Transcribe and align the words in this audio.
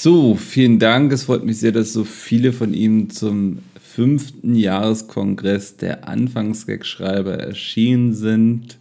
So, 0.00 0.36
vielen 0.36 0.78
Dank. 0.78 1.12
Es 1.12 1.24
freut 1.24 1.44
mich 1.44 1.58
sehr, 1.58 1.72
dass 1.72 1.92
so 1.92 2.04
viele 2.04 2.52
von 2.52 2.72
Ihnen 2.72 3.10
zum 3.10 3.58
fünften 3.82 4.54
Jahreskongress 4.54 5.76
der 5.76 6.06
Anfangsgag-Schreiber 6.06 7.34
erschienen 7.34 8.14
sind. 8.14 8.78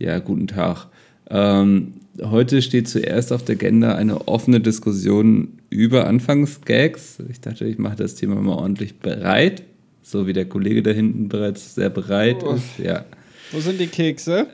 Ja, 0.00 0.18
guten 0.18 0.48
Tag. 0.48 0.88
Ähm, 1.30 1.92
heute 2.20 2.60
steht 2.60 2.88
zuerst 2.88 3.32
auf 3.32 3.44
der 3.44 3.54
Agenda 3.54 3.94
eine 3.94 4.26
offene 4.26 4.58
Diskussion 4.58 5.60
über 5.70 6.08
Anfangsgags. 6.08 7.18
Ich 7.30 7.40
dachte, 7.40 7.64
ich 7.64 7.78
mache 7.78 7.94
das 7.94 8.16
Thema 8.16 8.34
mal 8.34 8.56
ordentlich 8.56 8.98
bereit, 8.98 9.62
so 10.02 10.26
wie 10.26 10.32
der 10.32 10.46
Kollege 10.46 10.82
da 10.82 10.90
hinten 10.90 11.28
bereits 11.28 11.76
sehr 11.76 11.90
bereit 11.90 12.42
oh. 12.42 12.54
ist. 12.54 12.84
Ja. 12.84 13.04
Wo 13.52 13.60
sind 13.60 13.78
die 13.78 13.86
Kekse? 13.86 14.48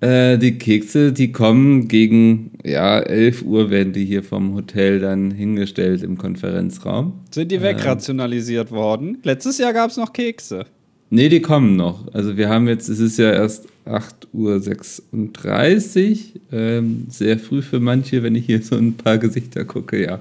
Äh, 0.00 0.38
die 0.38 0.58
Kekse, 0.58 1.12
die 1.12 1.32
kommen 1.32 1.88
gegen, 1.88 2.52
ja, 2.64 3.00
11 3.00 3.42
Uhr 3.42 3.70
werden 3.70 3.92
die 3.92 4.04
hier 4.04 4.22
vom 4.22 4.54
Hotel 4.54 5.00
dann 5.00 5.32
hingestellt 5.32 6.04
im 6.04 6.16
Konferenzraum. 6.16 7.14
Sind 7.30 7.50
die 7.50 7.60
wegrationalisiert 7.60 8.68
äh, 8.68 8.74
worden? 8.74 9.18
Letztes 9.24 9.58
Jahr 9.58 9.72
gab 9.72 9.90
es 9.90 9.96
noch 9.96 10.12
Kekse. 10.12 10.66
Nee, 11.10 11.28
die 11.28 11.40
kommen 11.40 11.76
noch. 11.76 12.12
Also 12.12 12.36
wir 12.36 12.48
haben 12.48 12.68
jetzt, 12.68 12.88
es 12.88 13.00
ist 13.00 13.18
ja 13.18 13.32
erst 13.32 13.66
8.36 13.86 16.12
Uhr. 16.12 16.18
Ähm, 16.52 17.06
sehr 17.08 17.38
früh 17.38 17.62
für 17.62 17.80
manche, 17.80 18.22
wenn 18.22 18.34
ich 18.34 18.46
hier 18.46 18.62
so 18.62 18.76
ein 18.76 18.92
paar 18.92 19.18
Gesichter 19.18 19.64
gucke, 19.64 20.02
ja. 20.02 20.20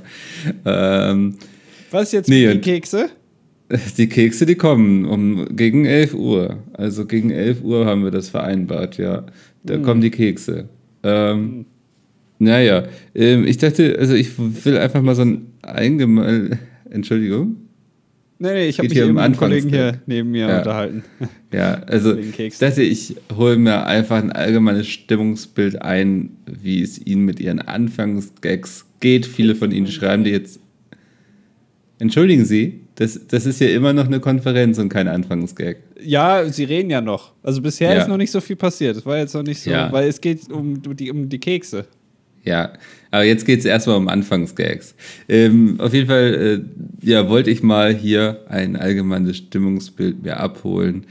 Ähm, 0.66 1.36
Was 1.92 2.14
jetzt 2.14 2.30
nee, 2.30 2.52
die 2.52 2.62
Kekse? 2.62 3.10
Die 3.98 4.08
Kekse, 4.08 4.46
die 4.46 4.56
kommen 4.56 5.04
um 5.04 5.46
gegen 5.56 5.86
11 5.86 6.14
Uhr. 6.14 6.64
Also 6.72 7.06
gegen 7.06 7.32
11 7.32 7.64
Uhr 7.64 7.86
haben 7.86 8.06
wir 8.06 8.12
das 8.12 8.30
vereinbart, 8.30 8.98
ja. 8.98 9.26
Da 9.68 9.78
mhm. 9.78 9.84
kommen 9.84 10.02
die 10.02 10.12
Kekse. 10.12 10.70
Ähm, 11.04 11.40
mhm. 11.40 11.66
Naja, 12.40 12.84
ähm, 13.16 13.46
ich 13.46 13.58
dachte, 13.58 13.98
also 14.00 14.14
ich 14.14 14.32
will 14.38 14.78
einfach 14.78 15.02
mal 15.02 15.16
so 15.16 15.24
ein 15.24 15.48
allgemein. 15.62 16.60
Entschuldigung. 16.90 17.58
Nee, 18.40 18.54
nee, 18.54 18.68
ich 18.68 18.78
habe 18.78 18.88
mich 18.88 18.98
hier 18.98 19.08
mit 19.08 19.18
einem 19.18 19.36
Kollegen 19.36 19.70
hier 19.70 20.00
neben 20.06 20.32
mir 20.32 20.48
ja. 20.48 20.58
unterhalten. 20.60 21.04
Ja, 21.54 21.76
also 21.88 22.14
ich 22.18 22.58
dachte, 22.58 22.84
ich 22.84 23.16
hole 23.34 23.56
mir 23.56 23.86
einfach 23.86 24.18
ein 24.18 24.34
allgemeines 24.34 24.86
Stimmungsbild 24.88 25.82
ein, 25.82 26.32
wie 26.46 26.82
es 26.82 27.00
Ihnen 27.00 27.24
mit 27.24 27.40
Ihren 27.40 27.60
Anfangsgags 27.60 28.86
geht. 29.00 29.26
Viele 29.26 29.56
von 29.56 29.72
Ihnen 29.72 29.88
schreiben 29.88 30.26
die 30.26 30.32
jetzt. 30.32 30.60
Entschuldigen 32.00 32.44
Sie, 32.44 32.82
das, 32.98 33.28
das 33.28 33.46
ist 33.46 33.62
ja 33.62 33.68
immer 33.68 33.94
noch 33.94 34.08
eine 34.08 34.20
Konferenz 34.20 34.80
und 34.80 34.90
kein 34.90 35.08
Anfangsgag. 35.08 35.78
Ja, 36.02 36.44
sie 36.46 36.64
reden 36.64 36.90
ja 36.90 37.00
noch. 37.00 37.34
Also 37.44 37.62
bisher 37.62 37.94
ja. 37.94 38.02
ist 38.02 38.08
noch 38.08 38.18
nicht 38.18 38.32
so 38.32 38.42
viel 38.42 38.56
passiert. 38.56 38.98
Es 38.98 39.06
war 39.06 39.20
jetzt 39.20 39.36
noch 39.36 39.44
nicht 39.44 39.62
so, 39.62 39.70
ja. 39.70 39.92
weil 39.92 40.08
es 40.08 40.20
geht 40.20 40.52
um 40.52 40.82
die, 40.82 41.12
um 41.12 41.30
die 41.30 41.40
Kekse. 41.40 41.86
Ja, 42.44 42.74
aber 43.12 43.24
jetzt 43.24 43.46
geht 43.46 43.60
es 43.60 43.66
erstmal 43.66 43.98
um 43.98 44.08
Anfangsgags. 44.08 44.96
Ähm, 45.30 45.80
auf 45.80 45.94
jeden 45.94 46.08
Fall, 46.08 46.64
äh, 47.04 47.08
ja, 47.08 47.30
wollte 47.30 47.52
ich 47.52 47.62
mal 47.62 47.94
hier 47.94 48.46
ein 48.50 48.76
allgemeines 48.76 49.38
Stimmungsbild 49.38 50.24
mir 50.24 50.38
abholen, 50.38 51.06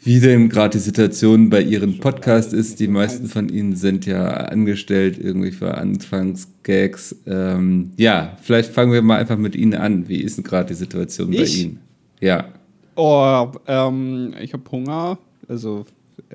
wie 0.00 0.20
denn 0.20 0.48
gerade 0.48 0.78
die 0.78 0.82
Situation 0.82 1.50
bei 1.50 1.60
Ihren 1.60 1.98
Podcast 1.98 2.52
ist. 2.52 2.80
Die 2.80 2.88
meisten 2.88 3.26
von 3.26 3.48
Ihnen 3.48 3.74
sind 3.76 4.06
ja 4.06 4.28
angestellt 4.28 5.18
irgendwie 5.18 5.50
für 5.50 5.76
Anfangsgags. 5.76 7.16
Ähm, 7.26 7.92
ja, 7.96 8.36
vielleicht 8.42 8.72
fangen 8.72 8.92
wir 8.92 9.02
mal 9.02 9.18
einfach 9.18 9.36
mit 9.36 9.56
Ihnen 9.56 9.74
an. 9.74 10.08
Wie 10.08 10.20
ist 10.20 10.36
denn 10.36 10.44
gerade 10.44 10.68
die 10.68 10.74
Situation 10.74 11.32
ich? 11.32 11.38
bei 11.38 11.46
Ihnen? 11.46 11.80
Ja. 12.20 12.48
Oh, 12.94 13.52
ähm, 13.66 14.34
ich 14.40 14.52
habe 14.52 14.70
Hunger, 14.70 15.18
also 15.48 15.86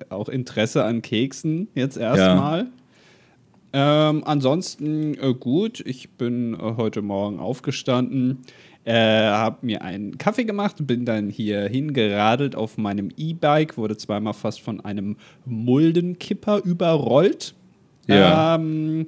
auch 0.10 0.30
Interesse 0.30 0.84
an 0.84 1.02
Keksen 1.02 1.68
jetzt 1.76 1.98
erstmal. 1.98 2.60
Ja. 2.60 4.10
Ähm, 4.10 4.24
ansonsten 4.26 5.16
äh, 5.16 5.34
gut, 5.34 5.82
ich 5.86 6.12
bin 6.12 6.54
äh, 6.54 6.76
heute 6.78 7.02
Morgen 7.02 7.40
aufgestanden, 7.40 8.40
äh, 8.86 8.94
habe 8.94 9.66
mir 9.66 9.82
einen 9.82 10.18
Kaffee 10.18 10.44
gemacht, 10.44 10.76
bin 10.80 11.06
dann 11.06 11.30
hier 11.30 11.68
hingeradelt 11.68 12.56
auf 12.56 12.78
meinem 12.78 13.10
E-Bike, 13.16 13.78
wurde 13.78 13.98
zweimal 13.98 14.34
fast 14.34 14.62
von 14.62 14.82
einem 14.82 15.18
Muldenkipper 15.46 16.64
überrollt. 16.64 17.56
Ja. 18.08 18.56
Ähm, 18.56 19.06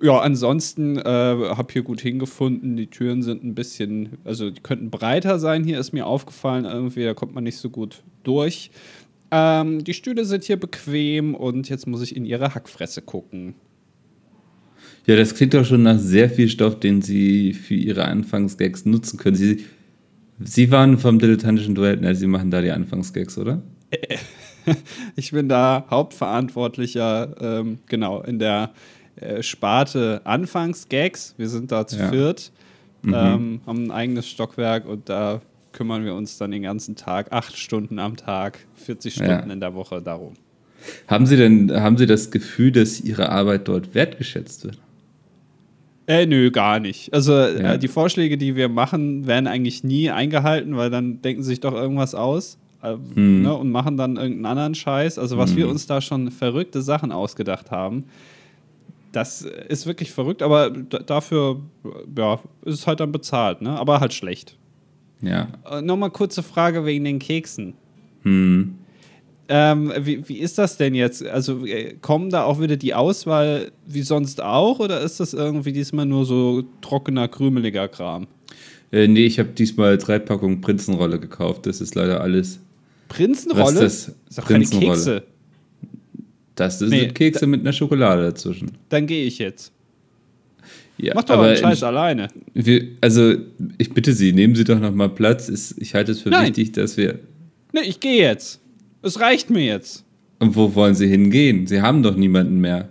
ja, 0.00 0.18
ansonsten 0.18 0.98
äh, 0.98 1.02
habe 1.04 1.72
hier 1.72 1.82
gut 1.82 2.00
hingefunden. 2.00 2.76
Die 2.76 2.88
Türen 2.88 3.22
sind 3.22 3.44
ein 3.44 3.54
bisschen, 3.54 4.18
also 4.24 4.50
die 4.50 4.60
könnten 4.60 4.90
breiter 4.90 5.38
sein. 5.38 5.62
Hier 5.62 5.78
ist 5.78 5.92
mir 5.92 6.06
aufgefallen, 6.06 6.64
irgendwie, 6.64 7.04
da 7.04 7.14
kommt 7.14 7.34
man 7.34 7.44
nicht 7.44 7.58
so 7.58 7.70
gut 7.70 8.02
durch. 8.24 8.72
Ähm, 9.30 9.84
die 9.84 9.94
Stühle 9.94 10.24
sind 10.24 10.42
hier 10.42 10.58
bequem 10.58 11.36
und 11.36 11.68
jetzt 11.68 11.86
muss 11.86 12.02
ich 12.02 12.16
in 12.16 12.24
ihre 12.24 12.54
Hackfresse 12.54 13.00
gucken. 13.00 13.54
Ja, 15.06 15.16
das 15.16 15.34
klingt 15.34 15.54
doch 15.54 15.64
schon 15.64 15.82
nach 15.82 15.98
sehr 15.98 16.30
viel 16.30 16.48
Stoff, 16.48 16.78
den 16.78 17.02
Sie 17.02 17.54
für 17.54 17.74
Ihre 17.74 18.04
Anfangsgags 18.04 18.84
nutzen 18.84 19.18
können. 19.18 19.36
Sie, 19.36 19.64
Sie 20.38 20.70
waren 20.70 20.98
vom 20.98 21.18
dilettantischen 21.18 21.74
Duett, 21.74 22.00
ne? 22.00 22.14
Sie 22.14 22.26
machen 22.26 22.50
da 22.50 22.60
die 22.60 22.70
Anfangsgags, 22.70 23.36
oder? 23.36 23.62
ich 25.16 25.32
bin 25.32 25.48
da 25.48 25.86
Hauptverantwortlicher, 25.90 27.34
ähm, 27.40 27.78
genau, 27.86 28.22
in 28.22 28.38
der 28.38 28.70
äh, 29.16 29.42
Sparte 29.42 30.20
Anfangsgags. 30.24 31.34
Wir 31.36 31.48
sind 31.48 31.72
da 31.72 31.86
zu 31.86 31.98
ja. 31.98 32.10
viert, 32.10 32.52
mhm. 33.02 33.14
ähm, 33.14 33.60
haben 33.66 33.84
ein 33.86 33.90
eigenes 33.90 34.28
Stockwerk 34.28 34.86
und 34.86 35.08
da 35.08 35.40
kümmern 35.72 36.04
wir 36.04 36.14
uns 36.14 36.38
dann 36.38 36.50
den 36.50 36.62
ganzen 36.62 36.96
Tag, 36.96 37.32
acht 37.32 37.56
Stunden 37.56 37.98
am 37.98 38.16
Tag, 38.16 38.58
40 38.74 39.14
Stunden 39.14 39.30
ja. 39.30 39.52
in 39.52 39.60
der 39.60 39.74
Woche 39.74 40.00
darum. 40.00 40.34
Haben 41.06 41.26
Sie 41.26 41.36
denn, 41.36 41.72
haben 41.72 41.96
Sie 41.96 42.06
das 42.06 42.30
Gefühl, 42.30 42.72
dass 42.72 43.00
Ihre 43.00 43.30
Arbeit 43.30 43.68
dort 43.68 43.94
wertgeschätzt 43.94 44.64
wird? 44.64 44.78
Äh, 46.06 46.26
nö, 46.26 46.50
gar 46.50 46.80
nicht. 46.80 47.12
Also 47.12 47.34
äh, 47.34 47.62
ja. 47.62 47.72
äh, 47.74 47.78
die 47.78 47.88
Vorschläge, 47.88 48.36
die 48.36 48.56
wir 48.56 48.68
machen, 48.68 49.26
werden 49.26 49.46
eigentlich 49.46 49.84
nie 49.84 50.10
eingehalten, 50.10 50.76
weil 50.76 50.90
dann 50.90 51.22
denken 51.22 51.42
sie 51.42 51.50
sich 51.50 51.60
doch 51.60 51.74
irgendwas 51.74 52.14
aus 52.14 52.58
äh, 52.82 52.96
mhm. 52.96 53.42
ne, 53.42 53.54
und 53.54 53.70
machen 53.70 53.96
dann 53.96 54.16
irgendeinen 54.16 54.46
anderen 54.46 54.74
Scheiß. 54.74 55.18
Also 55.18 55.38
was 55.38 55.52
mhm. 55.52 55.56
wir 55.56 55.68
uns 55.68 55.86
da 55.86 56.00
schon 56.00 56.30
verrückte 56.30 56.82
Sachen 56.82 57.12
ausgedacht 57.12 57.70
haben, 57.70 58.04
das 59.12 59.42
ist 59.42 59.86
wirklich 59.86 60.10
verrückt, 60.10 60.42
aber 60.42 60.70
dafür 60.70 61.60
ja, 62.16 62.40
ist 62.64 62.80
es 62.80 62.86
halt 62.86 63.00
dann 63.00 63.12
bezahlt, 63.12 63.60
ne? 63.60 63.78
aber 63.78 64.00
halt 64.00 64.14
schlecht. 64.14 64.56
Ja. 65.20 65.48
Äh, 65.70 65.82
Nochmal 65.82 66.10
kurze 66.10 66.42
Frage 66.42 66.84
wegen 66.84 67.04
den 67.04 67.18
Keksen. 67.18 67.74
Hm. 68.22 68.78
Ähm, 69.54 69.92
wie, 69.98 70.26
wie 70.30 70.38
ist 70.38 70.56
das 70.56 70.78
denn 70.78 70.94
jetzt? 70.94 71.26
Also 71.26 71.66
äh, 71.66 71.92
kommen 72.00 72.30
da 72.30 72.44
auch 72.44 72.58
wieder 72.58 72.78
die 72.78 72.94
Auswahl 72.94 73.70
wie 73.86 74.00
sonst 74.00 74.40
auch 74.40 74.78
oder 74.78 75.02
ist 75.02 75.20
das 75.20 75.34
irgendwie 75.34 75.72
diesmal 75.72 76.06
nur 76.06 76.24
so 76.24 76.64
trockener, 76.80 77.28
krümeliger 77.28 77.86
Kram? 77.88 78.28
Äh, 78.92 79.08
nee, 79.08 79.26
ich 79.26 79.38
habe 79.38 79.50
diesmal 79.50 79.98
drei 79.98 80.18
Packungen 80.18 80.62
Prinzenrolle 80.62 81.20
gekauft. 81.20 81.66
Das 81.66 81.82
ist 81.82 81.94
leider 81.94 82.22
alles. 82.22 82.60
Prinzenrolle? 83.08 83.62
Was 83.62 83.72
ist 83.74 84.14
das? 84.26 84.38
ist 84.38 84.44
Prinzenrolle. 84.46 84.86
keine 84.86 85.20
Kekse. 85.20 85.22
Das 86.54 86.78
sind 86.78 86.88
nee, 86.88 87.08
Kekse 87.08 87.46
mit 87.46 87.60
einer 87.60 87.74
Schokolade 87.74 88.22
dazwischen. 88.22 88.70
Dann 88.88 89.06
gehe 89.06 89.26
ich 89.26 89.36
jetzt. 89.36 89.70
Ja, 90.96 91.12
Mach 91.14 91.24
doch 91.24 91.34
aber 91.34 91.48
einen 91.48 91.58
Scheiß 91.58 91.76
ich, 91.76 91.84
alleine. 91.84 92.28
Wir, 92.54 92.88
also, 93.02 93.34
ich 93.76 93.92
bitte 93.92 94.14
Sie, 94.14 94.32
nehmen 94.32 94.54
Sie 94.54 94.64
doch 94.64 94.80
noch 94.80 94.94
mal 94.94 95.10
Platz. 95.10 95.74
Ich 95.76 95.94
halte 95.94 96.12
es 96.12 96.22
für 96.22 96.30
Nein. 96.30 96.46
wichtig, 96.46 96.72
dass 96.72 96.96
wir. 96.96 97.18
Nee, 97.74 97.82
ich 97.82 98.00
gehe 98.00 98.16
jetzt. 98.16 98.61
Es 99.02 99.20
reicht 99.20 99.50
mir 99.50 99.64
jetzt. 99.64 100.04
Und 100.38 100.56
wo 100.56 100.74
wollen 100.74 100.94
Sie 100.94 101.08
hingehen? 101.08 101.66
Sie 101.66 101.82
haben 101.82 102.02
doch 102.02 102.16
niemanden 102.16 102.60
mehr. 102.60 102.88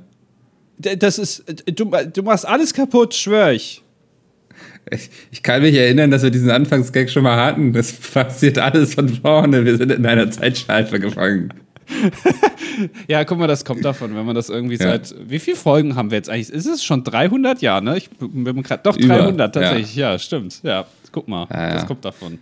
Das 0.78 1.20
ist. 1.20 1.44
Du, 1.76 1.86
du 1.86 2.24
machst 2.24 2.48
alles 2.48 2.74
kaputt, 2.74 3.14
schwör 3.14 3.52
ich. 3.52 3.82
ich. 4.90 5.10
Ich 5.32 5.44
kann 5.44 5.62
mich 5.62 5.76
erinnern, 5.76 6.12
dass 6.12 6.24
wir 6.24 6.32
diesen 6.32 6.50
Anfangsgag 6.50 7.10
schon 7.10 7.24
mal 7.24 7.38
hatten. 7.38 7.74
Das 7.74 7.92
passiert 7.94 8.58
alles 8.58 8.96
von 8.96 9.10
vorne. 9.10 9.66
Wir 9.66 9.78
sind 9.78 9.92
in 9.92 10.06
einer 10.06 10.30
Zeitschleife 10.32 11.00
gefangen. 11.00 11.54
ja, 13.08 13.24
guck 13.26 13.38
mal, 13.38 13.48
das 13.48 13.66
kommt 13.66 13.84
davon, 13.84 14.16
wenn 14.16 14.26
man 14.26 14.36
das 14.36 14.50
irgendwie 14.50 14.76
ja. 14.76 14.92
seit. 14.92 15.14
Wie 15.28 15.40
viele 15.40 15.58
Folgen 15.58 15.96
haben 15.96 16.10
wir 16.10 16.18
jetzt 16.18 16.30
eigentlich? 16.30 16.50
Ist 16.50 16.66
es 16.66 16.84
schon 16.84 17.04
300? 17.04 17.62
Ja, 17.62 17.82
ne? 17.82 17.98
Ich 17.98 18.10
bin 18.10 18.64
gerade. 18.64 18.82
Doch, 18.84 18.98
300 18.98 19.34
Über, 19.34 19.52
tatsächlich. 19.52 19.96
Ja. 19.96 20.14
ja. 20.14 20.20
stimmt. 20.20 20.62
Ja, 20.64 20.86
guck 21.12 21.28
mal. 21.28 21.48
Ja, 21.52 21.74
das 21.76 21.86
kommt 21.86 22.06
davon. 22.06 22.40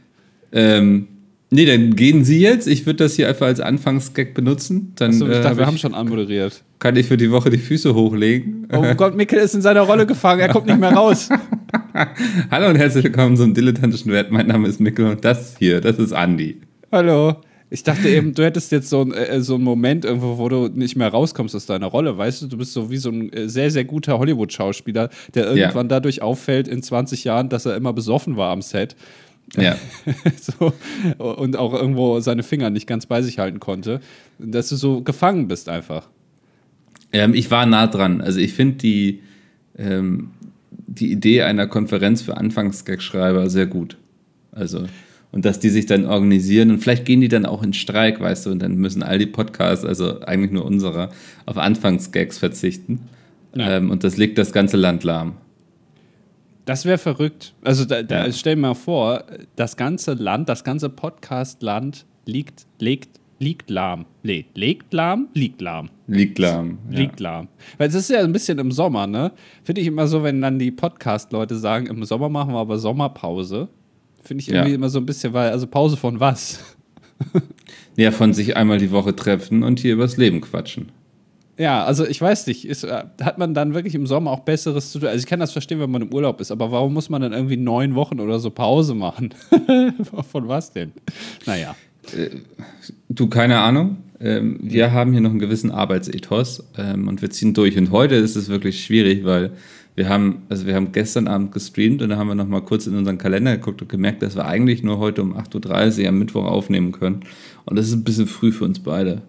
Ähm, 0.51 1.07
Nee, 1.51 1.65
dann 1.65 1.95
gehen 1.95 2.23
Sie 2.23 2.39
jetzt. 2.39 2.67
Ich 2.67 2.85
würde 2.85 3.03
das 3.03 3.15
hier 3.15 3.27
einfach 3.27 3.47
als 3.47 3.59
Anfangsgag 3.59 4.35
benutzen. 4.35 4.93
Dann, 4.95 5.11
Achso, 5.11 5.27
ich 5.27 5.37
äh, 5.37 5.41
dachte, 5.41 5.57
wir 5.57 5.65
haben 5.65 5.79
schon 5.79 5.95
anmoderiert. 5.95 6.63
Kann 6.77 6.95
ich 6.95 7.07
für 7.07 7.17
die 7.17 7.31
Woche 7.31 7.49
die 7.49 7.57
Füße 7.57 7.95
hochlegen. 7.95 8.67
Oh 8.71 8.93
Gott, 8.95 9.15
Mikkel 9.15 9.39
ist 9.39 9.55
in 9.55 9.61
seiner 9.61 9.81
Rolle 9.81 10.05
gefangen. 10.05 10.41
Er 10.41 10.49
kommt 10.49 10.67
nicht 10.67 10.79
mehr 10.79 10.93
raus. 10.93 11.29
Hallo 12.51 12.69
und 12.69 12.75
herzlich 12.75 13.03
willkommen 13.03 13.35
zum 13.35 13.55
dilettantischen 13.55 14.11
Wert. 14.11 14.31
Mein 14.31 14.45
Name 14.45 14.67
ist 14.67 14.79
Mikkel 14.79 15.07
und 15.07 15.25
das 15.25 15.55
hier, 15.57 15.81
das 15.81 15.97
ist 15.97 16.13
Andi. 16.13 16.61
Hallo. 16.91 17.37
Ich 17.71 17.83
dachte 17.83 18.09
eben, 18.09 18.33
du 18.33 18.43
hättest 18.43 18.71
jetzt 18.71 18.89
so, 18.89 19.01
ein, 19.01 19.11
äh, 19.11 19.41
so 19.41 19.55
einen 19.55 19.63
Moment 19.63 20.05
irgendwo, 20.05 20.37
wo 20.37 20.49
du 20.49 20.67
nicht 20.67 20.95
mehr 20.95 21.07
rauskommst 21.07 21.55
aus 21.55 21.65
deiner 21.65 21.87
Rolle. 21.87 22.17
Weißt 22.17 22.43
du, 22.43 22.47
du 22.47 22.57
bist 22.57 22.73
so 22.73 22.91
wie 22.91 22.97
so 22.97 23.09
ein 23.09 23.33
äh, 23.33 23.49
sehr, 23.49 23.71
sehr 23.71 23.85
guter 23.85 24.19
Hollywood-Schauspieler, 24.19 25.09
der 25.33 25.45
irgendwann 25.45 25.87
ja. 25.87 25.89
dadurch 25.89 26.21
auffällt 26.21 26.67
in 26.67 26.81
20 26.81 27.23
Jahren, 27.23 27.49
dass 27.49 27.65
er 27.65 27.75
immer 27.75 27.93
besoffen 27.93 28.37
war 28.37 28.51
am 28.51 28.61
Set 28.61 28.95
ja. 29.57 29.75
so, 30.39 30.73
und 31.17 31.57
auch 31.57 31.73
irgendwo 31.73 32.19
seine 32.19 32.43
Finger 32.43 32.69
nicht 32.69 32.87
ganz 32.87 33.05
bei 33.05 33.21
sich 33.21 33.39
halten 33.39 33.59
konnte, 33.59 34.01
dass 34.37 34.69
du 34.69 34.75
so 34.75 35.01
gefangen 35.01 35.47
bist 35.47 35.69
einfach. 35.69 36.07
Ähm, 37.11 37.33
ich 37.33 37.49
war 37.51 37.65
nah 37.65 37.87
dran. 37.87 38.21
Also 38.21 38.39
ich 38.39 38.53
finde 38.53 38.77
die, 38.77 39.21
ähm, 39.77 40.31
die 40.71 41.11
Idee 41.11 41.43
einer 41.43 41.67
Konferenz 41.67 42.21
für 42.21 42.37
Anfangsgag-Schreiber 42.37 43.49
sehr 43.49 43.65
gut. 43.65 43.97
Also, 44.51 44.85
und 45.31 45.45
dass 45.45 45.59
die 45.59 45.69
sich 45.69 45.85
dann 45.85 46.05
organisieren 46.05 46.71
und 46.71 46.79
vielleicht 46.79 47.05
gehen 47.05 47.21
die 47.21 47.27
dann 47.27 47.45
auch 47.45 47.61
in 47.63 47.73
Streik, 47.73 48.19
weißt 48.19 48.47
du, 48.47 48.51
und 48.51 48.59
dann 48.59 48.75
müssen 48.75 49.03
all 49.03 49.19
die 49.19 49.27
Podcasts, 49.27 49.85
also 49.85 50.21
eigentlich 50.21 50.51
nur 50.51 50.65
unsere, 50.65 51.09
auf 51.45 51.57
Anfangsgags 51.57 52.39
verzichten. 52.39 53.01
Ähm, 53.55 53.89
und 53.89 54.03
das 54.03 54.17
legt 54.17 54.37
das 54.37 54.51
ganze 54.51 54.77
Land 54.77 55.03
lahm. 55.03 55.33
Das 56.69 56.85
wäre 56.85 56.99
verrückt. 56.99 57.55
Also 57.63 57.83
da, 57.83 58.03
da 58.03 58.27
ja. 58.27 58.31
stell 58.31 58.53
dir 58.53 58.61
mal 58.61 58.75
vor, 58.75 59.23
das 59.55 59.75
ganze 59.75 60.13
Land, 60.13 60.49
das 60.49 60.63
ganze 60.63 60.91
Podcast-Land 60.91 62.05
liegt, 62.27 62.67
legt 62.77 63.19
liegt 63.39 63.71
lahm. 63.71 64.05
Nee, 64.21 64.45
legt 64.53 64.93
lahm, 64.93 65.29
liegt 65.33 65.61
lahm. 65.61 65.89
Liegt 66.05 66.37
lahm. 66.37 66.77
Ja. 66.91 66.99
Liegt 66.99 67.19
lahm. 67.19 67.47
Weil 67.79 67.89
es 67.89 67.95
ist 67.95 68.11
ja 68.11 68.19
ein 68.19 68.31
bisschen 68.31 68.59
im 68.59 68.71
Sommer, 68.71 69.07
ne? 69.07 69.31
Finde 69.63 69.81
ich 69.81 69.87
immer 69.87 70.05
so, 70.05 70.21
wenn 70.21 70.41
dann 70.41 70.59
die 70.59 70.69
Podcast-Leute 70.69 71.57
sagen, 71.57 71.87
im 71.87 72.03
Sommer 72.03 72.29
machen 72.29 72.53
wir 72.53 72.59
aber 72.59 72.77
Sommerpause. 72.77 73.69
Finde 74.21 74.43
ich 74.43 74.49
irgendwie 74.49 74.69
ja. 74.69 74.75
immer 74.75 74.89
so 74.89 74.99
ein 74.99 75.07
bisschen, 75.07 75.33
weil, 75.33 75.49
also 75.49 75.65
Pause 75.65 75.97
von 75.97 76.19
was? 76.19 76.63
ja, 77.97 78.11
von 78.11 78.31
sich 78.31 78.55
einmal 78.55 78.77
die 78.77 78.91
Woche 78.91 79.15
treffen 79.15 79.63
und 79.63 79.79
hier 79.79 79.93
übers 79.93 80.17
Leben 80.17 80.39
quatschen. 80.39 80.91
Ja, 81.59 81.83
also 81.83 82.07
ich 82.07 82.21
weiß 82.21 82.47
nicht, 82.47 82.65
ist, 82.65 82.85
äh, 82.85 83.03
hat 83.21 83.37
man 83.37 83.53
dann 83.53 83.73
wirklich 83.73 83.93
im 83.93 84.07
Sommer 84.07 84.31
auch 84.31 84.39
Besseres 84.39 84.93
zu 84.93 84.99
tun? 84.99 85.09
Also 85.09 85.19
ich 85.19 85.25
kann 85.25 85.41
das 85.41 85.51
verstehen, 85.51 85.81
wenn 85.81 85.91
man 85.91 86.03
im 86.03 86.13
Urlaub 86.13 86.39
ist, 86.39 86.51
aber 86.51 86.71
warum 86.71 86.93
muss 86.93 87.09
man 87.09 87.21
dann 87.21 87.33
irgendwie 87.33 87.57
neun 87.57 87.95
Wochen 87.95 88.21
oder 88.21 88.39
so 88.39 88.49
Pause 88.49 88.95
machen? 88.95 89.33
Von 90.31 90.47
was 90.47 90.71
denn? 90.71 90.93
Naja. 91.45 91.75
Äh, 92.15 92.29
du, 93.09 93.27
keine 93.27 93.59
Ahnung. 93.59 93.97
Ähm, 94.21 94.57
wir 94.61 94.93
haben 94.93 95.11
hier 95.11 95.19
noch 95.19 95.31
einen 95.31 95.39
gewissen 95.39 95.69
Arbeitsethos 95.69 96.63
ähm, 96.77 97.09
und 97.09 97.21
wir 97.21 97.29
ziehen 97.29 97.53
durch. 97.53 97.77
Und 97.77 97.91
heute 97.91 98.15
ist 98.15 98.37
es 98.37 98.47
wirklich 98.47 98.81
schwierig, 98.85 99.25
weil 99.25 99.51
wir 99.95 100.07
haben, 100.07 100.43
also 100.47 100.65
wir 100.65 100.75
haben 100.75 100.93
gestern 100.93 101.27
Abend 101.27 101.51
gestreamt 101.51 102.01
und 102.01 102.07
da 102.07 102.15
haben 102.15 102.29
wir 102.29 102.35
noch 102.35 102.47
mal 102.47 102.61
kurz 102.61 102.87
in 102.87 102.95
unseren 102.95 103.17
Kalender 103.17 103.57
geguckt 103.57 103.81
und 103.81 103.89
gemerkt, 103.89 104.23
dass 104.23 104.37
wir 104.37 104.45
eigentlich 104.45 104.81
nur 104.81 104.97
heute 104.97 105.21
um 105.21 105.35
8.30 105.35 106.03
Uhr 106.03 106.07
am 106.07 106.19
Mittwoch 106.19 106.45
aufnehmen 106.45 106.93
können. 106.93 107.19
Und 107.65 107.77
das 107.77 107.87
ist 107.87 107.95
ein 107.95 108.05
bisschen 108.05 108.27
früh 108.27 108.53
für 108.53 108.63
uns 108.63 108.79
beide. 108.79 109.23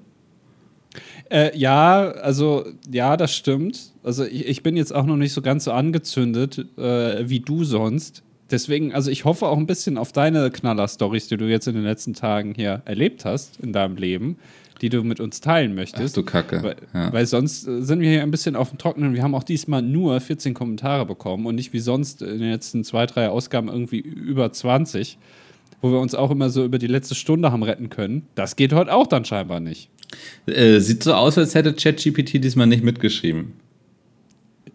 Äh, 1.31 1.57
ja, 1.57 2.11
also 2.11 2.67
ja, 2.91 3.17
das 3.17 3.35
stimmt. 3.35 3.93
Also 4.03 4.25
ich, 4.25 4.47
ich, 4.47 4.63
bin 4.63 4.77
jetzt 4.77 4.93
auch 4.93 5.07
noch 5.07 5.17
nicht 5.17 5.33
so 5.33 5.43
ganz 5.43 5.65
so 5.65 5.73
angezündet 5.73 6.67
äh, 6.77 7.29
wie 7.29 7.41
du 7.41 7.65
sonst. 7.65 8.23
Deswegen, 8.51 8.93
also 8.93 9.13
ich 9.13 9.25
hoffe 9.25 9.47
auch 9.47 9.57
ein 9.57 9.67
bisschen 9.67 9.97
auf 9.97 10.11
deine 10.11 10.51
Knaller-Stories, 10.51 11.29
die 11.29 11.37
du 11.37 11.45
jetzt 11.49 11.69
in 11.69 11.75
den 11.75 11.85
letzten 11.85 12.15
Tagen 12.15 12.55
hier 12.55 12.83
erlebt 12.85 13.25
hast 13.25 13.61
in 13.61 13.73
deinem 13.73 13.97
Leben, 13.97 14.39
die 14.81 14.89
du 14.89 15.05
mit 15.05 15.21
uns 15.21 15.41
teilen 15.41 15.77
möchtest. 15.77 16.19
Ach 16.19 16.23
du 16.23 16.25
Kacke. 16.25 16.63
Weil, 16.65 16.77
ja. 16.93 17.13
weil 17.13 17.27
sonst 17.27 17.63
sind 17.63 18.01
wir 18.01 18.11
hier 18.11 18.23
ein 18.23 18.33
bisschen 18.33 18.57
auf 18.57 18.71
dem 18.71 18.79
Trockenen. 18.79 19.15
Wir 19.15 19.23
haben 19.23 19.37
auch 19.37 19.45
diesmal 19.45 19.83
nur 19.83 20.21
14 20.21 20.53
Kommentare 20.53 21.07
bekommen 21.07 21.47
und 21.47 21.55
nicht 21.55 21.73
wie 21.73 21.79
sonst 21.79 22.23
in 22.23 22.41
den 22.41 22.51
letzten 22.51 22.83
zwei, 22.83 23.07
drei 23.07 23.29
Ausgaben 23.29 23.69
irgendwie 23.69 23.99
über 23.99 24.53
20, 24.53 25.17
wo 25.81 25.93
wir 25.93 26.01
uns 26.01 26.17
auch 26.17 26.33
immer 26.33 26.51
so 26.51 26.65
über 26.65 26.79
die 26.79 26.89
letzte 26.89 27.15
Stunde 27.15 27.53
haben 27.53 27.63
retten 27.63 27.89
können. 27.89 28.27
Das 28.35 28.57
geht 28.57 28.73
heute 28.73 28.93
auch 28.93 29.07
dann 29.07 29.25
scheinbar 29.25 29.61
nicht. 29.61 29.91
Äh, 30.47 30.81
sieht 30.81 31.03
so 31.03 31.15
aus, 31.15 31.39
als 31.39 31.55
hätte 31.55 31.75
ChatGPT 31.75 32.43
diesmal 32.43 32.67
nicht 32.67 32.83
mitgeschrieben. 32.83 33.53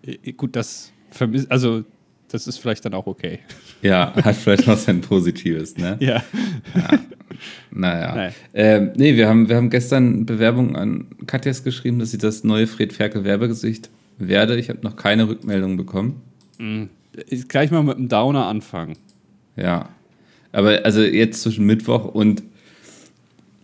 Äh, 0.03 0.31
gut, 0.33 0.55
das 0.55 0.91
vermisst, 1.09 1.51
also 1.51 1.83
das 2.29 2.47
ist 2.47 2.57
vielleicht 2.57 2.85
dann 2.85 2.93
auch 2.93 3.07
okay. 3.07 3.39
Ja, 3.81 4.13
hat 4.23 4.35
vielleicht 4.35 4.67
noch 4.67 4.77
sein 4.77 5.01
Positives, 5.01 5.77
ne? 5.77 5.97
Ja. 5.99 6.23
ja. 6.75 6.99
Naja. 7.71 8.15
Nein. 8.15 8.33
Ähm, 8.53 8.91
nee, 8.95 9.15
wir 9.15 9.27
haben, 9.27 9.49
wir 9.49 9.57
haben 9.57 9.69
gestern 9.69 10.25
Bewerbung 10.25 10.75
an 10.75 11.07
Katjas 11.27 11.63
geschrieben, 11.63 11.99
dass 11.99 12.11
sie 12.11 12.17
das 12.17 12.43
neue 12.43 12.67
Fred 12.67 12.93
Ferkel 12.93 13.23
Werbegesicht 13.23 13.89
werde. 14.17 14.57
Ich 14.57 14.69
habe 14.69 14.79
noch 14.81 14.95
keine 14.95 15.27
Rückmeldung 15.27 15.77
bekommen. 15.77 16.21
Mhm. 16.57 16.89
Ich 17.27 17.47
gleich 17.47 17.71
mal 17.71 17.83
mit 17.83 17.97
einem 17.97 18.09
Downer 18.09 18.47
anfangen. 18.47 18.97
Ja. 19.55 19.89
Aber 20.51 20.85
also 20.85 21.01
jetzt 21.01 21.41
zwischen 21.41 21.65
Mittwoch 21.65 22.05
und 22.05 22.43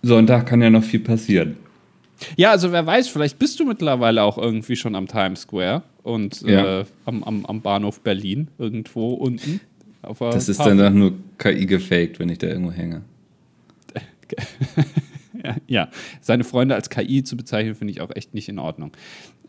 Sonntag 0.02 0.46
kann 0.46 0.62
ja 0.62 0.70
noch 0.70 0.84
viel 0.84 1.00
passieren. 1.00 1.58
Ja, 2.36 2.52
also 2.52 2.72
wer 2.72 2.86
weiß, 2.86 3.08
vielleicht 3.08 3.40
bist 3.40 3.60
du 3.60 3.66
mittlerweile 3.66 4.24
auch 4.24 4.38
irgendwie 4.38 4.76
schon 4.76 4.96
am 4.96 5.08
Times 5.08 5.42
Square 5.42 5.84
und 6.04 6.42
ja. 6.42 6.82
äh, 6.82 6.86
am, 7.06 7.24
am, 7.24 7.46
am 7.46 7.62
Bahnhof 7.62 8.02
Berlin 8.02 8.50
irgendwo 8.58 9.14
unten. 9.14 9.62
das 10.20 10.50
ist 10.50 10.60
dann 10.60 10.98
nur 10.98 11.14
KI 11.38 11.66
gefaked, 11.66 12.20
wenn 12.20 12.30
ich 12.30 12.38
da 12.38 12.48
irgendwo 12.48 12.72
hänge. 12.72 13.04
ja, 15.44 15.56
ja, 15.68 15.90
seine 16.22 16.44
Freunde 16.44 16.76
als 16.76 16.90
KI 16.90 17.24
zu 17.24 17.36
bezeichnen, 17.36 17.76
finde 17.76 17.92
ich 17.92 18.02
auch 18.02 18.12
echt 18.16 18.34
nicht 18.34 18.48
in 18.48 18.60
Ordnung. 18.60 18.92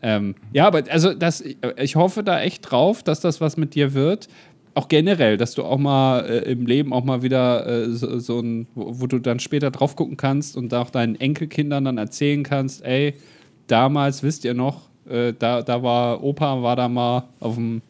Ähm, 0.01 0.35
ja, 0.51 0.67
aber 0.67 0.83
also 0.89 1.13
das, 1.13 1.41
ich 1.77 1.95
hoffe 1.95 2.23
da 2.23 2.41
echt 2.41 2.69
drauf, 2.69 3.03
dass 3.03 3.21
das 3.21 3.39
was 3.39 3.55
mit 3.55 3.73
dir 3.73 3.93
wird 3.93 4.27
auch 4.75 4.87
generell, 4.87 5.37
dass 5.37 5.53
du 5.53 5.63
auch 5.63 5.77
mal 5.77 6.21
äh, 6.21 6.51
im 6.51 6.65
Leben 6.65 6.93
auch 6.93 7.03
mal 7.03 7.21
wieder 7.21 7.67
äh, 7.67 7.89
so, 7.91 8.19
so, 8.19 8.39
ein, 8.39 8.67
wo, 8.75 9.01
wo, 9.01 9.07
du 9.07 9.19
dann 9.19 9.39
später 9.39 9.71
drauf 9.71 9.95
gucken 9.95 10.17
kannst 10.17 10.57
und 10.57 10.73
auch 10.73 10.89
deinen 10.89 11.15
Enkelkindern 11.15 11.85
dann 11.85 11.97
erzählen 11.97 12.43
kannst, 12.43 12.83
ey, 12.83 13.13
damals 13.67 14.23
wisst 14.23 14.45
ihr 14.45 14.53
noch, 14.53 14.89
äh, 15.07 15.33
da, 15.37 15.61
da 15.61 15.83
war 15.83 16.23
Opa 16.23 16.61
war 16.63 16.75
da 16.75 16.87
mal 16.87 17.27
auf 17.39 17.55
dem 17.55 17.81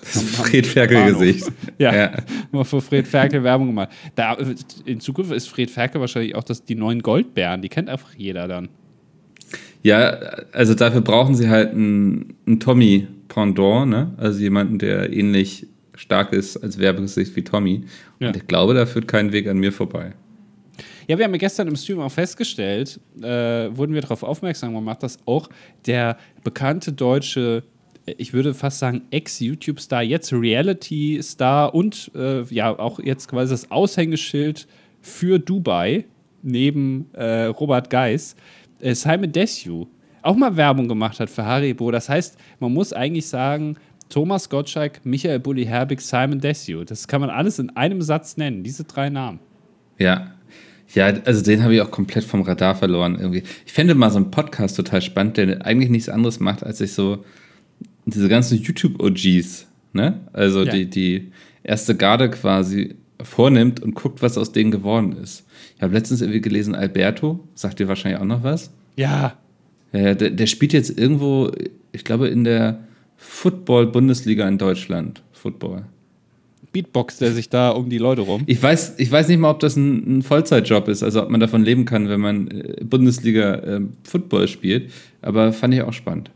das 0.00 0.22
Fred 0.22 0.66
Ferkel-Gesicht. 0.66 1.52
Ja, 1.78 1.94
ja, 1.94 2.12
mal 2.50 2.64
für 2.64 2.80
Fred 2.80 3.06
Ferkel 3.06 3.44
Werbung 3.44 3.68
gemacht. 3.68 3.90
Da, 4.16 4.36
in 4.84 4.98
Zukunft 4.98 5.32
ist 5.32 5.48
Fred 5.48 5.70
Ferkel 5.70 6.00
wahrscheinlich 6.00 6.34
auch 6.34 6.42
das, 6.42 6.64
die 6.64 6.74
neuen 6.74 7.02
Goldbären, 7.02 7.62
die 7.62 7.68
kennt 7.68 7.88
einfach 7.88 8.12
jeder 8.16 8.48
dann. 8.48 8.68
Ja, 9.82 10.10
also 10.52 10.74
dafür 10.74 11.00
brauchen 11.00 11.34
sie 11.34 11.48
halt 11.48 11.70
einen, 11.72 12.34
einen 12.46 12.58
Tommy 12.58 13.06
Pendant, 13.28 13.90
ne? 13.90 14.14
Also 14.16 14.40
jemanden, 14.40 14.78
der 14.78 15.12
ähnlich 15.12 15.66
stark 16.00 16.32
ist 16.32 16.56
als 16.56 16.78
Werbegesicht 16.78 17.36
wie 17.36 17.44
Tommy. 17.44 17.84
Ja. 18.18 18.28
Und 18.28 18.36
ich 18.36 18.46
glaube, 18.46 18.74
da 18.74 18.86
führt 18.86 19.06
kein 19.06 19.32
Weg 19.32 19.46
an 19.46 19.58
mir 19.58 19.72
vorbei. 19.72 20.14
Ja, 21.06 21.18
wir 21.18 21.24
haben 21.24 21.32
ja 21.32 21.38
gestern 21.38 21.68
im 21.68 21.76
Stream 21.76 22.00
auch 22.00 22.10
festgestellt, 22.10 23.00
äh, 23.20 23.24
wurden 23.76 23.92
wir 23.92 24.00
darauf 24.00 24.22
aufmerksam 24.22 24.74
gemacht, 24.74 25.02
dass 25.02 25.18
auch 25.26 25.48
der 25.86 26.16
bekannte 26.42 26.92
deutsche, 26.92 27.64
äh, 28.06 28.14
ich 28.16 28.32
würde 28.32 28.54
fast 28.54 28.78
sagen, 28.78 29.02
Ex-YouTube-Star, 29.10 30.02
jetzt 30.02 30.32
Reality-Star 30.32 31.74
und 31.74 32.10
äh, 32.14 32.44
ja 32.44 32.78
auch 32.78 32.98
jetzt 33.00 33.28
quasi 33.28 33.52
das 33.52 33.70
Aushängeschild 33.70 34.66
für 35.02 35.38
Dubai 35.38 36.04
neben 36.42 37.12
äh, 37.12 37.46
Robert 37.46 37.90
Geis, 37.90 38.36
äh, 38.80 38.94
Simon 38.94 39.32
Desue, 39.32 39.86
auch 40.22 40.36
mal 40.36 40.56
Werbung 40.56 40.88
gemacht 40.88 41.20
hat 41.20 41.28
für 41.28 41.44
Haribo. 41.44 41.90
Das 41.90 42.08
heißt, 42.08 42.38
man 42.58 42.72
muss 42.72 42.92
eigentlich 42.92 43.26
sagen, 43.26 43.76
Thomas 44.10 44.50
Gottschalk, 44.50 45.00
Michael 45.04 45.40
Bulli 45.40 45.64
Herbig, 45.64 46.00
Simon 46.00 46.40
Desue. 46.40 46.84
Das 46.84 47.08
kann 47.08 47.20
man 47.20 47.30
alles 47.30 47.58
in 47.58 47.70
einem 47.70 48.02
Satz 48.02 48.36
nennen, 48.36 48.62
diese 48.62 48.84
drei 48.84 49.08
Namen. 49.08 49.38
Ja. 49.98 50.34
Ja, 50.92 51.06
also 51.24 51.44
den 51.44 51.62
habe 51.62 51.74
ich 51.74 51.80
auch 51.80 51.92
komplett 51.92 52.24
vom 52.24 52.42
Radar 52.42 52.74
verloren 52.74 53.16
irgendwie. 53.18 53.44
Ich 53.64 53.72
fände 53.72 53.94
mal 53.94 54.10
so 54.10 54.16
einen 54.16 54.32
Podcast 54.32 54.76
total 54.76 55.00
spannend, 55.00 55.36
der 55.36 55.64
eigentlich 55.64 55.88
nichts 55.88 56.08
anderes 56.08 56.40
macht, 56.40 56.64
als 56.64 56.78
sich 56.78 56.92
so 56.92 57.24
diese 58.06 58.28
ganzen 58.28 58.58
YouTube-OGs, 58.58 59.68
ne? 59.92 60.20
Also 60.32 60.64
ja. 60.64 60.72
die, 60.72 60.86
die 60.90 61.32
erste 61.62 61.96
Garde 61.96 62.28
quasi 62.28 62.96
vornimmt 63.22 63.80
und 63.80 63.94
guckt, 63.94 64.20
was 64.20 64.36
aus 64.36 64.50
denen 64.50 64.72
geworden 64.72 65.12
ist. 65.12 65.46
Ich 65.76 65.82
habe 65.82 65.94
letztens 65.94 66.22
irgendwie 66.22 66.40
gelesen, 66.40 66.74
Alberto, 66.74 67.46
sagt 67.54 67.78
dir 67.78 67.86
wahrscheinlich 67.86 68.20
auch 68.20 68.26
noch 68.26 68.42
was? 68.42 68.72
Ja. 68.96 69.36
ja 69.92 70.14
der, 70.14 70.30
der 70.30 70.46
spielt 70.46 70.72
jetzt 70.72 70.98
irgendwo, 70.98 71.52
ich 71.92 72.04
glaube, 72.04 72.28
in 72.28 72.42
der 72.42 72.80
Football-Bundesliga 73.20 74.48
in 74.48 74.58
Deutschland. 74.58 75.22
Football. 75.32 75.84
Beatbox, 76.72 77.18
der 77.18 77.32
sich 77.32 77.48
da 77.48 77.70
um 77.70 77.90
die 77.90 77.98
Leute 77.98 78.22
rum. 78.22 78.42
Ich 78.46 78.62
weiß, 78.62 78.94
ich 78.98 79.10
weiß 79.10 79.28
nicht 79.28 79.38
mal, 79.38 79.50
ob 79.50 79.60
das 79.60 79.76
ein, 79.76 80.18
ein 80.18 80.22
Vollzeitjob 80.22 80.88
ist, 80.88 81.02
also 81.02 81.22
ob 81.22 81.30
man 81.30 81.40
davon 81.40 81.64
leben 81.64 81.84
kann, 81.84 82.08
wenn 82.08 82.20
man 82.20 82.48
äh, 82.48 82.84
Bundesliga 82.84 83.54
äh, 83.54 83.80
Football 84.04 84.48
spielt. 84.48 84.90
Aber 85.20 85.52
fand 85.52 85.74
ich 85.74 85.82
auch 85.82 85.92
spannend. 85.92 86.30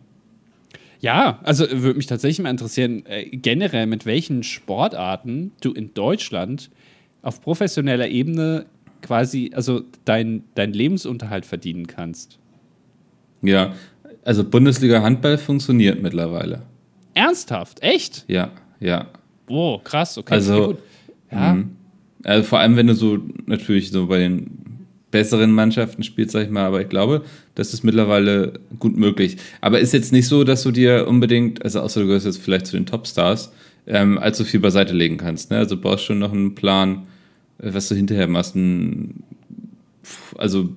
Ja, 1.00 1.38
also 1.44 1.64
würde 1.70 1.96
mich 1.96 2.06
tatsächlich 2.06 2.42
mal 2.42 2.50
interessieren, 2.50 3.04
äh, 3.06 3.24
generell 3.24 3.86
mit 3.86 4.06
welchen 4.06 4.42
Sportarten 4.42 5.52
du 5.60 5.72
in 5.72 5.94
Deutschland 5.94 6.70
auf 7.22 7.40
professioneller 7.40 8.08
Ebene 8.08 8.66
quasi, 9.02 9.52
also 9.54 9.82
dein, 10.04 10.44
dein 10.54 10.72
Lebensunterhalt 10.72 11.46
verdienen 11.46 11.86
kannst. 11.86 12.38
Ja, 13.42 13.74
also 14.24 14.42
Bundesliga 14.44 15.02
Handball 15.02 15.38
funktioniert 15.38 16.02
mittlerweile. 16.02 16.62
Ernsthaft? 17.14 17.82
Echt? 17.82 18.24
Ja, 18.28 18.50
ja. 18.80 19.06
Oh, 19.48 19.78
krass, 19.78 20.18
okay. 20.18 20.34
Also, 20.34 20.78
ja. 21.30 21.54
Mhm. 21.54 21.76
also 22.24 22.44
vor 22.44 22.58
allem, 22.60 22.76
wenn 22.76 22.86
du 22.86 22.94
so 22.94 23.18
natürlich 23.46 23.90
so 23.90 24.06
bei 24.06 24.18
den 24.18 24.64
besseren 25.10 25.52
Mannschaften 25.52 26.02
spielst, 26.02 26.32
sag 26.32 26.44
ich 26.44 26.50
mal, 26.50 26.64
aber 26.64 26.80
ich 26.80 26.88
glaube, 26.88 27.24
das 27.54 27.72
ist 27.72 27.84
mittlerweile 27.84 28.54
gut 28.80 28.96
möglich. 28.96 29.36
Aber 29.60 29.78
ist 29.78 29.92
jetzt 29.92 30.12
nicht 30.12 30.26
so, 30.26 30.42
dass 30.42 30.64
du 30.64 30.72
dir 30.72 31.06
unbedingt, 31.06 31.64
also 31.64 31.80
außer 31.82 32.00
du 32.00 32.06
gehörst 32.06 32.26
jetzt 32.26 32.42
vielleicht 32.42 32.66
zu 32.66 32.76
den 32.76 32.84
Topstars, 32.84 33.52
ähm, 33.86 34.18
allzu 34.18 34.44
viel 34.44 34.58
beiseite 34.58 34.92
legen 34.92 35.16
kannst. 35.16 35.52
Ne? 35.52 35.58
Also 35.58 35.76
du 35.76 35.82
brauchst 35.82 36.04
schon 36.04 36.18
noch 36.18 36.32
einen 36.32 36.56
Plan, 36.56 37.06
äh, 37.58 37.72
was 37.72 37.88
du 37.88 37.94
hinterher 37.94 38.26
machst. 38.26 38.56
Ein, 38.56 39.22
also 40.36 40.70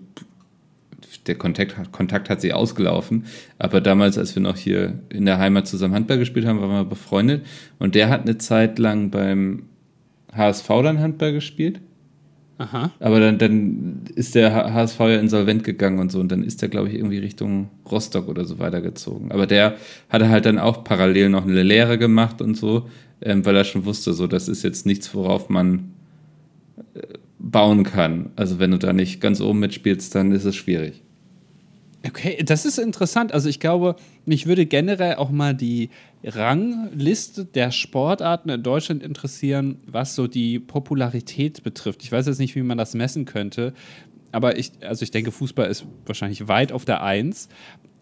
der 1.25 1.35
Kontakt, 1.35 1.91
Kontakt 1.91 2.29
hat 2.29 2.41
sich 2.41 2.53
ausgelaufen. 2.53 3.25
Aber 3.57 3.81
damals, 3.81 4.17
als 4.17 4.35
wir 4.35 4.41
noch 4.41 4.57
hier 4.57 4.99
in 5.09 5.25
der 5.25 5.39
Heimat 5.39 5.67
zusammen 5.67 5.93
Handball 5.93 6.17
gespielt 6.17 6.45
haben, 6.45 6.61
waren 6.61 6.69
wir 6.69 6.85
befreundet. 6.85 7.45
Und 7.79 7.95
der 7.95 8.09
hat 8.09 8.21
eine 8.21 8.37
Zeit 8.37 8.79
lang 8.79 9.09
beim 9.11 9.63
HSV 10.33 10.67
dann 10.67 10.99
Handball 10.99 11.33
gespielt. 11.33 11.79
Aha. 12.59 12.91
Aber 12.99 13.19
dann, 13.19 13.37
dann 13.37 14.01
ist 14.15 14.33
der 14.33 14.73
HSV 14.73 14.99
ja 14.99 15.19
insolvent 15.19 15.63
gegangen 15.63 15.99
und 15.99 16.11
so. 16.11 16.19
Und 16.19 16.31
dann 16.31 16.43
ist 16.43 16.61
der, 16.61 16.69
glaube 16.69 16.89
ich, 16.89 16.95
irgendwie 16.95 17.19
Richtung 17.19 17.69
Rostock 17.89 18.27
oder 18.27 18.45
so 18.45 18.57
weitergezogen. 18.57 19.31
Aber 19.31 19.45
der 19.45 19.75
hatte 20.09 20.29
halt 20.29 20.45
dann 20.45 20.57
auch 20.57 20.83
parallel 20.83 21.29
noch 21.29 21.45
eine 21.45 21.61
Lehre 21.61 21.97
gemacht 21.97 22.41
und 22.41 22.55
so, 22.55 22.89
ähm, 23.21 23.45
weil 23.45 23.55
er 23.55 23.63
schon 23.63 23.85
wusste, 23.85 24.13
so, 24.13 24.25
das 24.25 24.47
ist 24.47 24.63
jetzt 24.63 24.85
nichts, 24.85 25.13
worauf 25.13 25.49
man 25.49 25.91
äh, 26.95 27.01
bauen 27.39 27.83
kann. 27.83 28.31
Also 28.35 28.59
wenn 28.59 28.71
du 28.71 28.77
da 28.77 28.93
nicht 28.93 29.21
ganz 29.21 29.41
oben 29.41 29.59
mitspielst, 29.59 30.13
dann 30.15 30.31
ist 30.31 30.45
es 30.45 30.55
schwierig. 30.55 31.03
Okay, 32.05 32.41
das 32.43 32.65
ist 32.65 32.77
interessant. 32.77 33.33
Also 33.33 33.49
ich 33.49 33.59
glaube, 33.59 33.95
mich 34.25 34.45
würde 34.45 34.65
generell 34.65 35.15
auch 35.15 35.29
mal 35.29 35.53
die 35.53 35.89
Rangliste 36.23 37.45
der 37.45 37.71
Sportarten 37.71 38.49
in 38.49 38.63
Deutschland 38.63 39.03
interessieren, 39.03 39.77
was 39.85 40.15
so 40.15 40.27
die 40.27 40.59
Popularität 40.59 41.63
betrifft. 41.63 42.03
Ich 42.03 42.11
weiß 42.11 42.27
jetzt 42.27 42.39
nicht, 42.39 42.55
wie 42.55 42.61
man 42.61 42.77
das 42.77 42.93
messen 42.93 43.25
könnte, 43.25 43.73
aber 44.31 44.57
ich, 44.57 44.71
also 44.81 45.03
ich 45.03 45.11
denke, 45.11 45.31
Fußball 45.31 45.67
ist 45.69 45.85
wahrscheinlich 46.05 46.47
weit 46.47 46.71
auf 46.71 46.85
der 46.85 47.03
Eins. 47.03 47.49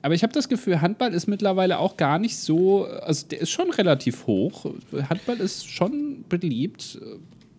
Aber 0.01 0.13
ich 0.13 0.21
habe 0.21 0.33
das 0.33 0.49
Gefühl, 0.49 0.81
Handball 0.81 1.13
ist 1.13 1.25
mittlerweile 1.27 1.79
auch 1.79 1.97
gar 1.97 2.19
nicht 2.19 2.37
so, 2.37 2.85
also 2.85 3.27
der 3.27 3.41
ist 3.41 3.49
schon 3.49 3.71
relativ 3.71 4.27
hoch. 4.27 4.71
Handball 5.09 5.37
ist 5.37 5.67
schon 5.67 6.25
beliebt. 6.29 6.99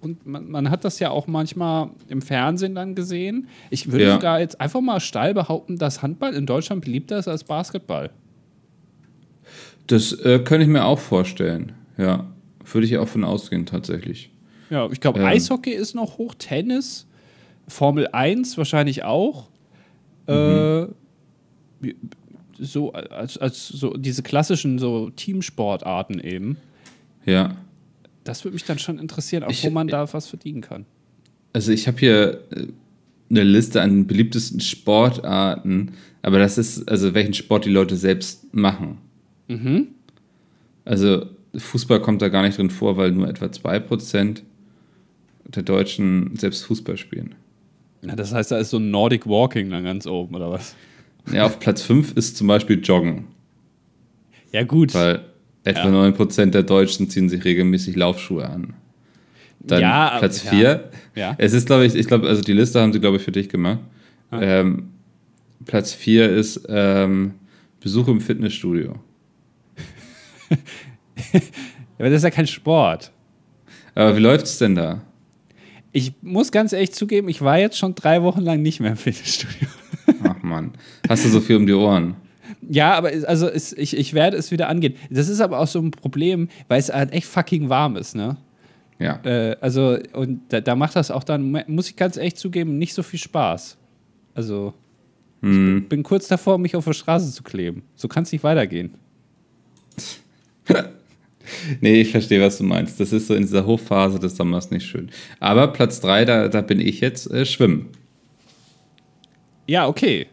Und 0.00 0.26
man, 0.26 0.50
man, 0.50 0.70
hat 0.70 0.84
das 0.84 0.98
ja 0.98 1.10
auch 1.10 1.26
manchmal 1.26 1.90
im 2.08 2.22
Fernsehen 2.22 2.74
dann 2.74 2.94
gesehen. 2.94 3.48
Ich 3.70 3.90
würde 3.90 4.04
ja. 4.04 4.14
sogar 4.14 4.40
jetzt 4.40 4.60
einfach 4.60 4.80
mal 4.80 5.00
steil 5.00 5.34
behaupten, 5.34 5.78
dass 5.78 6.02
Handball 6.02 6.34
in 6.34 6.46
Deutschland 6.46 6.84
beliebter 6.84 7.18
ist 7.18 7.28
als 7.28 7.44
Basketball. 7.44 8.10
Das 9.86 10.12
äh, 10.12 10.40
könnte 10.40 10.64
ich 10.64 10.68
mir 10.68 10.84
auch 10.84 10.98
vorstellen. 10.98 11.72
Ja, 11.96 12.26
würde 12.64 12.86
ich 12.86 12.98
auch 12.98 13.08
von 13.08 13.24
ausgehen, 13.24 13.66
tatsächlich. 13.66 14.30
Ja, 14.70 14.88
ich 14.90 15.00
glaube, 15.00 15.20
ähm. 15.20 15.26
Eishockey 15.26 15.72
ist 15.72 15.94
noch 15.94 16.18
hoch, 16.18 16.34
Tennis, 16.34 17.06
Formel 17.68 18.08
1 18.08 18.58
wahrscheinlich 18.58 19.04
auch. 19.04 19.48
Mhm. 20.28 20.88
Äh, 21.82 21.94
so 22.58 22.92
als, 22.92 23.38
als 23.38 23.68
so 23.68 23.94
diese 23.96 24.22
klassischen 24.22 24.78
so 24.78 25.10
Teamsportarten 25.10 26.20
eben. 26.20 26.56
Ja. 27.24 27.56
Das 28.26 28.44
würde 28.44 28.54
mich 28.54 28.64
dann 28.64 28.78
schon 28.78 28.98
interessieren, 28.98 29.44
auch 29.44 29.50
ich, 29.50 29.64
wo 29.64 29.70
man 29.70 29.88
da 29.88 30.12
was 30.12 30.26
verdienen 30.26 30.60
kann. 30.60 30.84
Also 31.52 31.72
ich 31.72 31.86
habe 31.86 31.98
hier 31.98 32.44
äh, 32.50 32.66
eine 33.30 33.42
Liste 33.42 33.80
an 33.80 34.06
beliebtesten 34.06 34.60
Sportarten, 34.60 35.92
aber 36.22 36.38
das 36.38 36.58
ist, 36.58 36.88
also 36.88 37.14
welchen 37.14 37.34
Sport 37.34 37.64
die 37.64 37.70
Leute 37.70 37.96
selbst 37.96 38.52
machen. 38.54 38.98
Mhm. 39.48 39.88
Also 40.84 41.26
Fußball 41.56 42.00
kommt 42.00 42.22
da 42.22 42.28
gar 42.28 42.42
nicht 42.42 42.58
drin 42.58 42.70
vor, 42.70 42.96
weil 42.96 43.12
nur 43.12 43.28
etwa 43.28 43.46
2% 43.46 44.42
der 45.46 45.62
Deutschen 45.62 46.36
selbst 46.36 46.64
Fußball 46.64 46.96
spielen. 46.96 47.34
Ja, 48.02 48.16
das 48.16 48.32
heißt, 48.32 48.50
da 48.50 48.58
ist 48.58 48.70
so 48.70 48.78
Nordic 48.78 49.26
Walking 49.26 49.70
dann 49.70 49.84
ganz 49.84 50.06
oben, 50.06 50.34
oder 50.34 50.50
was? 50.50 50.76
Ja, 51.32 51.46
auf 51.46 51.58
Platz 51.58 51.82
5 51.82 52.12
ist 52.12 52.36
zum 52.36 52.46
Beispiel 52.46 52.80
Joggen. 52.80 53.24
Ja, 54.52 54.62
gut. 54.62 54.94
Weil 54.94 55.24
Etwa 55.66 55.88
ja. 55.88 56.10
9% 56.10 56.50
der 56.50 56.62
Deutschen 56.62 57.10
ziehen 57.10 57.28
sich 57.28 57.44
regelmäßig 57.44 57.96
Laufschuhe 57.96 58.48
an. 58.48 58.74
Dann 59.58 59.80
ja, 59.80 60.16
Platz 60.18 60.40
4. 60.40 60.60
Ja. 60.60 60.80
ja. 61.20 61.34
Es 61.38 61.52
ist, 61.52 61.66
glaube 61.66 61.84
ich, 61.86 61.96
ich 61.96 62.06
glaube, 62.06 62.28
also 62.28 62.40
die 62.40 62.52
Liste 62.52 62.80
haben 62.80 62.92
sie, 62.92 63.00
glaube 63.00 63.16
ich, 63.16 63.22
für 63.22 63.32
dich 63.32 63.48
gemacht. 63.48 63.80
Ah. 64.30 64.40
Ähm, 64.40 64.90
Platz 65.64 65.92
4 65.92 66.30
ist 66.30 66.66
ähm, 66.68 67.34
Besuch 67.80 68.06
im 68.06 68.20
Fitnessstudio. 68.20 68.94
Aber 71.98 72.10
das 72.10 72.18
ist 72.18 72.24
ja 72.24 72.30
kein 72.30 72.46
Sport. 72.46 73.10
Aber 73.96 74.16
wie 74.16 74.20
läuft 74.20 74.46
es 74.46 74.58
denn 74.58 74.76
da? 74.76 75.02
Ich 75.90 76.12
muss 76.22 76.52
ganz 76.52 76.72
ehrlich 76.72 76.92
zugeben, 76.92 77.28
ich 77.28 77.42
war 77.42 77.58
jetzt 77.58 77.76
schon 77.76 77.96
drei 77.96 78.22
Wochen 78.22 78.42
lang 78.42 78.62
nicht 78.62 78.78
mehr 78.78 78.92
im 78.92 78.96
Fitnessstudio. 78.96 79.66
Ach 80.22 80.42
Mann. 80.42 80.74
Hast 81.08 81.24
du 81.24 81.28
so 81.28 81.40
viel 81.40 81.56
um 81.56 81.66
die 81.66 81.72
Ohren? 81.72 82.14
Ja, 82.68 82.94
aber 82.94 83.10
also 83.26 83.48
es, 83.48 83.72
ich, 83.72 83.96
ich 83.96 84.14
werde 84.14 84.36
es 84.36 84.50
wieder 84.50 84.68
angehen. 84.68 84.94
Das 85.10 85.28
ist 85.28 85.40
aber 85.40 85.60
auch 85.60 85.66
so 85.66 85.80
ein 85.80 85.90
Problem, 85.90 86.48
weil 86.68 86.80
es 86.80 86.92
halt 86.92 87.12
echt 87.12 87.26
fucking 87.26 87.68
warm 87.68 87.96
ist, 87.96 88.14
ne? 88.14 88.36
Ja. 88.98 89.20
Äh, 89.24 89.56
also, 89.60 89.98
und 90.14 90.40
da, 90.48 90.60
da, 90.60 90.74
macht 90.74 90.96
das 90.96 91.10
auch 91.10 91.24
dann, 91.24 91.64
muss 91.66 91.90
ich 91.90 91.96
ganz 91.96 92.16
echt 92.16 92.38
zugeben, 92.38 92.78
nicht 92.78 92.94
so 92.94 93.02
viel 93.02 93.18
Spaß. 93.18 93.76
Also, 94.34 94.74
hm. 95.42 95.50
ich 95.50 95.82
bin, 95.82 95.88
bin 95.88 96.02
kurz 96.02 96.28
davor, 96.28 96.58
mich 96.58 96.74
auf 96.74 96.84
der 96.84 96.94
Straße 96.94 97.30
zu 97.30 97.42
kleben. 97.42 97.82
So 97.94 98.08
kann 98.08 98.22
es 98.22 98.32
nicht 98.32 98.42
weitergehen. 98.42 98.94
nee, 101.80 102.00
ich 102.00 102.10
verstehe, 102.10 102.40
was 102.40 102.58
du 102.58 102.64
meinst. 102.64 102.98
Das 102.98 103.12
ist 103.12 103.26
so 103.26 103.34
in 103.34 103.42
dieser 103.42 103.66
Hochphase 103.66 104.18
des 104.18 104.36
Sommers 104.36 104.70
nicht 104.70 104.86
schön. 104.86 105.10
Aber 105.40 105.68
Platz 105.68 106.00
3, 106.00 106.24
da, 106.24 106.48
da 106.48 106.60
bin 106.62 106.80
ich 106.80 107.00
jetzt 107.00 107.30
äh, 107.30 107.44
Schwimmen. 107.44 107.90
Ja, 109.66 109.86
okay. 109.86 110.26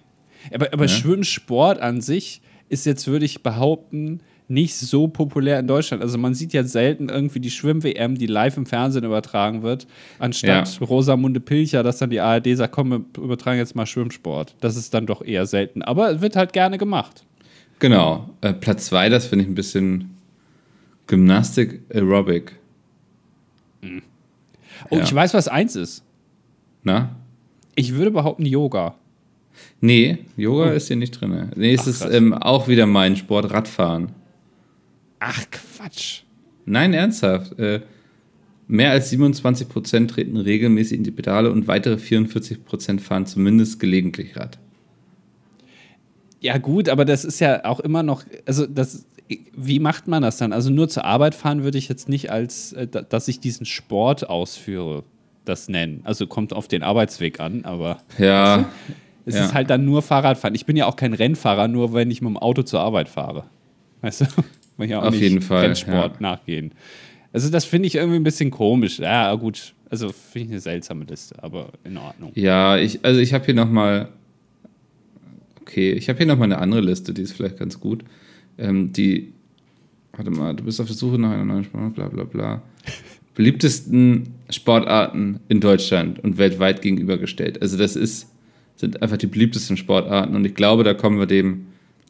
Aber, 0.53 0.73
aber 0.73 0.85
ja. 0.85 0.89
Schwimmsport 0.89 1.79
an 1.79 2.01
sich 2.01 2.41
ist 2.69 2.85
jetzt, 2.85 3.07
würde 3.07 3.25
ich 3.25 3.43
behaupten, 3.43 4.21
nicht 4.47 4.75
so 4.75 5.07
populär 5.07 5.59
in 5.59 5.67
Deutschland. 5.67 6.03
Also 6.03 6.17
man 6.17 6.33
sieht 6.33 6.53
ja 6.53 6.63
selten 6.63 7.09
irgendwie 7.09 7.39
die 7.39 7.50
Schwimm-WM, 7.50 8.17
die 8.17 8.27
live 8.27 8.57
im 8.57 8.65
Fernsehen 8.65 9.03
übertragen 9.03 9.63
wird, 9.63 9.88
anstatt 10.19 10.79
ja. 10.79 10.85
Rosamunde 10.85 11.39
Pilcher, 11.39 11.83
dass 11.83 11.97
dann 11.97 12.09
die 12.09 12.19
ARD 12.19 12.55
sagt, 12.55 12.73
komm, 12.73 12.89
wir 12.89 13.23
übertragen 13.23 13.57
jetzt 13.57 13.75
mal 13.75 13.85
Schwimmsport. 13.85 14.55
Das 14.59 14.75
ist 14.75 14.93
dann 14.93 15.05
doch 15.05 15.21
eher 15.21 15.45
selten. 15.45 15.81
Aber 15.81 16.21
wird 16.21 16.35
halt 16.35 16.53
gerne 16.53 16.77
gemacht. 16.77 17.25
Genau. 17.79 18.29
Äh, 18.41 18.53
Platz 18.53 18.85
zwei, 18.85 19.09
das 19.09 19.25
finde 19.27 19.43
ich 19.43 19.51
ein 19.51 19.55
bisschen 19.55 20.17
Gymnastik 21.07 21.81
Aerobic. 21.93 22.53
Hm. 23.81 24.01
Oh, 24.89 24.97
ja. 24.97 25.03
ich 25.03 25.13
weiß, 25.13 25.33
was 25.33 25.47
eins 25.47 25.75
ist. 25.75 26.03
Na? 26.83 27.15
Ich 27.75 27.93
würde 27.95 28.12
behaupten 28.12 28.45
Yoga. 28.45 28.95
Nee, 29.81 30.19
Yoga 30.38 30.72
oh. 30.72 30.74
ist 30.74 30.88
hier 30.88 30.98
nicht 30.98 31.12
drin. 31.12 31.51
Nee, 31.55 31.74
es 31.74 31.88
ist 31.88 32.01
ähm, 32.01 32.33
auch 32.33 32.67
wieder 32.67 32.86
mein 32.86 33.15
Sport, 33.15 33.51
Radfahren. 33.51 34.12
Ach, 35.19 35.43
Quatsch. 35.51 36.22
Nein, 36.65 36.93
ernsthaft. 36.93 37.57
Äh, 37.60 37.81
mehr 38.67 38.91
als 38.91 39.10
27 39.10 39.69
Prozent 39.69 40.12
treten 40.12 40.38
regelmäßig 40.38 40.98
in 40.98 41.03
die 41.03 41.12
Pedale 41.12 41.51
und 41.51 41.67
weitere 41.67 41.98
44 41.98 42.65
Prozent 42.65 43.01
fahren 43.01 43.25
zumindest 43.25 43.79
gelegentlich 43.79 44.36
Rad. 44.38 44.57
Ja, 46.39 46.57
gut, 46.57 46.89
aber 46.89 47.05
das 47.05 47.24
ist 47.24 47.39
ja 47.39 47.63
auch 47.63 47.79
immer 47.79 48.03
noch, 48.03 48.24
also 48.45 48.65
das, 48.65 49.05
wie 49.55 49.79
macht 49.79 50.07
man 50.07 50.24
das 50.24 50.38
dann? 50.38 50.51
Also 50.51 50.69
nur 50.69 50.89
zur 50.89 51.05
Arbeit 51.05 51.36
fahren 51.36 51.63
würde 51.63 51.77
ich 51.77 51.88
jetzt 51.88 52.10
nicht 52.10 52.31
als, 52.31 52.74
äh, 52.74 52.88
dass 52.88 53.27
ich 53.27 53.39
diesen 53.39 53.65
Sport 53.65 54.29
ausführe, 54.29 55.03
das 55.45 55.69
nennen. 55.69 56.01
Also 56.03 56.27
kommt 56.27 56.53
auf 56.53 56.67
den 56.67 56.83
Arbeitsweg 56.83 57.39
an, 57.39 57.63
aber. 57.63 58.01
Ja. 58.17 58.69
Es 59.25 59.36
ja. 59.36 59.46
ist 59.46 59.53
halt 59.53 59.70
dann 59.70 59.86
nur 59.86 60.01
Fahrradfahren. 60.01 60.56
Ich 60.56 60.65
bin 60.65 60.75
ja 60.75 60.86
auch 60.86 60.96
kein 60.96 61.13
Rennfahrer, 61.13 61.68
nur 61.68 61.94
wenn 61.94 62.12
ich 62.12 62.22
mit 62.22 62.30
dem 62.30 62.38
Auto 62.38 62.63
zur 62.63 62.82
Arbeit 62.82 63.10
fahre. 63.10 63.46
Weißt 64.01 64.22
du? 64.22 64.25
Weil 64.77 64.88
ich 64.88 64.96
auch 64.96 65.03
Auf 65.03 65.12
nicht 65.12 65.22
jeden 65.22 65.42
Fall, 65.42 65.65
Rennsport 65.65 66.15
ja. 66.15 66.18
nachgehen. 66.20 66.72
Also 67.32 67.50
das 67.50 67.65
finde 67.65 67.88
ich 67.88 67.96
irgendwie 67.96 68.18
ein 68.18 68.24
bisschen 68.24 68.51
komisch. 68.51 69.00
Ja, 69.00 69.34
gut. 69.36 69.74
Also 69.89 70.10
finde 70.10 70.46
ich 70.46 70.51
eine 70.51 70.60
seltsame 70.60 71.06
Liste, 71.06 71.42
aber 71.42 71.70
in 71.84 71.98
Ordnung. 71.98 72.32
Ja, 72.36 72.77
ich, 72.77 73.03
also 73.03 73.20
ich 73.20 73.34
habe 73.34 73.46
hier 73.46 73.53
nochmal. 73.53 74.10
Okay, 75.62 75.92
ich 75.92 76.10
habe 76.10 76.18
hier 76.18 76.25
nochmal 76.25 76.46
eine 76.46 76.58
andere 76.58 76.82
Liste, 76.82 77.13
die 77.13 77.22
ist 77.22 77.34
vielleicht 77.34 77.58
ganz 77.58 77.80
gut. 77.80 78.03
Ähm, 78.58 78.92
die. 78.92 79.34
Warte 80.15 80.30
mal, 80.30 80.56
du 80.56 80.63
bist 80.63 80.80
auf 80.80 80.88
der 80.88 80.96
Suche 80.96 81.20
nach 81.20 81.32
einer 81.32 81.46
neuen 81.46 81.63
Sportart, 81.63 81.94
bla 81.94 82.08
bla 82.08 82.24
bla. 82.24 82.62
Beliebtesten 83.36 84.34
Sportarten 84.50 85.39
in 85.48 85.60
Deutschland 85.60 86.24
und 86.24 86.38
weltweit 86.38 86.84
gegenübergestellt. 86.84 87.62
Also 87.62 87.77
das 87.77 87.96
ist 87.96 88.33
sind 88.75 89.01
einfach 89.01 89.18
die 89.18 89.27
beliebtesten 89.27 89.77
Sportarten. 89.77 90.36
Und 90.36 90.46
ich 90.46 90.56
glaube, 90.56 90.84
da 90.84 90.94
kommen 90.94 91.20
wir 91.20 91.25
dem 91.25 91.68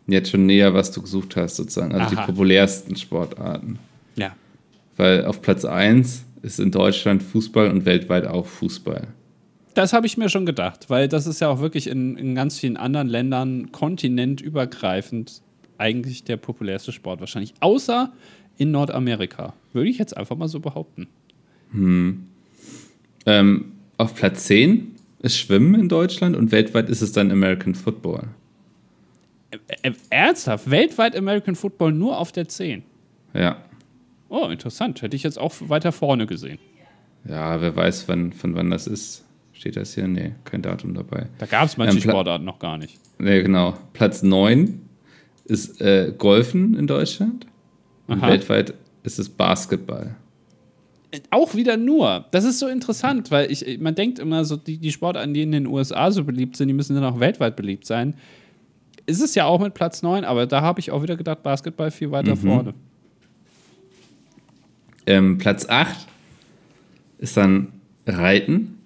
jetzt 0.08 0.32
schon 0.32 0.46
näher, 0.46 0.74
was 0.74 0.91
du 0.91 1.01
gesucht 1.01 1.36
hast, 1.36 1.55
sozusagen. 1.55 1.93
Also 1.93 2.15
Aha. 2.15 2.25
die 2.25 2.32
populärsten 2.32 2.96
Sportarten. 2.96 3.79
Ja. 4.15 4.36
Weil 4.98 5.25
auf 5.25 5.41
Platz 5.41 5.65
1 5.65 6.25
ist 6.41 6.60
in 6.60 6.72
Deutschland 6.72 7.24
Fußball 7.24 7.70
und 7.70 7.86
weltweit 7.86 8.27
auch 8.27 8.46
Fußball. 8.46 9.08
Das 9.74 9.93
habe 9.93 10.05
ich 10.05 10.17
mir 10.17 10.29
schon 10.29 10.46
gedacht, 10.46 10.89
weil 10.89 11.08
das 11.08 11.25
ist 11.25 11.41
ja 11.41 11.50
auch 11.50 11.60
wirklich 11.60 11.88
in, 11.88 12.15
in 12.17 12.36
ganz 12.36 12.60
vielen 12.60 12.77
anderen 12.77 13.08
Ländern 13.08 13.72
kontinentübergreifend 13.72 15.41
eigentlich 15.79 16.24
der 16.24 16.38
populärste 16.38 16.91
Sport 16.91 17.22
wahrscheinlich. 17.22 17.53
Außer 17.60 18.12
in 18.58 18.72
Nordamerika. 18.72 19.53
Würde 19.72 19.89
ich 19.89 19.98
jetzt 19.98 20.15
einfach 20.15 20.36
mal 20.36 20.48
so 20.48 20.60
behaupten. 20.60 21.08
Hm. 21.72 22.27
Ähm, 23.25 23.72
auf 23.98 24.13
Platz 24.15 24.46
10 24.46 24.92
ist 25.24 25.38
Schwimmen 25.39 25.74
in 25.75 25.89
Deutschland 25.89 26.36
und 26.36 26.51
weltweit 26.51 26.89
ist 26.89 27.01
es 27.01 27.13
dann 27.13 27.32
American 27.32 27.74
Football. 27.74 28.27
Ernsthaft? 30.10 30.70
Weltweit 30.70 31.15
American 31.15 31.56
Football 31.56 31.94
nur 31.94 32.18
auf 32.18 32.32
der 32.32 32.48
10? 32.48 32.84
Ja. 33.34 33.58
Oh, 34.30 34.48
interessant. 34.48 35.01
Hätte 35.01 35.15
ich 35.15 35.24
jetzt 35.24 35.39
auch 35.39 35.53
weiter 35.68 35.92
vorne 35.92 36.27
gesehen. 36.27 36.60
Ja, 37.27 37.62
wer 37.62 37.75
weiß, 37.75 38.08
wann, 38.08 38.34
von 38.34 38.56
wann 38.56 38.70
das 38.70 38.86
ist. 38.86 39.24
Steht 39.53 39.77
das 39.77 39.94
hier? 39.94 40.08
Nee, 40.08 40.34
kein 40.44 40.62
Datum 40.62 40.94
dabei. 40.94 41.27
Da 41.38 41.46
gab 41.46 41.65
es 41.65 41.77
manche 41.77 41.96
ähm, 41.96 42.01
Sportarten 42.01 42.44
noch 42.44 42.60
gar 42.60 42.77
nicht. 42.77 43.00
Nee, 43.18 43.44
genau. 43.44 43.77
Platz 43.94 44.24
9 44.24 44.82
ist 45.46 45.80
äh, 45.80 46.13
Golfen 46.18 46.75
in 46.75 46.88
Deutschland. 46.88 47.48
Und 48.08 48.22
weltweit 48.22 48.74
ist 49.03 49.20
es 49.20 49.30
Basketball. 49.30 50.15
Auch 51.29 51.55
wieder 51.55 51.77
nur. 51.77 52.25
Das 52.32 52.43
ist 52.43 52.60
so 52.60 52.67
interessant, 52.67 53.29
weil 53.29 53.51
ich, 53.51 53.79
man 53.79 53.96
denkt 53.96 54.20
immer 54.20 54.46
so, 54.46 54.58
die, 54.58 54.77
die 54.77 54.91
Sportarten, 54.91 55.34
die 55.34 55.43
in 55.43 55.51
den 55.51 55.67
USA 55.67 56.12
so 56.12 56.24
beliebt 56.24 56.58
sind, 56.58 56.67
die 56.67 56.74
müssen 56.74 56.96
dann 56.96 57.05
auch 57.05 57.20
weltweit 57.20 57.55
beliebt 57.55 57.86
sein. 57.86 58.15
Ist 59.05 59.22
es 59.22 59.36
ja 59.36 59.46
auch 59.46 59.60
mit 59.60 59.74
Platz 59.74 60.01
9, 60.01 60.24
aber 60.25 60.48
da 60.48 60.62
habe 60.62 60.79
ich 60.79 60.91
auch 60.91 61.03
wieder 61.03 61.15
gedacht, 61.15 61.43
Basketball 61.43 61.91
viel 61.91 62.12
weiter 62.12 62.36
mhm. 62.36 62.39
vorne. 62.39 62.74
Ähm, 65.05 65.38
Platz 65.38 65.67
8 65.67 66.08
ist 67.20 67.38
dann 67.38 67.74
Reiten. 68.08 68.79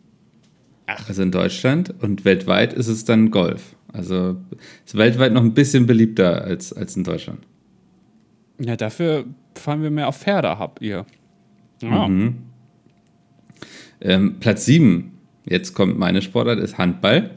Ach. 0.88 1.07
Also 1.07 1.22
in 1.22 1.31
Deutschland. 1.31 1.93
Und 2.01 2.25
weltweit 2.25 2.74
ist 2.74 2.88
es 2.88 3.05
dann 3.05 3.31
Golf. 3.31 3.75
Also 3.93 4.38
ist 4.86 4.98
weltweit 4.98 5.34
noch 5.34 5.43
ein 5.43 5.53
bisschen 5.53 5.86
beliebter 5.86 6.43
als, 6.43 6.74
als 6.74 6.96
in 6.96 7.03
Deutschland. 7.03 7.39
Ja, 8.60 8.75
dafür 8.75 9.25
fahren 9.55 9.81
wir 9.81 9.91
mehr 9.91 10.07
auf 10.07 10.17
Pferde, 10.17 10.60
habt 10.60 10.81
ihr. 10.81 11.05
Mhm. 11.81 12.36
Ähm, 14.01 14.36
Platz 14.39 14.65
7, 14.65 15.12
jetzt 15.46 15.74
kommt 15.74 15.98
meine 15.98 16.22
Sportart, 16.22 16.60
ist 16.60 16.77
Handball. 16.77 17.31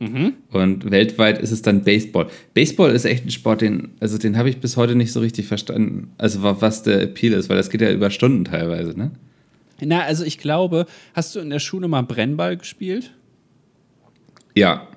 Mhm. 0.00 0.34
Und 0.50 0.90
weltweit 0.90 1.38
ist 1.38 1.50
es 1.50 1.62
dann 1.62 1.82
Baseball. 1.82 2.28
Baseball 2.52 2.90
ist 2.90 3.04
echt 3.04 3.24
ein 3.24 3.30
Sport, 3.30 3.60
den, 3.60 3.92
also 4.00 4.18
den 4.18 4.36
habe 4.36 4.50
ich 4.50 4.58
bis 4.58 4.76
heute 4.76 4.94
nicht 4.94 5.12
so 5.12 5.20
richtig 5.20 5.46
verstanden. 5.46 6.12
Also 6.18 6.42
was 6.42 6.82
der 6.82 7.02
Appeal 7.02 7.32
ist, 7.32 7.48
weil 7.48 7.56
das 7.56 7.70
geht 7.70 7.80
ja 7.80 7.92
über 7.92 8.10
Stunden 8.10 8.44
teilweise, 8.44 8.98
ne? 8.98 9.12
Na, 9.80 10.00
also 10.00 10.24
ich 10.24 10.38
glaube, 10.38 10.86
hast 11.14 11.34
du 11.34 11.40
in 11.40 11.50
der 11.50 11.58
Schule 11.58 11.88
mal 11.88 12.02
Brennball 12.02 12.56
gespielt? 12.56 13.12
Ja. 14.54 14.88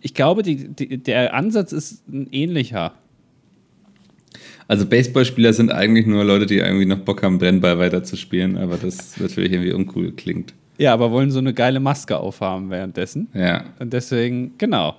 Ich 0.00 0.14
glaube, 0.14 0.42
die, 0.42 0.68
die, 0.68 0.98
der 0.98 1.34
Ansatz 1.34 1.72
ist 1.72 2.06
ein 2.08 2.28
ähnlicher. 2.30 2.94
Also 4.68 4.86
Baseballspieler 4.86 5.52
sind 5.52 5.70
eigentlich 5.70 6.06
nur 6.06 6.24
Leute, 6.24 6.46
die 6.46 6.58
irgendwie 6.58 6.86
noch 6.86 6.98
Bock 6.98 7.22
haben, 7.22 7.38
Brennball 7.38 7.78
weiterzuspielen, 7.78 8.56
aber 8.58 8.76
das 8.76 9.18
natürlich 9.18 9.52
irgendwie 9.52 9.72
uncool 9.72 10.12
klingt. 10.12 10.54
Ja, 10.78 10.92
aber 10.92 11.10
wollen 11.10 11.30
so 11.30 11.38
eine 11.38 11.54
geile 11.54 11.80
Maske 11.80 12.18
aufhaben 12.18 12.70
währenddessen. 12.70 13.28
Ja. 13.32 13.64
Und 13.78 13.92
deswegen, 13.92 14.52
genau. 14.58 14.96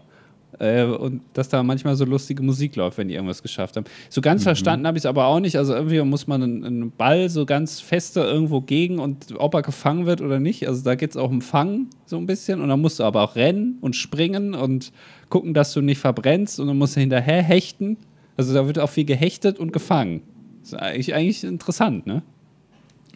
Äh, 0.59 0.85
und 0.85 1.21
dass 1.33 1.49
da 1.49 1.61
manchmal 1.61 1.95
so 1.95 2.05
lustige 2.05 2.41
Musik 2.41 2.75
läuft, 2.75 2.97
wenn 2.97 3.09
die 3.09 3.13
irgendwas 3.13 3.43
geschafft 3.43 3.75
haben. 3.75 3.85
So 4.09 4.21
ganz 4.21 4.41
mhm. 4.41 4.45
verstanden 4.45 4.87
habe 4.87 4.97
ich 4.97 5.01
es 5.01 5.05
aber 5.05 5.27
auch 5.27 5.39
nicht. 5.39 5.57
Also 5.57 5.73
irgendwie 5.73 6.01
muss 6.01 6.25
man 6.25 6.41
einen, 6.41 6.65
einen, 6.65 6.91
Ball 6.91 7.29
so 7.29 7.45
ganz 7.45 7.79
feste 7.79 8.21
irgendwo 8.21 8.61
gegen 8.61 8.97
und 8.99 9.35
ob 9.37 9.53
er 9.53 9.61
gefangen 9.61 10.05
wird 10.05 10.21
oder 10.21 10.39
nicht. 10.39 10.67
Also 10.67 10.83
da 10.83 10.95
geht 10.95 11.11
es 11.11 11.17
auch 11.17 11.29
um 11.29 11.41
Fangen 11.41 11.89
so 12.05 12.17
ein 12.17 12.25
bisschen. 12.25 12.61
Und 12.61 12.69
dann 12.69 12.81
musst 12.81 12.99
du 12.99 13.03
aber 13.03 13.21
auch 13.21 13.35
rennen 13.35 13.77
und 13.81 13.95
springen 13.95 14.55
und 14.55 14.91
gucken, 15.29 15.53
dass 15.53 15.73
du 15.73 15.81
nicht 15.81 15.99
verbrennst. 15.99 16.59
Und 16.59 16.67
dann 16.67 16.77
musst 16.77 16.95
du 16.95 17.01
hinterher 17.01 17.43
hechten. 17.43 17.97
Also 18.37 18.53
da 18.53 18.65
wird 18.67 18.79
auch 18.79 18.89
viel 18.89 19.05
gehechtet 19.05 19.59
und 19.59 19.73
gefangen. 19.73 20.21
Das 20.61 20.73
ist 20.73 20.79
eigentlich, 20.79 21.13
eigentlich 21.13 21.43
interessant, 21.43 22.07
ne? 22.07 22.21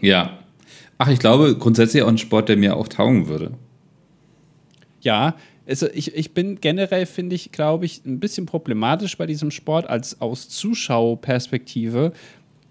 Ja, 0.01 0.39
Ach, 1.03 1.07
ich 1.07 1.17
glaube 1.17 1.55
grundsätzlich 1.57 2.03
auch 2.03 2.09
ein 2.09 2.19
Sport, 2.19 2.47
der 2.47 2.57
mir 2.57 2.77
auch 2.77 2.87
taugen 2.87 3.27
würde. 3.27 3.53
Ja, 5.01 5.33
also 5.67 5.87
ich, 5.91 6.13
ich 6.15 6.35
bin 6.35 6.61
generell, 6.61 7.07
finde 7.07 7.35
ich, 7.35 7.51
glaube 7.51 7.85
ich, 7.85 8.05
ein 8.05 8.19
bisschen 8.19 8.45
problematisch 8.45 9.17
bei 9.17 9.25
diesem 9.25 9.49
Sport 9.49 9.89
als 9.89 10.21
aus 10.21 10.47
Zuschauerperspektive, 10.49 12.13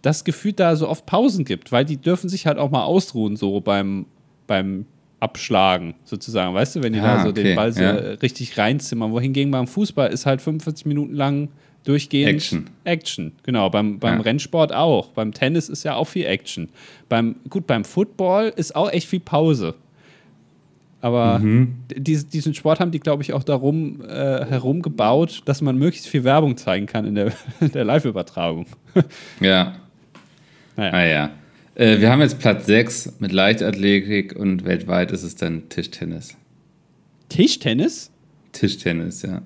das 0.02 0.22
Gefühl 0.22 0.52
da 0.52 0.76
so 0.76 0.88
oft 0.88 1.06
Pausen 1.06 1.44
gibt, 1.44 1.72
weil 1.72 1.84
die 1.84 1.96
dürfen 1.96 2.28
sich 2.28 2.46
halt 2.46 2.58
auch 2.58 2.70
mal 2.70 2.84
ausruhen, 2.84 3.34
so 3.34 3.60
beim, 3.60 4.06
beim 4.46 4.86
Abschlagen 5.18 5.94
sozusagen, 6.04 6.54
weißt 6.54 6.76
du, 6.76 6.84
wenn 6.84 6.92
die 6.92 7.00
ah, 7.00 7.16
da 7.16 7.22
so 7.24 7.30
okay, 7.30 7.42
den 7.42 7.56
Ball 7.56 7.72
so 7.72 7.82
ja. 7.82 7.94
richtig 7.94 8.56
reinzimmern. 8.56 9.10
Wohingegen 9.10 9.50
beim 9.50 9.66
Fußball 9.66 10.12
ist 10.12 10.24
halt 10.24 10.40
45 10.40 10.86
Minuten 10.86 11.14
lang 11.14 11.48
durchgehend 11.84 12.34
Action. 12.34 12.70
Action, 12.84 13.32
genau. 13.42 13.70
Beim, 13.70 13.98
beim 13.98 14.18
ja. 14.18 14.22
Rennsport 14.22 14.72
auch. 14.72 15.08
Beim 15.08 15.32
Tennis 15.32 15.68
ist 15.68 15.84
ja 15.84 15.94
auch 15.96 16.06
viel 16.06 16.26
Action. 16.26 16.68
Beim, 17.08 17.36
gut, 17.48 17.66
beim 17.66 17.84
Football 17.84 18.52
ist 18.56 18.76
auch 18.76 18.90
echt 18.90 19.08
viel 19.08 19.20
Pause. 19.20 19.74
Aber 21.00 21.38
mhm. 21.38 21.76
dies, 21.88 22.28
diesen 22.28 22.54
Sport 22.54 22.78
haben 22.78 22.90
die, 22.90 23.00
glaube 23.00 23.22
ich, 23.22 23.32
auch 23.32 23.42
darum 23.42 24.02
äh, 24.02 24.44
herum 24.44 24.82
gebaut, 24.82 25.42
dass 25.46 25.62
man 25.62 25.78
möglichst 25.78 26.06
viel 26.06 26.24
Werbung 26.24 26.56
zeigen 26.56 26.86
kann 26.86 27.06
in 27.06 27.14
der, 27.14 27.32
der 27.60 27.84
Live-Übertragung. 27.84 28.66
ja. 29.40 29.76
Naja. 30.76 30.92
Ah, 30.92 31.04
ja. 31.04 31.30
Äh, 31.74 32.00
wir 32.00 32.10
haben 32.10 32.20
jetzt 32.20 32.38
Platz 32.38 32.66
6 32.66 33.14
mit 33.20 33.32
Leichtathletik 33.32 34.36
und 34.36 34.64
weltweit 34.64 35.12
ist 35.12 35.22
es 35.22 35.36
dann 35.36 35.68
Tischtennis. 35.70 36.36
Tischtennis? 37.30 38.10
Tischtennis, 38.52 39.22
ja. 39.22 39.42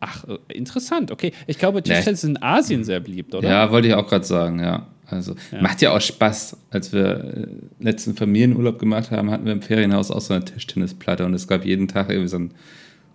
Ach, 0.00 0.24
äh, 0.24 0.38
interessant, 0.52 1.10
okay. 1.10 1.32
Ich 1.46 1.58
glaube, 1.58 1.82
Tischtennis 1.82 2.24
ist 2.24 2.28
in 2.28 2.42
Asien 2.42 2.84
sehr 2.84 3.00
beliebt, 3.00 3.34
oder? 3.34 3.48
Ja, 3.48 3.70
wollte 3.70 3.88
ich 3.88 3.94
auch 3.94 4.06
gerade 4.06 4.24
sagen, 4.24 4.60
ja. 4.60 4.86
Also 5.10 5.34
ja. 5.52 5.62
macht 5.62 5.80
ja 5.80 5.92
auch 5.92 6.00
Spaß. 6.00 6.56
Als 6.70 6.92
wir 6.92 7.06
äh, 7.06 7.46
letzten 7.80 8.14
Familienurlaub 8.14 8.78
gemacht 8.78 9.10
haben, 9.10 9.30
hatten 9.30 9.46
wir 9.46 9.52
im 9.52 9.62
Ferienhaus 9.62 10.10
auch 10.10 10.20
so 10.20 10.34
eine 10.34 10.44
Tischtennisplatte 10.44 11.24
und 11.24 11.34
es 11.34 11.48
gab 11.48 11.64
jeden 11.64 11.88
Tag 11.88 12.10
irgendwie 12.10 12.28
so 12.28 12.38
ein 12.38 12.54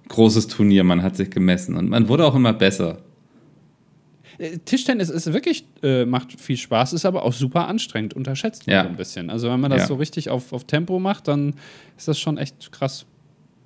großes 0.10 0.48
Turnier. 0.48 0.84
Man 0.84 1.04
hat 1.04 1.15
sich 1.15 1.30
gemessen 1.30 1.76
und 1.76 1.89
man 1.89 2.08
wurde 2.08 2.26
auch 2.26 2.36
immer 2.36 2.54
besser. 2.54 2.98
Äh, 4.39 4.58
Tischtennis 4.65 5.10
ist 5.10 5.32
wirklich, 5.32 5.65
äh, 5.84 6.06
macht 6.06 6.39
viel 6.39 6.58
Spaß, 6.58 6.93
ist 6.93 7.06
aber 7.06 7.24
auch 7.24 7.34
super 7.34 7.67
anstrengend, 7.67 8.13
unterschätzt 8.13 8.67
man 8.67 8.74
ja. 8.74 8.82
ein 8.82 8.98
bisschen. 8.98 9.30
Also 9.30 9.50
wenn 9.50 9.60
man 9.60 9.72
das 9.72 9.82
ja. 9.82 9.88
so 9.88 9.96
richtig 9.96 10.30
auf, 10.30 10.52
auf 10.52 10.65
Tempo 10.65 11.00
macht, 11.00 11.28
dann 11.28 11.54
ist 11.98 12.08
das 12.08 12.19
schon 12.19 12.38
echt 12.38 12.72
krass. 12.72 13.06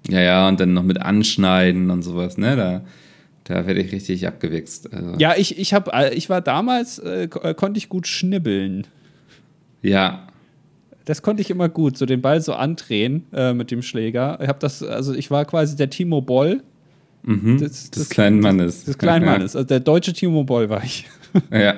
Ja, 0.09 0.21
ja, 0.21 0.47
und 0.47 0.59
dann 0.59 0.73
noch 0.73 0.83
mit 0.83 1.01
Anschneiden 1.01 1.89
und 1.91 2.01
sowas, 2.01 2.37
ne? 2.37 2.55
Da, 2.55 2.81
da 3.47 3.65
werde 3.65 3.81
ich 3.81 3.91
richtig 3.91 4.27
abgewichst. 4.27 4.93
Also. 4.93 5.15
Ja, 5.17 5.35
ich, 5.37 5.57
ich, 5.57 5.73
hab, 5.73 5.93
äh, 5.93 6.13
ich 6.13 6.29
war 6.29 6.41
damals, 6.41 6.99
äh, 6.99 7.23
äh, 7.23 7.53
konnte 7.53 7.77
ich 7.77 7.87
gut 7.87 8.07
schnibbeln. 8.07 8.85
Ja. 9.81 10.27
Das 11.05 11.21
konnte 11.21 11.41
ich 11.41 11.49
immer 11.49 11.69
gut, 11.69 11.97
so 11.97 12.05
den 12.05 12.21
Ball 12.21 12.41
so 12.41 12.53
andrehen 12.53 13.23
äh, 13.31 13.53
mit 13.53 13.71
dem 13.71 13.81
Schläger. 13.81 14.37
Ich 14.41 14.49
habe 14.49 14.59
das, 14.59 14.83
also 14.83 15.13
ich 15.13 15.31
war 15.31 15.45
quasi 15.45 15.77
der 15.77 15.89
Timo 15.89 16.21
Boll. 16.21 16.61
Mhm, 17.23 17.57
des, 17.57 17.89
des, 17.89 18.09
kleinen 18.09 18.39
Mannes. 18.41 18.77
Des, 18.77 18.85
des 18.85 18.97
kleinen 18.97 19.25
Mannes. 19.25 19.55
Also 19.55 19.67
der 19.67 19.79
deutsche 19.79 20.13
Timo 20.13 20.43
Boll 20.43 20.69
war 20.69 20.83
ich. 20.83 21.05
Ja. 21.51 21.75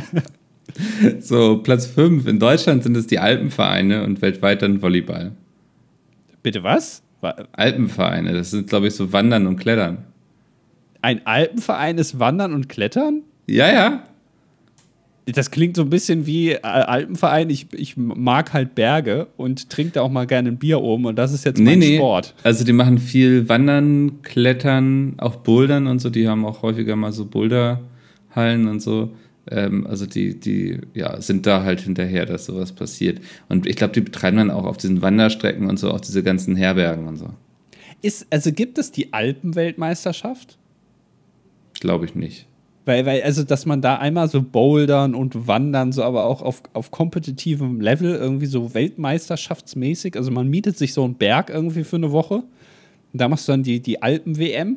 so, 1.20 1.58
Platz 1.58 1.86
5. 1.86 2.26
In 2.26 2.38
Deutschland 2.38 2.82
sind 2.82 2.96
es 2.96 3.06
die 3.06 3.18
Alpenvereine 3.18 4.04
und 4.04 4.20
weltweit 4.20 4.62
dann 4.62 4.82
Volleyball. 4.82 5.32
Bitte 6.42 6.62
was? 6.62 7.02
Alpenvereine, 7.52 8.32
das 8.32 8.50
sind, 8.50 8.68
glaube 8.68 8.88
ich, 8.88 8.94
so 8.94 9.12
Wandern 9.12 9.46
und 9.46 9.56
Klettern. 9.56 10.04
Ein 11.02 11.26
Alpenverein 11.26 11.98
ist 11.98 12.18
Wandern 12.20 12.54
und 12.54 12.68
Klettern? 12.68 13.22
Ja, 13.46 13.72
ja. 13.72 14.02
Das 15.26 15.50
klingt 15.50 15.76
so 15.76 15.82
ein 15.82 15.90
bisschen 15.90 16.26
wie 16.26 16.52
äh, 16.52 16.60
Alpenverein. 16.62 17.50
Ich, 17.50 17.66
ich 17.72 17.96
mag 17.96 18.52
halt 18.52 18.74
Berge 18.74 19.28
und 19.36 19.70
trinke 19.70 19.92
da 19.92 20.02
auch 20.02 20.10
mal 20.10 20.26
gerne 20.26 20.48
ein 20.48 20.58
Bier 20.58 20.80
oben 20.80 21.06
und 21.06 21.16
das 21.16 21.32
ist 21.32 21.44
jetzt 21.44 21.60
mein 21.60 21.78
nee, 21.78 21.96
Sport. 21.96 22.34
Also 22.42 22.64
die 22.64 22.72
machen 22.72 22.98
viel 22.98 23.48
Wandern, 23.48 24.22
Klettern, 24.22 25.14
auch 25.18 25.36
Bouldern 25.36 25.86
und 25.86 26.00
so. 26.00 26.10
Die 26.10 26.28
haben 26.28 26.44
auch 26.44 26.62
häufiger 26.62 26.96
mal 26.96 27.12
so 27.12 27.24
Boulderhallen 27.24 28.68
und 28.68 28.80
so. 28.80 29.10
Ähm, 29.50 29.86
also 29.86 30.06
die, 30.06 30.38
die 30.38 30.80
ja, 30.94 31.20
sind 31.20 31.46
da 31.46 31.62
halt 31.62 31.80
hinterher, 31.80 32.26
dass 32.26 32.46
sowas 32.46 32.72
passiert. 32.72 33.20
Und 33.48 33.66
ich 33.66 33.76
glaube, 33.76 33.92
die 33.92 34.00
betreiben 34.00 34.38
dann 34.38 34.50
auch 34.50 34.64
auf 34.64 34.76
diesen 34.76 35.02
Wanderstrecken 35.02 35.68
und 35.68 35.78
so 35.78 35.90
auch 35.90 36.00
diese 36.00 36.22
ganzen 36.22 36.56
Herbergen 36.56 37.06
und 37.06 37.16
so. 37.16 37.30
Ist, 38.02 38.26
also 38.30 38.50
gibt 38.50 38.78
es 38.78 38.90
die 38.90 39.12
Alpenweltmeisterschaft? 39.12 40.58
Glaube 41.82 42.04
ich 42.04 42.14
nicht. 42.14 42.46
Weil, 42.84 43.06
weil, 43.06 43.22
also, 43.22 43.42
dass 43.42 43.66
man 43.66 43.82
da 43.82 43.96
einmal 43.96 44.28
so 44.28 44.40
bouldern 44.40 45.16
und 45.16 45.48
wandern, 45.48 45.90
so 45.90 46.04
aber 46.04 46.26
auch 46.26 46.42
auf, 46.42 46.62
auf 46.74 46.92
kompetitivem 46.92 47.80
Level, 47.80 48.14
irgendwie 48.14 48.46
so 48.46 48.72
weltmeisterschaftsmäßig. 48.72 50.16
Also, 50.16 50.30
man 50.30 50.46
mietet 50.46 50.78
sich 50.78 50.94
so 50.94 51.02
einen 51.02 51.14
Berg 51.14 51.50
irgendwie 51.50 51.82
für 51.82 51.96
eine 51.96 52.12
Woche. 52.12 52.34
Und 52.34 53.20
da 53.20 53.28
machst 53.28 53.48
du 53.48 53.52
dann 53.52 53.64
die, 53.64 53.80
die 53.80 54.00
Alpen-WM. 54.00 54.76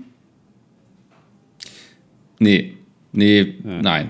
Nee, 2.39 2.73
nee, 3.11 3.39
ja. 3.63 3.81
nein. 3.83 4.09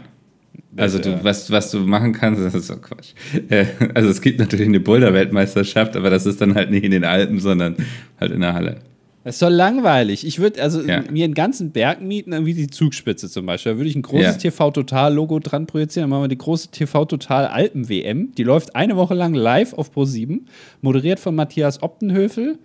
Also 0.78 1.00
du, 1.00 1.22
was, 1.22 1.52
was 1.52 1.72
du 1.72 1.80
machen 1.80 2.14
kannst, 2.14 2.42
das 2.46 2.56
ist 2.56 2.68
so 2.68 2.78
Quatsch. 2.78 3.12
Äh, 3.50 3.66
also 3.94 4.08
es 4.08 4.22
gibt 4.22 4.40
natürlich 4.40 4.68
eine 4.68 4.80
Boulder-Weltmeisterschaft, 4.80 5.98
aber 5.98 6.10
das 6.10 6.26
ist 6.26 6.40
dann 6.40 6.56
halt 6.56 6.72
nicht 6.72 6.86
in 6.86 6.92
den 6.92 7.04
Alpen, 7.04 7.40
sondern 7.40 7.76
halt 8.22 8.32
in 8.32 8.40
der 8.40 8.54
Halle. 8.54 8.80
Das 9.26 9.38
ist 9.38 9.42
doch 9.42 9.50
langweilig. 9.50 10.24
Ich 10.24 10.38
würde 10.38 10.62
also 10.62 10.84
ja. 10.84 11.02
mir 11.10 11.24
einen 11.24 11.34
ganzen 11.34 11.72
Berg 11.72 12.00
mieten, 12.00 12.46
wie 12.46 12.54
die 12.54 12.68
Zugspitze 12.68 13.28
zum 13.28 13.48
Beispiel. 13.48 13.72
Da 13.72 13.80
würde 13.80 13.90
ich 13.90 13.96
ein 13.96 14.04
großes 14.04 14.44
ja. 14.44 14.52
TV-Total-Logo 14.52 15.40
dran 15.40 15.66
projizieren. 15.66 16.04
Dann 16.04 16.12
machen 16.12 16.26
wir 16.26 16.28
die 16.28 16.38
große 16.38 16.70
TV-Total-Alpen-WM. 16.70 18.34
Die 18.38 18.44
läuft 18.44 18.76
eine 18.76 18.96
Woche 18.98 19.16
lang 19.16 19.34
live 19.34 19.74
auf 19.74 19.90
Pro7, 19.90 20.42
moderiert 20.82 21.20
von 21.20 21.34
Matthias 21.34 21.82
Optenhöfel. 21.82 22.60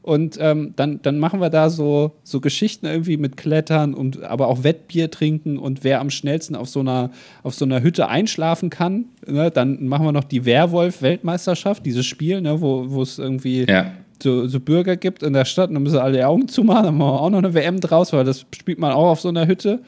Und 0.00 0.38
ähm, 0.40 0.72
dann, 0.76 1.02
dann 1.02 1.18
machen 1.18 1.42
wir 1.42 1.50
da 1.50 1.68
so, 1.68 2.12
so 2.22 2.40
Geschichten 2.40 2.86
irgendwie 2.86 3.18
mit 3.18 3.36
Klettern 3.36 3.92
und 3.92 4.22
aber 4.22 4.46
auch 4.46 4.64
Wettbier 4.64 5.10
trinken 5.10 5.58
und 5.58 5.84
wer 5.84 6.00
am 6.00 6.08
schnellsten 6.08 6.56
auf 6.56 6.70
so 6.70 6.80
einer, 6.80 7.10
auf 7.42 7.54
so 7.54 7.66
einer 7.66 7.82
Hütte 7.82 8.08
einschlafen 8.08 8.70
kann. 8.70 9.06
Ne? 9.26 9.50
Dann 9.50 9.86
machen 9.86 10.06
wir 10.06 10.12
noch 10.12 10.24
die 10.24 10.46
Werwolf-Weltmeisterschaft, 10.46 11.84
dieses 11.84 12.06
Spiel, 12.06 12.40
ne? 12.40 12.62
wo 12.62 13.02
es 13.02 13.18
irgendwie 13.18 13.66
ja. 13.68 13.92
So, 14.22 14.46
so, 14.46 14.60
Bürger 14.60 14.96
gibt 14.96 15.22
in 15.22 15.32
der 15.32 15.44
Stadt 15.44 15.68
und 15.68 15.74
dann 15.74 15.82
müssen 15.82 15.98
alle 15.98 16.18
die 16.18 16.24
Augen 16.24 16.48
zumachen. 16.48 16.84
Dann 16.84 16.98
machen 16.98 17.12
wir 17.12 17.20
auch 17.20 17.30
noch 17.30 17.38
eine 17.38 17.54
WM 17.54 17.80
draus, 17.80 18.12
weil 18.12 18.24
das 18.24 18.46
spielt 18.54 18.78
man 18.78 18.92
auch 18.92 19.10
auf 19.10 19.20
so 19.20 19.28
einer 19.28 19.46
Hütte. 19.46 19.80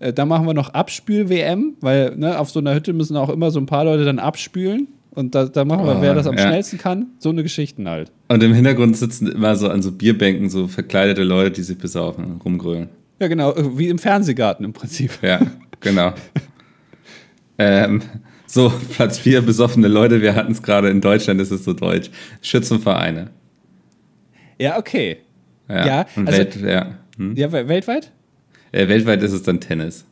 Äh, 0.00 0.12
dann 0.12 0.28
machen 0.28 0.46
wir 0.46 0.54
noch 0.54 0.70
Abspül-WM, 0.70 1.74
weil 1.80 2.16
ne, 2.16 2.38
auf 2.38 2.50
so 2.50 2.60
einer 2.60 2.74
Hütte 2.74 2.92
müssen 2.92 3.16
auch 3.16 3.28
immer 3.28 3.50
so 3.50 3.60
ein 3.60 3.66
paar 3.66 3.84
Leute 3.84 4.04
dann 4.04 4.18
abspülen. 4.18 4.88
Und 5.12 5.34
da, 5.34 5.46
da 5.46 5.64
machen 5.64 5.86
wir, 5.86 5.96
oh, 5.96 6.02
wer 6.02 6.14
das 6.14 6.26
am 6.26 6.36
ja. 6.36 6.46
schnellsten 6.46 6.78
kann, 6.78 7.06
so 7.18 7.30
eine 7.30 7.42
Geschichten 7.42 7.88
halt. 7.88 8.12
Und 8.28 8.42
im 8.42 8.54
Hintergrund 8.54 8.96
sitzen 8.96 9.26
immer 9.26 9.56
so 9.56 9.68
an 9.68 9.82
so 9.82 9.90
Bierbänken 9.90 10.48
so 10.48 10.68
verkleidete 10.68 11.24
Leute, 11.24 11.50
die 11.50 11.62
sich 11.62 11.78
besaufen 11.78 12.24
und 12.24 12.44
rumgrölen. 12.44 12.88
Ja, 13.20 13.28
genau, 13.28 13.54
wie 13.76 13.88
im 13.88 13.98
Fernsehgarten 13.98 14.64
im 14.64 14.72
Prinzip. 14.72 15.18
Ja, 15.22 15.40
genau. 15.80 16.12
ähm, 17.58 18.02
so, 18.46 18.72
Platz 18.94 19.18
4, 19.18 19.42
besoffene 19.42 19.88
Leute. 19.88 20.22
Wir 20.22 20.34
hatten 20.34 20.52
es 20.52 20.62
gerade 20.62 20.88
in 20.88 21.00
Deutschland, 21.00 21.40
ist 21.40 21.50
es 21.50 21.64
so 21.64 21.72
deutsch. 21.72 22.10
Schützenvereine. 22.40 23.30
Ja, 24.60 24.78
okay. 24.78 25.18
Ja, 25.68 25.86
ja 25.86 26.06
also, 26.16 26.38
Welt, 26.38 26.56
ja. 26.56 26.98
Hm? 27.16 27.36
ja 27.36 27.52
weltweit? 27.52 28.12
Äh, 28.72 28.88
weltweit 28.88 29.22
ist 29.22 29.32
es 29.32 29.42
dann 29.42 29.60
Tennis. 29.60 30.04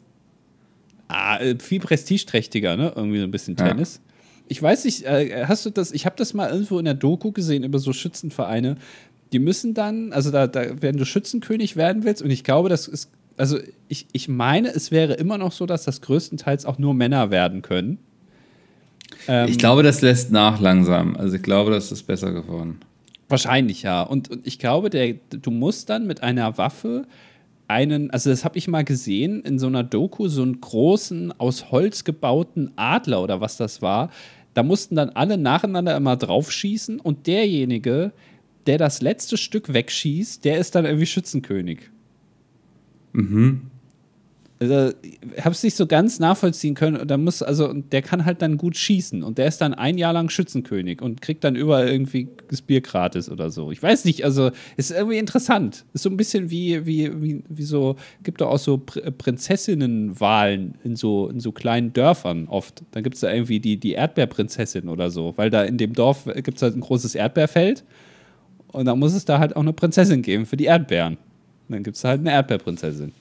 Ah, 1.08 1.38
äh, 1.38 1.56
viel 1.58 1.80
prestigeträchtiger, 1.80 2.76
ne? 2.76 2.92
Irgendwie 2.94 3.18
so 3.18 3.24
ein 3.24 3.30
bisschen 3.30 3.56
Tennis. 3.56 3.96
Ja 3.96 4.08
ich 4.48 4.62
weiß 4.62 4.84
nicht, 4.84 5.04
äh, 5.04 5.44
hast 5.46 5.64
du 5.66 5.70
das, 5.70 5.92
ich 5.92 6.06
habe 6.06 6.16
das 6.16 6.34
mal 6.34 6.50
irgendwo 6.50 6.78
in 6.78 6.84
der 6.84 6.94
Doku 6.94 7.32
gesehen 7.32 7.64
über 7.64 7.78
so 7.78 7.92
Schützenvereine. 7.92 8.76
Die 9.32 9.38
müssen 9.38 9.74
dann, 9.74 10.12
also 10.12 10.30
da, 10.30 10.46
da 10.46 10.80
wenn 10.80 10.96
du 10.96 11.04
Schützenkönig 11.04 11.76
werden 11.76 12.04
willst, 12.04 12.22
und 12.22 12.30
ich 12.30 12.44
glaube, 12.44 12.68
das 12.68 12.88
ist, 12.88 13.10
also 13.36 13.58
ich, 13.88 14.06
ich 14.12 14.28
meine, 14.28 14.68
es 14.68 14.90
wäre 14.90 15.14
immer 15.14 15.38
noch 15.38 15.52
so, 15.52 15.66
dass 15.66 15.84
das 15.84 16.00
größtenteils 16.00 16.64
auch 16.64 16.78
nur 16.78 16.94
Männer 16.94 17.30
werden 17.30 17.62
können. 17.62 17.98
Ähm, 19.28 19.48
ich 19.48 19.58
glaube, 19.58 19.82
das 19.82 20.00
lässt 20.00 20.32
nach 20.32 20.60
langsam. 20.60 21.14
Also 21.16 21.36
ich 21.36 21.42
glaube, 21.42 21.70
das 21.70 21.92
ist 21.92 22.04
besser 22.04 22.32
geworden. 22.32 22.80
Wahrscheinlich, 23.28 23.82
ja. 23.82 24.02
Und, 24.02 24.30
und 24.30 24.46
ich 24.46 24.58
glaube, 24.58 24.90
der, 24.90 25.14
du 25.30 25.50
musst 25.50 25.90
dann 25.90 26.06
mit 26.06 26.22
einer 26.22 26.56
Waffe 26.56 27.06
einen, 27.68 28.10
also 28.10 28.30
das 28.30 28.44
habe 28.44 28.56
ich 28.56 28.66
mal 28.66 28.84
gesehen 28.84 29.42
in 29.42 29.58
so 29.58 29.66
einer 29.66 29.84
Doku, 29.84 30.28
so 30.28 30.42
einen 30.42 30.60
großen, 30.60 31.38
aus 31.38 31.70
Holz 31.70 32.04
gebauten 32.04 32.72
Adler 32.76 33.22
oder 33.22 33.40
was 33.40 33.58
das 33.58 33.82
war, 33.82 34.10
da 34.54 34.62
mussten 34.62 34.96
dann 34.96 35.10
alle 35.10 35.36
nacheinander 35.36 35.96
immer 35.96 36.16
draufschießen 36.16 36.98
und 36.98 37.26
derjenige, 37.26 38.12
der 38.66 38.78
das 38.78 39.02
letzte 39.02 39.36
Stück 39.36 39.72
wegschießt, 39.72 40.44
der 40.44 40.58
ist 40.58 40.74
dann 40.74 40.86
irgendwie 40.86 41.06
Schützenkönig. 41.06 41.90
Mhm. 43.12 43.70
Also, 44.60 44.92
ich 45.02 45.44
habe 45.44 45.52
es 45.52 45.62
nicht 45.62 45.76
so 45.76 45.86
ganz 45.86 46.18
nachvollziehen 46.18 46.74
können. 46.74 47.06
Da 47.06 47.16
muss, 47.16 47.42
also, 47.42 47.72
der 47.72 48.02
kann 48.02 48.24
halt 48.24 48.42
dann 48.42 48.56
gut 48.56 48.76
schießen 48.76 49.22
und 49.22 49.38
der 49.38 49.46
ist 49.46 49.58
dann 49.58 49.72
ein 49.72 49.98
Jahr 49.98 50.12
lang 50.12 50.30
Schützenkönig 50.30 51.00
und 51.00 51.22
kriegt 51.22 51.44
dann 51.44 51.54
überall 51.54 51.88
irgendwie 51.88 52.28
das 52.48 52.62
Bier 52.62 52.80
gratis 52.80 53.30
oder 53.30 53.50
so. 53.50 53.70
Ich 53.70 53.80
weiß 53.80 54.04
nicht, 54.04 54.24
also, 54.24 54.50
ist 54.76 54.90
irgendwie 54.90 55.18
interessant. 55.18 55.84
Ist 55.92 56.02
so 56.02 56.10
ein 56.10 56.16
bisschen 56.16 56.50
wie, 56.50 56.84
wie, 56.86 57.22
wie, 57.22 57.44
wie 57.48 57.62
so, 57.62 57.94
gibt 58.24 58.40
doch 58.40 58.50
auch 58.50 58.58
so 58.58 58.78
Prinzessinnenwahlen 58.78 60.74
in 60.82 60.96
so, 60.96 61.28
in 61.28 61.38
so 61.38 61.52
kleinen 61.52 61.92
Dörfern 61.92 62.48
oft. 62.48 62.82
Dann 62.90 63.04
gibt 63.04 63.14
es 63.14 63.20
da 63.20 63.32
irgendwie 63.32 63.60
die, 63.60 63.76
die 63.76 63.92
Erdbeerprinzessin 63.92 64.88
oder 64.88 65.10
so, 65.10 65.34
weil 65.36 65.50
da 65.50 65.62
in 65.62 65.78
dem 65.78 65.92
Dorf 65.92 66.24
gibt 66.24 66.56
es 66.56 66.62
halt 66.62 66.74
ein 66.76 66.80
großes 66.80 67.14
Erdbeerfeld 67.14 67.84
und 68.72 68.86
dann 68.86 68.98
muss 68.98 69.14
es 69.14 69.24
da 69.24 69.38
halt 69.38 69.54
auch 69.56 69.62
eine 69.62 69.72
Prinzessin 69.72 70.22
geben 70.22 70.46
für 70.46 70.56
die 70.56 70.64
Erdbeeren. 70.64 71.14
Und 71.14 71.74
dann 71.74 71.82
gibt 71.82 71.96
es 71.96 72.04
halt 72.04 72.20
eine 72.20 72.32
Erdbeerprinzessin. 72.32 73.12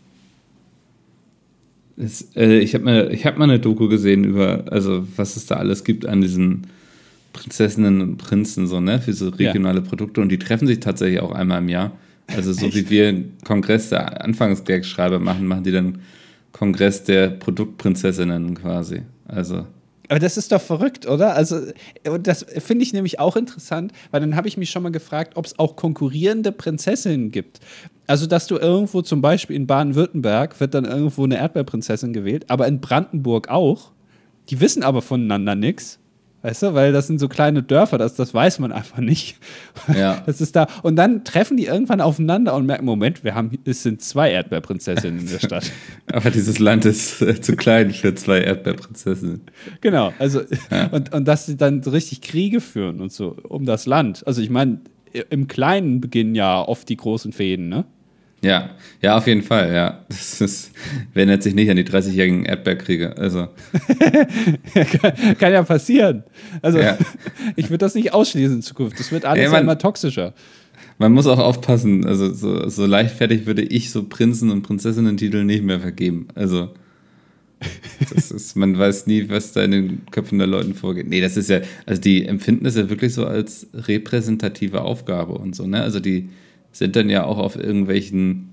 Es, 1.98 2.36
äh, 2.36 2.60
ich 2.60 2.74
habe 2.76 2.86
mal, 2.86 3.12
hab 3.12 3.38
mal 3.38 3.46
eine 3.46 3.60
Doku 3.60 3.88
gesehen 3.88 4.24
über, 4.24 4.66
also 4.72 5.08
was 5.16 5.36
es 5.36 5.48
da 5.48 5.56
alles 5.56 5.84
gibt 5.84 6.06
an 6.06 6.22
diesen 6.22 6.68
Prinzessinnen 7.34 8.02
und 8.02 8.18
Prinzen, 8.18 8.68
so, 8.68 8.80
ne, 8.80 9.00
für 9.02 9.14
so 9.14 9.30
regionale 9.30 9.80
ja. 9.80 9.86
Produkte 9.86 10.22
und 10.22 10.30
die 10.30 10.40
treffen 10.40 10.68
sich 10.68 10.80
tatsächlich 10.80 11.20
auch 11.20 11.32
einmal 11.32 11.60
im 11.60 11.70
Jahr. 11.70 11.92
Also 12.28 12.54
so 12.54 12.68
Echt? 12.68 12.76
wie 12.76 12.90
wir 12.90 13.08
einen 13.08 13.38
Kongress 13.44 13.90
der 13.90 14.24
Anfangswerkschreiber 14.24 15.20
machen, 15.20 15.48
machen 15.48 15.64
die 15.64 15.72
dann 15.72 16.00
Kongress 16.52 17.04
der 17.04 17.30
Produktprinzessinnen 17.30 18.56
quasi. 18.56 19.02
Also. 19.28 19.66
Aber 20.10 20.20
das 20.20 20.38
ist 20.38 20.52
doch 20.52 20.62
verrückt, 20.62 21.06
oder? 21.06 21.36
Also, 21.36 21.60
das 22.22 22.46
finde 22.60 22.84
ich 22.84 22.94
nämlich 22.94 23.20
auch 23.20 23.36
interessant, 23.36 23.92
weil 24.12 24.22
dann 24.22 24.36
habe 24.36 24.48
ich 24.48 24.58
mich 24.58 24.70
schon 24.70 24.84
mal 24.84 24.92
gefragt, 24.92 25.36
ob 25.36 25.46
es 25.46 25.60
auch 25.60 25.76
konkurrierende 25.76 26.52
Prinzessinnen 26.52 27.32
gibt. 27.32 27.60
Also, 28.08 28.26
dass 28.26 28.48
du 28.48 28.58
irgendwo 28.58 29.02
zum 29.02 29.22
Beispiel 29.22 29.56
in 29.56 29.68
Baden-Württemberg 29.68 30.60
wird 30.60 30.74
dann 30.74 30.86
irgendwo 30.86 31.26
eine 31.26 31.38
Erdbeerprinzessin 31.38 32.14
gewählt, 32.14 32.50
aber 32.50 32.68
in 32.68 32.80
Brandenburg 32.80 33.50
auch. 33.50 33.92
Die 34.50 34.62
wissen 34.62 34.82
aber 34.82 35.02
voneinander 35.02 35.56
nichts. 35.56 36.00
Weißt 36.44 36.64
du, 36.64 36.74
weil 36.76 36.94
das 36.94 37.08
sind 37.08 37.20
so 37.20 37.28
kleine 37.28 37.64
Dörfer, 37.64 37.98
das, 37.98 38.14
das 38.14 38.34
weiß 38.34 38.60
man 38.60 38.72
einfach 38.72 39.00
nicht. 39.00 39.38
Ja. 39.96 40.22
Das 40.28 40.42
ist 40.42 40.56
da. 40.56 40.68
Und 40.84 40.98
dann 40.98 41.24
treffen 41.24 41.58
die 41.58 41.66
irgendwann 41.66 42.02
aufeinander 42.02 42.54
und 42.56 42.66
merken, 42.66 42.86
Moment, 42.86 43.24
wir 43.24 43.34
haben, 43.34 43.58
es 43.66 43.84
sind 43.84 44.02
zwei 44.02 44.32
Erdbeerprinzessinnen 44.32 45.20
in 45.22 45.28
der 45.28 45.40
Stadt. 45.40 45.72
Aber 46.12 46.30
dieses 46.30 46.60
Land 46.60 46.86
ist 46.86 47.22
äh, 47.22 47.40
zu 47.40 47.56
klein 47.56 47.92
für 47.92 48.14
zwei 48.14 48.42
Erdbeerprinzessinnen. 48.42 49.42
Genau, 49.82 50.14
also 50.20 50.42
ja. 50.70 50.88
und, 50.88 51.14
und 51.14 51.26
dass 51.28 51.46
sie 51.46 51.56
dann 51.56 51.82
so 51.82 51.92
richtig 51.92 52.22
Kriege 52.22 52.62
führen 52.62 53.00
und 53.00 53.12
so 53.12 53.38
um 53.48 53.66
das 53.66 53.86
Land. 53.86 54.26
Also 54.28 54.42
ich 54.42 54.50
meine, 54.50 54.82
im 55.30 55.48
Kleinen 55.48 56.02
beginnen 56.02 56.36
ja 56.36 56.62
oft 56.62 56.90
die 56.90 56.98
großen 56.98 57.32
Fäden, 57.32 57.70
ne? 57.70 57.86
Ja, 58.48 58.70
ja, 59.02 59.18
auf 59.18 59.28
jeden 59.28 59.44
Fall, 59.44 59.74
ja. 59.74 60.06
Das 60.10 60.42
ist, 60.42 60.72
wer 61.14 61.24
erinnert 61.24 61.44
sich 61.44 61.54
nicht 61.54 61.70
an 61.70 61.78
die 61.78 61.84
30-jährigen 61.84 62.46
Erdbeerkriege? 62.46 63.16
Also. 63.18 63.48
kann, 64.74 65.36
kann, 65.40 65.54
ja 65.54 65.64
passieren. 65.64 66.24
Also, 66.62 66.80
ja. 66.80 66.98
ich 67.56 67.66
würde 67.66 67.80
das 67.80 67.94
nicht 67.94 68.14
ausschließen 68.14 68.56
in 68.56 68.62
Zukunft. 68.62 69.00
Das 69.00 69.12
wird 69.12 69.26
alles 69.26 69.44
ja, 69.44 69.52
man, 69.52 69.64
immer 69.64 69.78
toxischer. 69.78 70.34
Man 70.98 71.12
muss 71.12 71.28
auch 71.28 71.38
aufpassen. 71.38 72.06
Also, 72.06 72.34
so, 72.34 72.70
so 72.70 72.86
leichtfertig 72.86 73.46
würde 73.46 73.62
ich 73.62 73.92
so 73.92 74.04
Prinzen- 74.04 74.50
und 74.50 74.64
Prinzessinnen-Titel 74.64 75.44
nicht 75.44 75.64
mehr 75.64 75.80
vergeben. 75.80 76.28
Also. 76.34 76.70
Das 78.14 78.30
ist, 78.30 78.56
man 78.56 78.78
weiß 78.78 79.08
nie, 79.08 79.30
was 79.30 79.52
da 79.52 79.64
in 79.64 79.72
den 79.72 80.06
Köpfen 80.12 80.38
der 80.38 80.46
Leuten 80.46 80.76
vorgeht. 80.76 81.08
Nee, 81.08 81.22
das 81.22 81.38
ist 81.38 81.50
ja, 81.50 81.62
also 81.88 82.00
die 82.00 82.24
empfinden 82.24 82.66
das 82.66 82.76
ja 82.76 82.88
wirklich 82.88 83.16
so 83.16 83.26
als 83.26 83.66
repräsentative 83.74 84.82
Aufgabe 84.82 85.34
und 85.34 85.56
so, 85.56 85.66
ne? 85.66 85.82
Also 85.82 86.00
die, 86.00 86.30
sind 86.78 86.96
dann 86.96 87.10
ja 87.10 87.26
auch 87.26 87.38
auf 87.38 87.56
irgendwelchen 87.56 88.50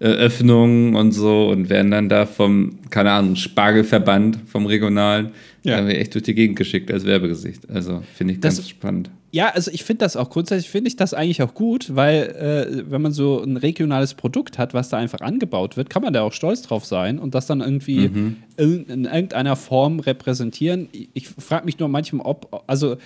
Eröffnungen 0.00 0.96
und 0.96 1.12
so 1.12 1.48
und 1.48 1.70
werden 1.70 1.90
dann 1.90 2.08
da 2.08 2.26
vom, 2.26 2.78
keine 2.90 3.12
Ahnung, 3.12 3.36
Spargelverband 3.36 4.38
vom 4.46 4.66
Regionalen 4.66 5.30
ja. 5.62 5.86
echt 5.86 6.14
durch 6.14 6.24
die 6.24 6.34
Gegend 6.34 6.56
geschickt 6.56 6.92
als 6.92 7.06
Werbegesicht. 7.06 7.70
Also 7.70 8.02
finde 8.14 8.34
ich 8.34 8.40
das, 8.40 8.56
ganz 8.56 8.68
spannend. 8.68 9.10
Ja, 9.30 9.48
also 9.48 9.70
ich 9.70 9.82
finde 9.82 10.04
das 10.04 10.16
auch 10.16 10.30
grundsätzlich, 10.30 10.70
finde 10.70 10.88
ich 10.88 10.96
das 10.96 11.14
eigentlich 11.14 11.42
auch 11.42 11.54
gut, 11.54 11.94
weil 11.94 12.22
äh, 12.22 12.90
wenn 12.90 13.02
man 13.02 13.12
so 13.12 13.42
ein 13.42 13.56
regionales 13.56 14.14
Produkt 14.14 14.58
hat, 14.58 14.74
was 14.74 14.90
da 14.90 14.98
einfach 14.98 15.20
angebaut 15.20 15.76
wird, 15.76 15.90
kann 15.90 16.02
man 16.02 16.12
da 16.12 16.22
auch 16.22 16.32
stolz 16.32 16.62
drauf 16.62 16.84
sein 16.84 17.18
und 17.18 17.34
das 17.34 17.46
dann 17.46 17.60
irgendwie 17.60 18.08
mhm. 18.08 18.36
in, 18.56 18.84
in, 18.86 19.04
irgendeiner 19.06 19.56
Form 19.56 20.00
repräsentieren. 20.00 20.88
Ich, 20.92 21.08
ich 21.14 21.28
frage 21.28 21.64
mich 21.64 21.78
nur 21.78 21.88
manchmal, 21.88 22.26
ob, 22.26 22.64
also 22.66 22.96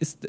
ist 0.00 0.26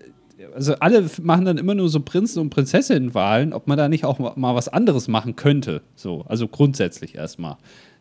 also 0.60 0.76
alle 0.82 1.10
machen 1.22 1.46
dann 1.46 1.58
immer 1.58 1.74
nur 1.74 1.88
so 1.88 2.02
Prinzen- 2.02 2.40
und 2.40 2.50
Prinzessinnenwahlen, 2.50 3.54
ob 3.54 3.68
man 3.68 3.78
da 3.78 3.88
nicht 3.88 4.04
auch 4.04 4.36
mal 4.36 4.56
was 4.56 4.68
anderes 4.68 5.08
machen 5.08 5.38
könnte. 5.38 5.82
So, 5.96 6.26
also 6.28 6.50
grundsätzlich 6.50 7.16
erstmal. 7.16 7.56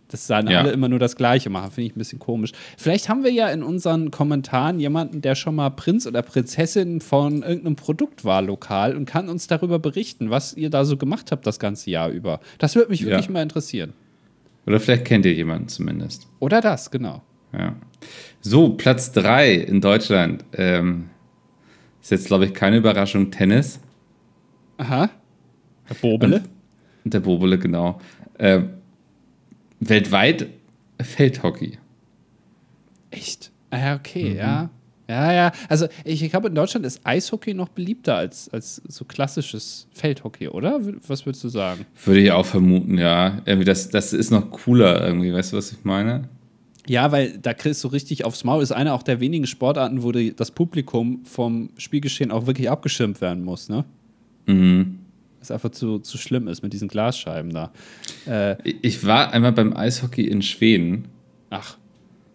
Dass 0.09 0.27
dann 0.27 0.49
ja. 0.49 0.61
alle 0.61 0.73
immer 0.73 0.89
nur 0.89 0.99
das 0.99 1.15
Gleiche 1.15 1.51
machen, 1.51 1.71
finde 1.71 1.87
ich 1.87 1.95
ein 1.95 1.99
bisschen 1.99 2.19
komisch. 2.19 2.51
Vielleicht 2.77 3.09
haben 3.09 3.23
wir 3.23 3.31
ja 3.31 3.49
in 3.49 3.63
unseren 3.63 4.11
Kommentaren 4.11 4.81
jemanden, 4.81 5.21
der 5.21 5.37
schon 5.37 5.55
mal 5.55 5.71
Prinz 5.71 6.07
oder 6.07 6.23
Prinzessin 6.23 7.01
von 7.01 7.43
irgendeinem 7.43 7.77
Produkt 7.77 8.25
war 8.25 8.43
lokal 8.43 8.97
und 8.97 9.05
kann 9.05 9.29
uns 9.29 9.47
darüber 9.47 9.79
berichten, 9.79 10.31
was 10.31 10.55
ihr 10.55 10.71
da 10.71 10.85
so 10.85 10.97
gemacht 10.97 11.31
habt 11.31 11.47
das 11.47 11.61
ganze 11.61 11.91
Jahr 11.91 12.09
über. 12.09 12.41
Das 12.59 12.75
würde 12.75 12.91
mich 12.91 13.05
wirklich 13.05 13.27
ja. 13.27 13.33
mal 13.33 13.43
interessieren. 13.43 13.93
Oder 14.67 14.81
vielleicht 14.81 15.05
kennt 15.05 15.27
ihr 15.27 15.35
jemanden 15.35 15.69
zumindest. 15.69 16.27
Oder 16.41 16.61
das, 16.61 16.91
genau. 16.91 17.23
Ja. 17.53 17.77
So, 18.41 18.71
Platz 18.71 19.13
3 19.13 19.53
in 19.53 19.81
Deutschland. 19.81 20.45
Ähm, 20.55 21.11
ist 22.09 22.23
jetzt, 22.23 22.27
glaube 22.29 22.47
ich, 22.47 22.55
keine 22.55 22.79
Überraschung. 22.79 23.31
Tennis. 23.31 23.81
Aha. 24.79 25.11
Der 25.91 25.95
Bobele. 25.95 26.43
Und 27.05 27.13
der 27.13 27.21
Bobele, 27.21 27.59
genau. 27.59 28.01
Äh, 28.39 28.63
weltweit 29.81 30.47
Feldhockey. 31.01 31.79
Echt? 33.11 33.51
Ah, 33.71 33.79
ja, 33.79 33.95
okay, 33.97 34.31
mhm. 34.31 34.37
ja. 34.37 34.71
Ja, 35.07 35.33
ja. 35.33 35.53
Also 35.69 35.87
ich, 36.05 36.23
ich 36.23 36.31
glaube, 36.31 36.49
in 36.49 36.55
Deutschland 36.55 36.85
ist 36.87 37.01
Eishockey 37.05 37.55
noch 37.55 37.69
beliebter 37.69 38.17
als, 38.17 38.49
als 38.51 38.83
so 38.89 39.05
klassisches 39.05 39.87
Feldhockey, 39.91 40.49
oder? 40.49 40.81
Was 41.07 41.27
würdest 41.27 41.45
du 41.45 41.49
sagen? 41.49 41.87
Würde 42.05 42.21
ich 42.21 42.31
auch 42.31 42.45
vermuten, 42.45 42.97
ja. 42.99 43.43
Irgendwie 43.45 43.65
das, 43.65 43.91
das 43.91 44.15
ist 44.15 44.31
noch 44.31 44.51
cooler 44.51 45.07
irgendwie, 45.07 45.33
weißt 45.33 45.53
du, 45.53 45.57
was 45.59 45.73
ich 45.73 45.85
meine? 45.85 46.29
Ja, 46.89 47.13
weil 47.13 47.39
da 47.39 47.55
kriegst 47.55 47.85
du 47.85 47.89
richtig 47.89 48.25
aufs 48.25 48.45
Maul. 48.45 48.63
Ist 48.63 48.73
eine 48.73 48.95
auch 48.95 49.03
der 49.03 49.21
wenigen 49.21 49.47
Sportarten, 49.47 50.03
wo 50.03 50.13
die, 50.13 50.35
das 50.35 50.51
Publikum 50.51 51.25
vom 51.25 51.71
Spielgeschehen 51.77 52.31
auch 52.31 52.47
wirklich 52.47 52.71
abgeschirmt 52.71 53.21
werden 53.21 53.45
muss, 53.45 53.69
ne? 53.69 53.85
Mhm. 54.47 54.99
Was 55.39 55.51
einfach 55.51 55.71
zu, 55.71 55.99
zu 55.99 56.19
schlimm 56.19 56.49
ist 56.49 56.63
mit 56.63 56.73
diesen 56.73 56.89
Glasscheiben 56.89 57.53
da. 57.53 57.71
Äh, 58.27 58.57
ich 58.83 59.07
war 59.07 59.33
einmal 59.33 59.53
beim 59.53 59.77
Eishockey 59.77 60.27
in 60.27 60.43
Schweden. 60.43 61.05
Ach. 61.51 61.77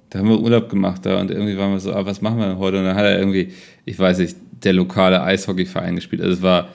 Da 0.10 0.20
haben 0.20 0.30
wir 0.30 0.40
Urlaub 0.40 0.70
gemacht 0.70 1.06
da 1.06 1.20
und 1.20 1.32
irgendwie 1.32 1.58
waren 1.58 1.72
wir 1.72 1.80
so, 1.80 1.92
ah, 1.92 2.06
was 2.06 2.22
machen 2.22 2.38
wir 2.38 2.48
denn 2.48 2.60
heute? 2.60 2.78
Und 2.78 2.86
dann 2.86 2.96
hat 2.96 3.06
er 3.06 3.18
irgendwie, 3.18 3.52
ich 3.84 3.98
weiß 3.98 4.20
nicht, 4.20 4.38
der 4.64 4.74
lokale 4.74 5.22
Eishockeyverein 5.24 5.96
gespielt. 5.96 6.22
Also 6.22 6.36
es 6.36 6.42
war, 6.44 6.70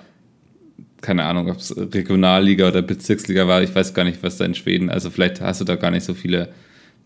keine 1.01 1.25
Ahnung, 1.25 1.49
ob 1.49 1.59
es 1.59 1.75
Regionalliga 1.77 2.69
oder 2.69 2.83
Bezirksliga 2.83 3.47
war, 3.47 3.63
ich 3.63 3.73
weiß 3.73 3.95
gar 3.95 4.03
nicht, 4.03 4.23
was 4.25 4.39
da 4.39 4.45
in 4.45 4.55
Schweden, 4.55 4.91
also 4.91 5.09
vielleicht 5.11 5.41
hast 5.41 5.61
du 5.61 5.65
da 5.65 5.77
gar 5.77 5.93
nicht 5.93 6.05
so 6.05 6.15
viele, 6.15 6.49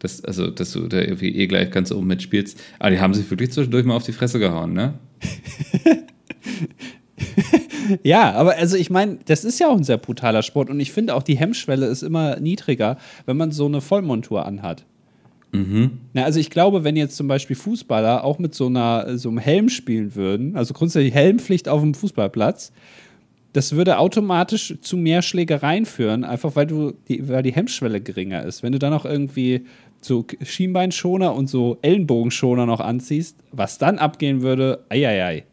dass, 0.03 0.25
also, 0.25 0.51
dass 0.51 0.73
du 0.73 0.89
da 0.89 1.01
irgendwie 1.01 1.37
eh 1.37 1.47
gleich 1.47 1.71
ganz 1.71 1.93
oben 1.93 2.09
mitspielst. 2.09 2.61
Aber 2.81 2.91
die 2.91 2.99
haben 2.99 3.15
sich 3.15 3.31
wirklich 3.31 3.53
zwischendurch 3.53 3.85
mal 3.85 3.95
auf 3.95 4.03
die 4.03 4.13
Fresse 4.13 4.41
gehauen, 4.41 4.73
ne? 4.73 4.95
ja, 8.03 8.33
aber 8.33 8.57
also 8.57 8.77
ich 8.77 8.91
meine, 8.91 9.19
das 9.27 9.45
ist 9.45 9.61
ja 9.61 9.69
auch 9.69 9.77
ein 9.77 9.85
sehr 9.85 9.99
brutaler 9.99 10.43
Sport 10.43 10.71
und 10.71 10.81
ich 10.81 10.91
finde 10.91 11.15
auch 11.15 11.23
die 11.23 11.37
Hemmschwelle 11.37 11.87
ist 11.87 12.03
immer 12.03 12.41
niedriger, 12.41 12.99
wenn 13.27 13.37
man 13.37 13.53
so 13.53 13.67
eine 13.67 13.81
Vollmontur 13.81 14.45
anhat. 14.45 14.85
Mhm. 15.53 15.99
Na, 16.15 16.25
also 16.25 16.41
ich 16.41 16.51
glaube, 16.51 16.83
wenn 16.83 16.97
jetzt 16.97 17.17
zum 17.17 17.29
Beispiel 17.29 17.55
Fußballer 17.55 18.25
auch 18.25 18.41
mit 18.41 18.57
so, 18.57 18.67
einer, 18.67 19.17
so 19.19 19.29
einem 19.29 19.39
Helm 19.39 19.69
spielen 19.69 20.17
würden, 20.17 20.57
also 20.57 20.75
grundsätzlich 20.75 21.15
Helmpflicht 21.15 21.69
auf 21.69 21.81
dem 21.81 21.95
Fußballplatz, 21.95 22.73
das 23.53 23.77
würde 23.77 23.99
automatisch 23.99 24.75
zu 24.81 24.97
mehr 24.97 25.23
Schlägereien 25.23 25.85
führen, 25.85 26.25
einfach 26.25 26.57
weil 26.57 26.67
du 26.67 26.93
die, 27.09 27.29
weil 27.29 27.43
die 27.43 27.53
Hemmschwelle 27.53 28.01
geringer 28.01 28.45
ist. 28.45 28.63
Wenn 28.63 28.73
du 28.73 28.79
dann 28.79 28.95
auch 28.95 29.05
irgendwie 29.05 29.67
so 30.05 30.27
Schienbeinschoner 30.43 31.35
und 31.35 31.49
so 31.49 31.79
Ellenbogenschoner 31.83 32.67
noch 32.67 32.81
anziehst, 32.81 33.37
was 33.53 33.79
dann 33.79 33.99
abgehen 33.99 34.43
würde, 34.43 34.85
eieiei. 34.89 35.45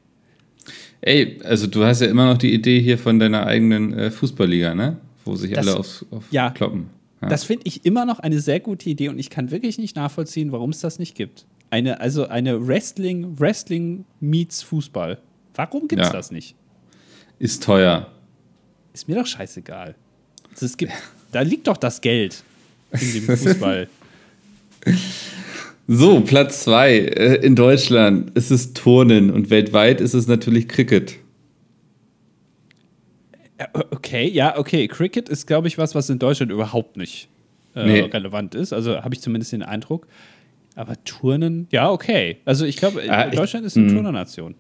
Ey, 1.02 1.40
also 1.44 1.68
du 1.68 1.84
hast 1.86 2.02
ja 2.02 2.08
immer 2.08 2.26
noch 2.26 2.38
die 2.38 2.54
Idee 2.54 2.82
hier 2.82 2.98
von 2.98 3.20
deiner 3.20 3.46
eigenen 3.46 3.94
äh, 3.94 4.12
Fußballliga, 4.12 4.76
ne? 4.76 4.98
Wo 5.24 5.36
sich 5.36 5.52
das, 5.52 5.68
alle 5.68 5.80
auf, 5.80 6.06
auf 6.12 6.26
ja, 6.32 6.50
kloppen. 6.50 6.90
Ja. 7.22 7.30
Das 7.30 7.44
finde 7.44 7.64
ich 7.66 7.86
immer 7.86 8.06
noch 8.06 8.20
eine 8.20 8.40
sehr 8.40 8.60
gute 8.60 8.90
Idee 8.90 9.10
und 9.10 9.20
ich 9.20 9.30
kann 9.30 9.52
wirklich 9.52 9.78
nicht 9.78 9.96
nachvollziehen, 9.96 10.52
warum 10.52 10.72
es 10.72 10.80
das 10.80 11.00
nicht 11.00 11.16
gibt. 11.16 11.46
Eine, 11.70 12.02
also 12.02 12.28
eine 12.28 12.68
Wrestling, 12.68 13.40
Wrestling 13.40 14.06
meets 14.20 14.64
Fußball. 14.64 15.20
Warum 15.54 15.88
gibt 15.88 16.02
es 16.02 16.08
ja. 16.08 16.14
das 16.14 16.32
nicht? 16.32 16.56
Ist 17.38 17.64
teuer. 17.64 18.12
Ist 18.94 19.08
mir 19.08 19.16
doch 19.16 19.26
scheißegal. 19.26 19.96
Also 20.52 20.66
es 20.66 20.76
gibt, 20.76 20.92
da 21.32 21.42
liegt 21.42 21.68
doch 21.68 21.78
das 21.78 22.02
Geld 22.02 22.44
in 22.92 23.14
dem 23.14 23.24
Fußball. 23.38 23.88
So, 25.88 26.22
Platz 26.22 26.64
zwei 26.64 26.98
äh, 26.98 27.36
in 27.36 27.56
Deutschland 27.56 28.32
ist 28.36 28.52
es 28.52 28.74
Turnen 28.74 29.32
und 29.32 29.50
weltweit 29.50 30.02
ist 30.02 30.14
es 30.14 30.28
natürlich 30.28 30.68
Cricket. 30.68 31.16
Okay, 33.92 34.30
ja, 34.30 34.58
okay. 34.58 34.88
Cricket 34.88 35.28
ist, 35.28 35.48
glaube 35.48 35.68
ich, 35.68 35.78
was, 35.78 35.94
was 35.94 36.10
in 36.10 36.20
Deutschland 36.20 36.52
überhaupt 36.52 36.96
nicht 36.96 37.28
äh, 37.76 37.86
nee. 37.86 38.00
relevant 38.02 38.56
ist. 38.56 38.72
Also 38.72 39.02
habe 39.04 39.14
ich 39.14 39.22
zumindest 39.22 39.52
den 39.52 39.64
Eindruck. 39.64 40.08
Aber 40.76 40.96
Turnen, 41.04 41.68
ja, 41.72 41.92
okay. 41.92 42.38
Also 42.46 42.66
ich 42.66 42.78
glaube, 42.78 43.04
ah, 43.10 43.28
Deutschland 43.28 43.66
ist 43.66 43.76
eine 43.76 43.88
hm. 43.88 43.96
Turnernation. 43.96 44.56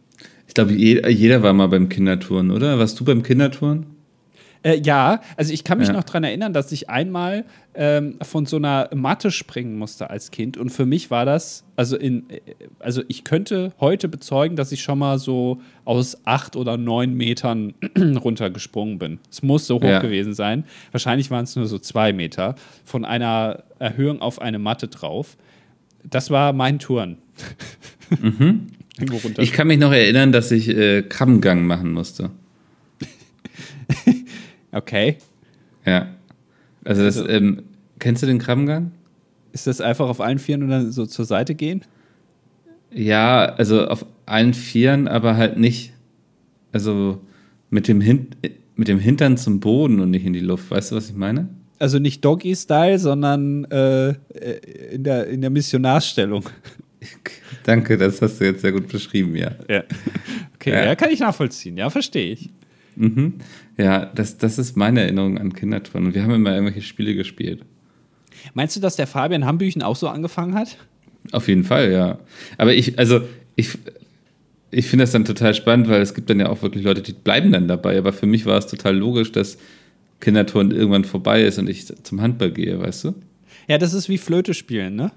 Ich 0.48 0.54
glaube, 0.54 0.74
jeder 0.74 1.44
war 1.44 1.54
mal 1.54 1.68
beim 1.68 1.88
Kinderturnen, 1.88 2.52
oder? 2.52 2.78
Warst 2.80 3.00
du 3.00 3.06
beim 3.06 3.24
Kinderturnen? 3.24 3.86
Äh, 4.62 4.82
ja, 4.84 5.22
also 5.38 5.54
ich 5.54 5.64
kann 5.64 5.78
mich 5.78 5.88
ja. 5.88 5.94
noch 5.94 6.04
daran 6.04 6.24
erinnern, 6.24 6.52
dass 6.52 6.72
ich 6.72 6.90
einmal 6.90 7.46
ähm, 7.76 8.18
von 8.22 8.46
so 8.46 8.58
einer 8.58 8.90
Matte 8.94 9.32
springen 9.32 9.78
musste 9.78 10.10
als 10.10 10.32
Kind. 10.32 10.58
Und 10.58 10.70
für 10.70 10.86
mich 10.86 11.10
war 11.12 11.26
das, 11.26 11.64
also 11.78 11.96
in, 11.96 12.30
äh, 12.30 12.42
also 12.80 13.02
ich 13.08 13.24
könnte 13.24 13.72
heute 13.80 14.10
bezeugen, 14.10 14.58
dass 14.58 14.74
ich 14.74 14.82
schon 14.82 15.00
mal 15.00 15.18
so 15.18 15.62
aus 15.86 16.26
acht 16.26 16.58
oder 16.58 16.76
neun 16.76 17.14
Metern 17.14 17.74
runtergesprungen 17.98 19.00
bin. 19.00 19.20
Es 19.32 19.42
muss 19.42 19.66
so 19.66 19.78
hoch 19.78 19.84
ja. 19.84 20.00
gewesen 20.00 20.34
sein. 20.34 20.66
Wahrscheinlich 20.92 21.32
waren 21.32 21.46
es 21.46 21.56
nur 21.56 21.68
so 21.68 21.80
zwei 21.80 22.12
Meter 22.12 22.56
von 22.84 23.06
einer 23.06 23.64
Erhöhung 23.80 24.22
auf 24.22 24.42
eine 24.42 24.60
Matte 24.60 24.90
drauf. 24.90 25.38
Das 26.04 26.32
war 26.32 26.52
mein 26.52 26.80
Turn. 26.80 27.18
Mhm. 28.20 28.68
ich 29.38 29.54
kann 29.54 29.68
mich 29.68 29.80
noch 29.80 29.94
erinnern, 29.94 30.34
dass 30.34 30.52
ich 30.52 30.68
äh, 30.68 31.04
Krabbengang 31.04 31.66
machen 31.66 31.94
musste. 31.94 32.32
Okay. 34.72 35.18
Ja. 35.86 36.08
Also, 36.84 37.04
das, 37.04 37.18
also, 37.18 37.30
ähm, 37.30 37.64
kennst 38.00 38.24
du 38.24 38.28
den 38.28 38.40
Krabbengang? 38.40 38.92
Ist 39.52 39.68
das 39.68 39.82
einfach 39.82 40.08
auf 40.08 40.22
allen 40.22 40.40
Vieren 40.40 40.64
und 40.64 40.70
dann 40.70 40.92
so 40.92 41.06
zur 41.06 41.26
Seite 41.26 41.56
gehen? 41.56 41.84
Ja, 42.92 43.46
also 43.46 43.88
auf 43.88 44.06
allen 44.26 44.54
Vieren, 44.54 45.08
aber 45.08 45.38
halt 45.38 45.58
nicht. 45.58 45.94
Also 46.72 47.20
mit 47.70 47.88
dem, 47.88 48.02
Hin 48.02 48.28
mit 48.76 48.88
dem 48.88 49.00
Hintern 49.00 49.38
zum 49.38 49.60
Boden 49.60 50.00
und 50.00 50.12
nicht 50.12 50.26
in 50.26 50.34
die 50.34 50.40
Luft. 50.40 50.72
Weißt 50.72 50.92
du, 50.92 50.96
was 50.96 51.10
ich 51.10 51.16
meine? 51.16 51.50
Also 51.80 51.98
nicht 51.98 52.24
Doggy-Style, 52.24 53.00
sondern 53.00 53.66
äh, 53.66 54.10
in, 54.92 55.04
der, 55.04 55.28
in 55.28 55.42
der 55.42 55.50
Missionarstellung. 55.50 56.46
Danke, 57.64 57.98
das 57.98 58.22
hast 58.22 58.40
du 58.40 58.46
jetzt 58.46 58.62
sehr 58.62 58.72
gut 58.72 58.88
beschrieben, 58.88 59.36
ja. 59.36 59.52
Ja. 59.68 59.84
Okay, 60.56 60.72
ja, 60.72 60.86
ja 60.86 60.96
kann 60.96 61.10
ich 61.10 61.20
nachvollziehen. 61.20 61.78
Ja, 61.78 61.90
verstehe 61.90 62.34
ich. 62.34 62.50
Mhm. 62.96 63.36
Ja, 63.80 64.06
das, 64.14 64.38
das 64.38 64.60
ist 64.60 64.76
meine 64.76 65.02
Erinnerung 65.02 65.38
an 65.38 65.54
Kinderturnen. 65.54 66.14
Wir 66.14 66.24
haben 66.24 66.34
immer 66.34 66.54
irgendwelche 66.54 66.82
Spiele 66.82 67.16
gespielt. 67.16 67.62
Meinst 68.54 68.76
du, 68.76 68.82
dass 68.82 68.98
der 68.98 69.08
Fabian 69.08 69.46
Hambüchen 69.46 69.82
auch 69.82 69.96
so 69.96 70.10
angefangen 70.10 70.54
hat? 70.54 70.76
Auf 71.32 71.48
jeden 71.48 71.64
Fall, 71.64 71.92
ja. 71.92 72.20
Aber 72.58 72.74
ich, 72.74 73.00
also, 73.00 73.22
ich, 73.56 73.78
ich 74.70 74.86
finde 74.86 75.04
das 75.04 75.14
dann 75.14 75.24
total 75.24 75.54
spannend, 75.54 75.88
weil 75.88 76.02
es 76.02 76.14
gibt 76.14 76.30
dann 76.30 76.42
ja 76.42 76.50
auch 76.50 76.62
wirklich 76.62 76.84
Leute, 76.84 77.02
die 77.02 77.14
bleiben 77.14 77.54
dann 77.54 77.70
dabei. 77.70 77.98
Aber 77.98 78.12
für 78.12 78.26
mich 78.26 78.46
war 78.46 78.58
es 78.58 78.68
total 78.68 78.98
logisch, 78.98 79.32
dass 79.32 79.58
Kinderturnen 80.20 80.76
irgendwann 80.76 81.06
vorbei 81.06 81.44
ist 81.44 81.58
und 81.58 81.70
ich 81.70 81.86
zum 82.04 82.22
Handball 82.22 82.52
gehe, 82.52 82.78
weißt 82.82 83.06
du? 83.06 83.16
Ja, 83.70 83.78
das 83.78 83.94
ist 83.94 84.10
wie 84.10 84.18
Flöte 84.18 84.54
spielen, 84.54 84.98
ne? 84.98 85.12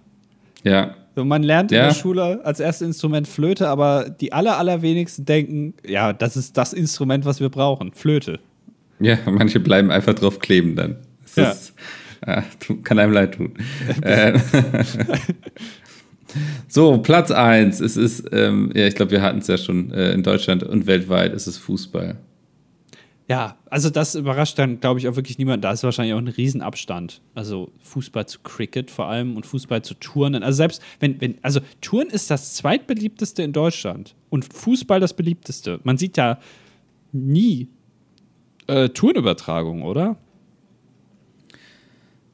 Ja. 0.63 0.95
So, 1.17 1.25
man 1.25 1.43
lernt 1.43 1.73
ja. 1.73 1.81
in 1.81 1.89
der 1.89 1.95
Schule 1.95 2.45
als 2.45 2.61
erstes 2.61 2.87
Instrument 2.87 3.27
Flöte, 3.27 3.69
aber 3.69 4.09
die 4.09 4.33
aller, 4.33 4.57
allerwenigsten 4.57 5.25
denken, 5.25 5.75
ja, 5.85 6.13
das 6.13 6.37
ist 6.37 6.57
das 6.57 6.73
Instrument, 6.73 7.25
was 7.25 7.41
wir 7.41 7.49
brauchen, 7.49 7.93
Flöte. 7.93 8.39
Ja, 9.03 9.19
manche 9.27 9.61
bleiben 9.61 9.91
einfach 9.91 10.15
drauf 10.15 10.39
kleben 10.39 10.77
dann. 10.77 10.97
Das 11.23 11.37
ja. 11.37 11.51
Ist, 11.51 11.75
ah, 12.27 12.43
kann 12.85 12.99
einem 12.99 13.13
leid 13.13 13.35
tun. 13.35 13.53
Ähm. 14.05 14.39
so, 16.69 16.99
Platz 16.99 17.31
1. 17.31 17.81
Es 17.81 17.97
ist, 17.97 18.25
ähm, 18.33 18.71
ja, 18.75 18.87
ich 18.87 18.95
glaube, 18.95 19.11
wir 19.11 19.23
hatten 19.23 19.39
es 19.39 19.49
ja 19.49 19.59
schon 19.59 19.93
äh, 19.93 20.13
in 20.13 20.23
Deutschland 20.23 20.63
und 20.63 20.87
weltweit, 20.87 21.33
es 21.33 21.47
ist 21.47 21.59
Fußball. 21.59 22.17
Ja, 23.29 23.57
also 23.71 23.89
das 23.89 24.15
überrascht 24.15 24.59
dann, 24.59 24.81
glaube 24.81 25.01
ich, 25.01 25.09
auch 25.09 25.17
wirklich 25.17 25.39
niemand. 25.39 25.65
Da 25.65 25.73
ist 25.73 25.85
wahrscheinlich 25.85 26.13
auch 26.13 26.19
ein 26.19 26.29
Riesenabstand. 26.29 27.23
Also 27.35 27.71
Fußball 27.81 28.27
zu 28.27 28.41
Cricket 28.41 28.91
vor 28.91 29.07
allem 29.07 29.37
und 29.37 29.47
Fußball 29.47 29.83
zu 29.83 29.95
Touren. 29.95 30.35
Also 30.43 30.57
selbst 30.57 30.83
wenn, 31.01 31.21
wenn, 31.21 31.37
also 31.41 31.61
Touren 31.81 32.11
ist 32.11 32.31
das 32.31 32.55
zweitbeliebteste 32.55 33.43
in 33.43 33.53
Deutschland 33.53 34.15
und 34.29 34.45
Fußball 34.45 35.01
das 35.01 35.15
beliebteste. 35.15 35.81
Man 35.85 35.99
sieht 35.99 36.17
ja 36.17 36.39
nie 37.13 37.69
äh, 38.67 38.89
Tourenübertragung, 38.89 39.83
oder? 39.83 40.17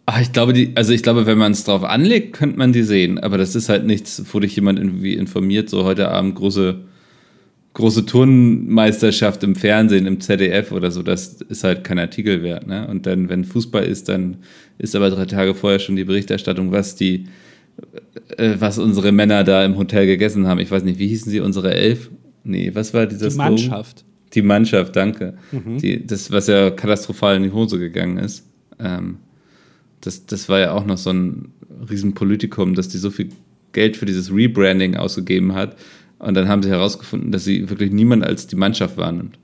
Ach, 0.06 0.20
ich 0.20 0.32
glaube, 0.32 0.52
die, 0.54 0.72
also 0.74 0.92
ich 0.92 1.02
glaube, 1.02 1.26
wenn 1.26 1.38
man 1.38 1.52
es 1.52 1.64
drauf 1.64 1.84
anlegt, 1.84 2.32
könnte 2.32 2.58
man 2.58 2.72
die 2.72 2.82
sehen. 2.82 3.18
Aber 3.18 3.36
das 3.36 3.54
ist 3.54 3.68
halt 3.68 3.84
nichts, 3.84 4.22
wo 4.32 4.40
dich 4.40 4.56
jemand 4.56 4.78
irgendwie 4.78 5.14
informiert, 5.14 5.68
so 5.68 5.84
heute 5.84 6.10
Abend 6.10 6.34
große 6.34 6.80
große 7.78 8.06
Turnmeisterschaft 8.06 9.44
im 9.44 9.54
Fernsehen, 9.54 10.06
im 10.06 10.20
ZDF 10.20 10.72
oder 10.72 10.90
so, 10.90 11.04
das 11.04 11.40
ist 11.42 11.62
halt 11.62 11.84
kein 11.84 12.00
Artikel 12.00 12.42
wert. 12.42 12.66
Ne? 12.66 12.88
Und 12.88 13.06
dann, 13.06 13.28
wenn 13.28 13.44
Fußball 13.44 13.84
ist, 13.84 14.08
dann 14.08 14.38
ist 14.78 14.96
aber 14.96 15.10
drei 15.10 15.26
Tage 15.26 15.54
vorher 15.54 15.78
schon 15.78 15.94
die 15.94 16.02
Berichterstattung, 16.02 16.72
was 16.72 16.96
die, 16.96 17.26
äh, 18.36 18.56
was 18.58 18.78
unsere 18.78 19.12
Männer 19.12 19.44
da 19.44 19.64
im 19.64 19.76
Hotel 19.76 20.06
gegessen 20.06 20.48
haben. 20.48 20.58
Ich 20.58 20.72
weiß 20.72 20.82
nicht, 20.82 20.98
wie 20.98 21.06
hießen 21.06 21.30
sie, 21.30 21.38
unsere 21.38 21.72
Elf? 21.72 22.10
Nee, 22.42 22.72
was 22.74 22.94
war 22.94 23.06
dieser 23.06 23.28
Die 23.28 23.36
Mannschaft. 23.36 24.04
Die 24.34 24.42
Mannschaft, 24.42 24.94
danke. 24.96 25.38
Mhm. 25.52 25.78
Die, 25.78 26.06
das, 26.06 26.30
was 26.30 26.46
ja 26.46 26.70
katastrophal 26.70 27.36
in 27.36 27.44
die 27.44 27.52
Hose 27.52 27.78
gegangen 27.78 28.18
ist. 28.18 28.46
Ähm, 28.78 29.18
das, 30.00 30.26
das 30.26 30.48
war 30.48 30.60
ja 30.60 30.72
auch 30.72 30.84
noch 30.84 30.98
so 30.98 31.10
ein 31.10 31.52
Riesenpolitikum, 31.90 32.74
dass 32.74 32.88
die 32.88 32.98
so 32.98 33.10
viel 33.10 33.30
Geld 33.72 33.96
für 33.96 34.06
dieses 34.06 34.32
Rebranding 34.32 34.96
ausgegeben 34.96 35.54
hat 35.54 35.76
und 36.18 36.34
dann 36.34 36.48
haben 36.48 36.62
sie 36.62 36.70
herausgefunden, 36.70 37.32
dass 37.32 37.44
sie 37.44 37.68
wirklich 37.70 37.92
niemand 37.92 38.24
als 38.24 38.46
die 38.46 38.56
Mannschaft 38.56 38.96
wahrnimmt. 38.96 39.38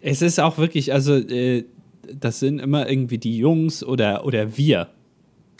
Es 0.00 0.22
ist 0.22 0.40
auch 0.40 0.58
wirklich, 0.58 0.92
also 0.92 1.14
äh, 1.14 1.64
das 2.12 2.40
sind 2.40 2.58
immer 2.58 2.88
irgendwie 2.88 3.18
die 3.18 3.38
Jungs 3.38 3.82
oder, 3.84 4.24
oder 4.24 4.56
wir. 4.56 4.88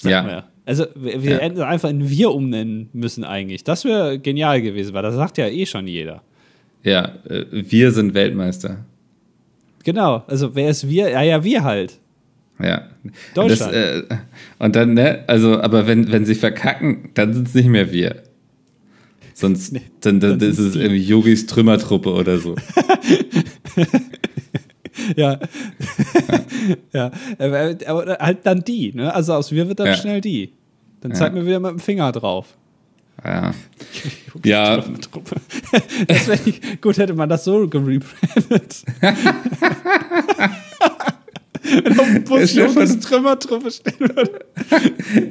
Ja. 0.02 0.26
Wir. 0.26 0.44
Also 0.66 0.86
wir, 0.94 1.22
wir 1.22 1.32
ja. 1.32 1.38
hätten 1.38 1.60
einfach 1.60 1.90
in 1.90 2.08
wir 2.08 2.30
umnennen 2.30 2.88
müssen 2.92 3.24
eigentlich. 3.24 3.64
Das 3.64 3.84
wäre 3.84 4.18
genial 4.18 4.62
gewesen, 4.62 4.94
weil 4.94 5.02
das 5.02 5.14
sagt 5.14 5.36
ja 5.38 5.46
eh 5.46 5.66
schon 5.66 5.86
jeder. 5.86 6.22
Ja, 6.84 7.14
äh, 7.28 7.46
wir 7.50 7.92
sind 7.92 8.14
Weltmeister. 8.14 8.84
Genau, 9.84 10.22
also 10.26 10.54
wer 10.54 10.70
ist 10.70 10.88
wir? 10.88 11.10
Ja, 11.10 11.22
ja, 11.22 11.42
wir 11.42 11.64
halt. 11.64 11.98
Ja. 12.62 12.88
Deutschland. 13.34 13.72
Das, 13.72 14.00
äh, 14.00 14.02
und 14.58 14.76
dann, 14.76 14.94
ne, 14.94 15.24
also, 15.26 15.60
aber 15.60 15.86
wenn, 15.86 16.12
wenn 16.12 16.24
sie 16.24 16.34
verkacken, 16.34 17.10
dann 17.14 17.34
sind 17.34 17.48
es 17.48 17.54
nicht 17.54 17.68
mehr 17.68 17.90
wir. 17.92 18.22
Sonst 19.34 19.72
nee, 19.72 19.82
dann, 20.00 20.20
dann 20.20 20.40
ist 20.40 20.58
es 20.58 20.76
irgendwie 20.76 21.02
Yogis 21.02 21.46
Trümmertruppe 21.46 22.12
oder 22.12 22.38
so. 22.38 22.54
ja. 25.16 25.40
ja. 26.92 27.10
Aber 27.38 28.18
halt 28.20 28.38
dann 28.44 28.62
die, 28.62 28.92
ne? 28.94 29.12
Also 29.12 29.34
aus 29.34 29.50
wir 29.50 29.66
wird 29.66 29.80
dann 29.80 29.88
ja. 29.88 29.96
schnell 29.96 30.20
die. 30.20 30.52
Dann 31.00 31.14
zeigt 31.14 31.34
mir 31.34 31.44
wieder 31.44 31.60
mit 31.60 31.72
dem 31.72 31.80
Finger 31.80 32.12
drauf. 32.12 32.56
Ja. 33.22 33.54
ja. 34.44 34.84
Wäre 36.26 36.38
gut, 36.80 36.98
hätte 36.98 37.14
man 37.14 37.28
das 37.28 37.44
so 37.44 37.68
gerebrandet. 37.68 38.84
Wenn 41.64 41.98
auf 41.98 42.06
dem 42.06 42.24
Bus 42.24 42.54
Jungs 42.54 43.00
Trümmertruppe 43.00 43.70
stehen 43.70 44.00
würde. 44.00 44.44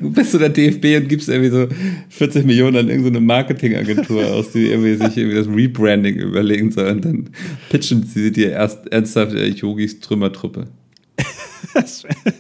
Du 0.02 0.12
bist 0.12 0.32
so 0.32 0.40
der 0.40 0.50
DFB 0.50 1.02
und 1.02 1.08
gibst 1.08 1.30
irgendwie 1.30 1.52
so 1.52 1.68
40 2.10 2.46
Millionen 2.46 2.78
an 2.78 2.90
irgendeine 2.90 3.22
Marketingagentur 3.22 4.26
aus, 4.28 4.52
die 4.52 4.72
irgendwie 4.72 4.96
sich 4.96 5.18
irgendwie 5.18 5.38
das 5.38 5.48
Rebranding 5.48 6.16
überlegen 6.16 6.72
soll 6.72 6.88
und 6.88 7.06
dann 7.06 7.30
pitchen 7.70 8.04
sie 8.04 8.32
dir 8.32 8.52
erst 8.52 8.88
ernsthaft 8.92 9.34
äh, 9.34 9.48
Yogis 9.48 10.00
Trümmertruppe. 10.00 10.68
das 11.74 12.04
wäre 12.04 12.34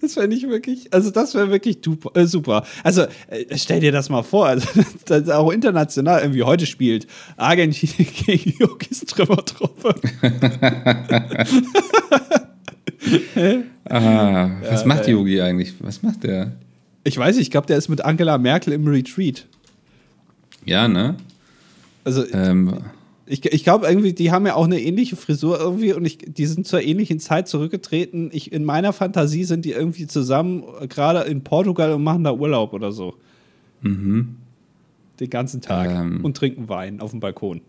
das 0.00 0.14
fände 0.14 0.36
ich 0.36 0.48
wirklich, 0.48 0.92
also 0.92 1.10
das 1.10 1.34
wäre 1.34 1.50
wirklich 1.50 1.78
äh, 2.14 2.26
super. 2.26 2.64
Also 2.82 3.02
äh, 3.28 3.56
stell 3.56 3.80
dir 3.80 3.92
das 3.92 4.08
mal 4.08 4.22
vor, 4.22 4.46
also 4.46 4.66
das 5.06 5.28
auch 5.28 5.50
international 5.50 6.22
irgendwie 6.22 6.42
heute 6.42 6.66
spielt 6.66 7.06
Argentinien 7.36 8.08
gegen 8.26 8.54
Jogis 8.58 9.00
Trümmertruppe. 9.00 9.94
ah, 13.84 14.50
was 14.68 14.82
ja, 14.82 14.86
macht 14.86 15.08
Yogi 15.08 15.40
eigentlich? 15.40 15.74
Was 15.80 16.02
macht 16.02 16.24
der? 16.24 16.52
Ich 17.04 17.18
weiß 17.18 17.36
nicht, 17.36 17.46
ich 17.46 17.50
glaube, 17.50 17.66
der 17.66 17.78
ist 17.78 17.88
mit 17.88 18.04
Angela 18.04 18.38
Merkel 18.38 18.72
im 18.72 18.86
Retreat. 18.86 19.46
Ja, 20.64 20.86
ne? 20.86 21.16
Also 22.04 22.24
ähm, 22.32 22.78
ich, 23.32 23.44
ich 23.46 23.64
glaube 23.64 23.86
irgendwie, 23.86 24.12
die 24.12 24.30
haben 24.30 24.46
ja 24.46 24.54
auch 24.54 24.66
eine 24.66 24.78
ähnliche 24.78 25.16
Frisur 25.16 25.58
irgendwie 25.58 25.94
und 25.94 26.04
ich, 26.04 26.18
die 26.18 26.44
sind 26.44 26.66
zur 26.66 26.82
ähnlichen 26.82 27.18
Zeit 27.18 27.48
zurückgetreten. 27.48 28.28
Ich, 28.32 28.52
in 28.52 28.64
meiner 28.64 28.92
Fantasie 28.92 29.44
sind 29.44 29.64
die 29.64 29.72
irgendwie 29.72 30.06
zusammen, 30.06 30.64
gerade 30.88 31.20
in 31.22 31.42
Portugal 31.42 31.92
und 31.92 32.02
machen 32.02 32.24
da 32.24 32.32
Urlaub 32.32 32.74
oder 32.74 32.92
so. 32.92 33.14
Mhm. 33.80 34.36
Den 35.18 35.30
ganzen 35.30 35.62
Tag. 35.62 35.90
Ähm. 35.90 36.22
Und 36.22 36.36
trinken 36.36 36.68
Wein 36.68 37.00
auf 37.00 37.12
dem 37.12 37.20
Balkon. 37.20 37.62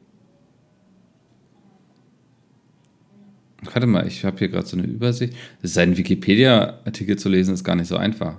Warte 3.63 3.87
mal, 3.87 4.05
ich 4.05 4.25
habe 4.25 4.37
hier 4.39 4.49
gerade 4.49 4.67
so 4.67 4.75
eine 4.75 4.85
Übersicht. 4.85 5.33
Seinen 5.61 5.95
Wikipedia-Artikel 5.95 7.17
zu 7.17 7.29
lesen 7.29 7.53
ist 7.53 7.63
gar 7.63 7.77
nicht 7.77 7.87
so 7.87 7.95
einfach. 7.95 8.35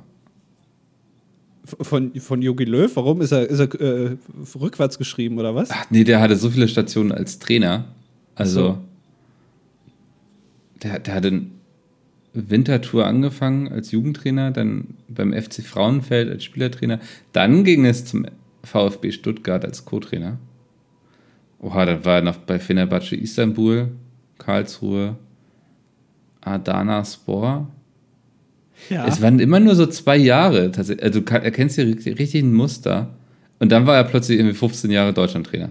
Von, 1.64 2.14
von 2.20 2.42
Jogi 2.42 2.64
Löw? 2.64 2.94
Warum? 2.96 3.20
Ist 3.22 3.32
er, 3.32 3.48
ist 3.48 3.58
er 3.58 3.80
äh, 3.80 4.16
rückwärts 4.60 4.98
geschrieben 4.98 5.38
oder 5.38 5.54
was? 5.54 5.70
Ach 5.70 5.86
nee, 5.90 6.04
der 6.04 6.20
hatte 6.20 6.36
so 6.36 6.50
viele 6.50 6.68
Stationen 6.68 7.10
als 7.10 7.38
Trainer. 7.38 7.86
Also, 8.34 8.60
so. 8.60 8.78
der, 10.82 10.98
der 10.98 11.14
hatte 11.14 11.28
eine 11.28 11.46
Wintertour 12.34 13.06
angefangen 13.06 13.68
als 13.68 13.92
Jugendtrainer, 13.92 14.50
dann 14.50 14.94
beim 15.08 15.32
FC 15.32 15.62
Frauenfeld 15.62 16.30
als 16.30 16.44
Spielertrainer. 16.44 17.00
Dann 17.32 17.64
ging 17.64 17.86
es 17.86 18.04
zum 18.04 18.26
VfB 18.64 19.12
Stuttgart 19.12 19.64
als 19.64 19.84
Co-Trainer. 19.84 20.38
Oha, 21.60 21.86
dann 21.86 22.04
war 22.04 22.16
er 22.16 22.22
noch 22.22 22.36
bei 22.38 22.58
Fenerbahce 22.58 23.16
Istanbul, 23.16 23.88
Karlsruhe, 24.38 25.16
Adana 26.40 27.04
Spor. 27.04 27.68
Ja. 28.90 29.06
Es 29.06 29.22
waren 29.22 29.38
immer 29.38 29.60
nur 29.60 29.74
so 29.74 29.86
zwei 29.86 30.16
Jahre. 30.16 30.72
Also 30.76 31.20
du 31.20 31.34
erkennst 31.34 31.76
hier 31.76 31.86
richtig 31.86 32.42
ein 32.42 32.52
Muster. 32.52 33.14
Und 33.58 33.72
dann 33.72 33.86
war 33.86 33.96
er 33.96 34.04
plötzlich 34.04 34.38
irgendwie 34.38 34.56
15 34.56 34.90
Jahre 34.90 35.12
Deutschlandtrainer. 35.12 35.70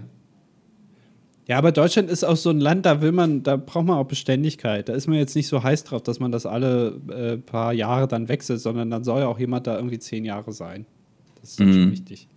Ja, 1.46 1.58
aber 1.58 1.72
Deutschland 1.72 2.08
ist 2.08 2.24
auch 2.24 2.36
so 2.36 2.48
ein 2.48 2.58
Land, 2.58 2.86
da 2.86 3.02
will 3.02 3.12
man, 3.12 3.42
da 3.42 3.56
braucht 3.56 3.84
man 3.84 3.98
auch 3.98 4.06
Beständigkeit. 4.06 4.88
Da 4.88 4.94
ist 4.94 5.06
man 5.06 5.18
jetzt 5.18 5.36
nicht 5.36 5.46
so 5.46 5.62
heiß 5.62 5.84
drauf, 5.84 6.02
dass 6.02 6.18
man 6.18 6.32
das 6.32 6.46
alle 6.46 6.98
äh, 7.08 7.36
paar 7.36 7.74
Jahre 7.74 8.08
dann 8.08 8.28
wechselt, 8.28 8.60
sondern 8.60 8.90
dann 8.90 9.04
soll 9.04 9.20
ja 9.20 9.26
auch 9.26 9.38
jemand 9.38 9.66
da 9.66 9.76
irgendwie 9.76 9.98
zehn 9.98 10.24
Jahre 10.24 10.52
sein. 10.52 10.86
Das 11.40 11.50
ist 11.50 11.60
mhm. 11.60 11.72
schon 11.72 11.92
wichtig. 11.92 12.28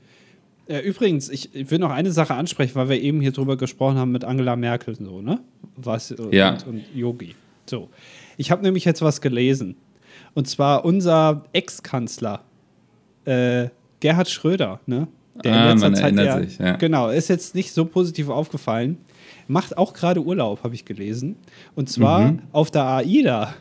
Äh, 0.68 0.80
übrigens, 0.80 1.30
ich, 1.30 1.56
ich, 1.56 1.72
will 1.72 1.80
noch 1.80 1.92
eine 1.92 2.12
Sache 2.12 2.34
ansprechen, 2.34 2.76
weil 2.76 2.90
wir 2.90 3.02
eben 3.02 3.22
hier 3.22 3.32
drüber 3.32 3.56
gesprochen 3.56 3.96
haben 3.96 4.12
mit 4.12 4.26
Angela 4.26 4.58
Merkel 4.58 4.96
so, 4.96 5.22
ne? 5.22 5.40
Was, 5.78 6.14
ja. 6.32 6.52
und, 6.52 6.68
und 6.68 6.84
Yogi. 6.94 7.36
So. 7.66 7.90
Ich 8.36 8.52
habe 8.52 8.62
nämlich 8.64 8.84
jetzt 8.84 9.02
was 9.02 9.22
gelesen. 9.22 9.78
Und 10.38 10.47
zwar 10.47 10.86
unser 10.86 11.45
Ex-Kanzler, 11.52 12.41
äh, 13.26 13.69
Gerhard 14.00 14.30
Schröder, 14.30 14.82
ne? 14.86 15.08
Der 15.43 15.52
ah, 15.52 15.71
in 15.71 15.80
letzter 15.80 15.93
Zeit 15.95 16.15
ja, 16.15 16.39
sich, 16.39 16.60
ja. 16.60 16.76
Genau, 16.76 17.10
ist 17.10 17.28
jetzt 17.28 17.56
nicht 17.56 17.71
so 17.71 17.86
positiv 17.86 18.30
aufgefallen. 18.30 19.00
Macht 19.47 19.80
auch 19.80 19.93
gerade 19.93 20.23
Urlaub, 20.23 20.63
habe 20.63 20.76
ich 20.76 20.86
gelesen. 20.86 21.38
Und 21.73 21.89
zwar 21.89 22.34
mhm. 22.34 22.41
auf 22.52 22.69
der 22.69 22.84
AIDA. 22.84 23.56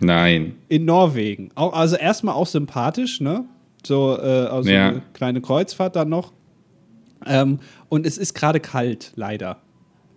Nein. 0.00 0.56
In 0.66 0.86
Norwegen. 0.86 1.50
Auch, 1.54 1.72
also 1.72 1.94
erstmal 1.94 2.34
auch 2.34 2.48
sympathisch, 2.48 3.20
ne? 3.20 3.44
So, 3.86 4.18
äh, 4.18 4.22
also 4.22 4.68
ja. 4.68 4.88
eine 4.88 5.02
kleine 5.12 5.40
Kreuzfahrt 5.40 5.94
dann 5.94 6.08
noch. 6.08 6.32
Ähm, 7.24 7.60
und 7.88 8.06
es 8.06 8.18
ist 8.18 8.34
gerade 8.34 8.58
kalt, 8.58 9.12
leider. 9.14 9.58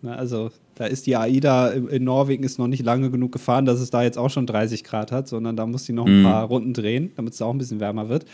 Ne, 0.02 0.18
also 0.18 0.50
da 0.76 0.86
ist 0.86 1.06
die 1.06 1.16
AIDA 1.16 1.70
in 1.70 2.04
Norwegen 2.04 2.44
ist 2.44 2.58
noch 2.58 2.68
nicht 2.68 2.84
lange 2.84 3.12
genug 3.12 3.32
gefahren, 3.32 3.66
dass 3.66 3.80
es 3.80 3.90
da 3.90 4.04
jetzt 4.04 4.18
auch 4.18 4.30
schon 4.30 4.48
30 4.48 4.84
Grad 4.84 5.12
hat, 5.12 5.28
sondern 5.28 5.56
da 5.56 5.66
muss 5.66 5.86
sie 5.86 5.94
noch 5.94 6.06
ein 6.06 6.22
mhm. 6.22 6.24
paar 6.24 6.46
Runden 6.46 6.74
drehen, 6.74 7.12
damit 7.16 7.34
es 7.34 7.42
auch 7.42 7.52
ein 7.52 7.58
bisschen 7.58 7.80
wärmer 7.80 8.10
wird. 8.10 8.26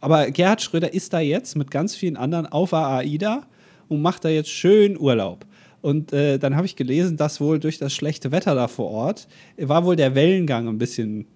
Aber 0.00 0.30
Gerhard 0.30 0.62
Schröder 0.62 0.92
ist 0.92 1.12
da 1.12 1.20
jetzt 1.20 1.56
mit 1.56 1.70
ganz 1.70 1.96
vielen 1.96 2.16
anderen 2.16 2.46
auf 2.46 2.70
der 2.70 2.86
AIDA 2.86 3.42
und 3.88 4.02
macht 4.02 4.24
da 4.24 4.28
jetzt 4.28 4.50
schön 4.50 4.98
Urlaub. 4.98 5.44
Und 5.80 6.12
äh, 6.12 6.38
dann 6.38 6.56
habe 6.56 6.66
ich 6.66 6.76
gelesen, 6.76 7.16
dass 7.16 7.40
wohl 7.40 7.58
durch 7.58 7.78
das 7.78 7.92
schlechte 7.92 8.32
Wetter 8.32 8.54
da 8.54 8.68
vor 8.68 8.90
Ort 8.90 9.28
war 9.56 9.84
wohl 9.84 9.96
der 9.96 10.14
Wellengang 10.14 10.68
ein 10.68 10.78
bisschen, 10.78 11.26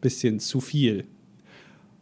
bisschen 0.00 0.40
zu 0.40 0.60
viel. 0.60 1.04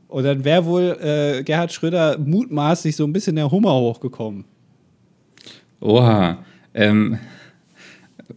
Und 0.09 0.25
dann 0.25 0.45
wäre 0.45 0.67
wohl 0.67 0.99
äh, 1.01 1.43
Gerhard 1.43 1.73
Schröder 1.73 2.19
mutmaßlich 2.19 2.97
so 2.97 3.05
ein 3.05 3.13
bisschen 3.13 3.37
der 3.37 3.51
Hummer 3.51 3.75
hochgekommen. 3.75 4.45
Oha. 5.81 6.39
Ähm, 6.75 7.19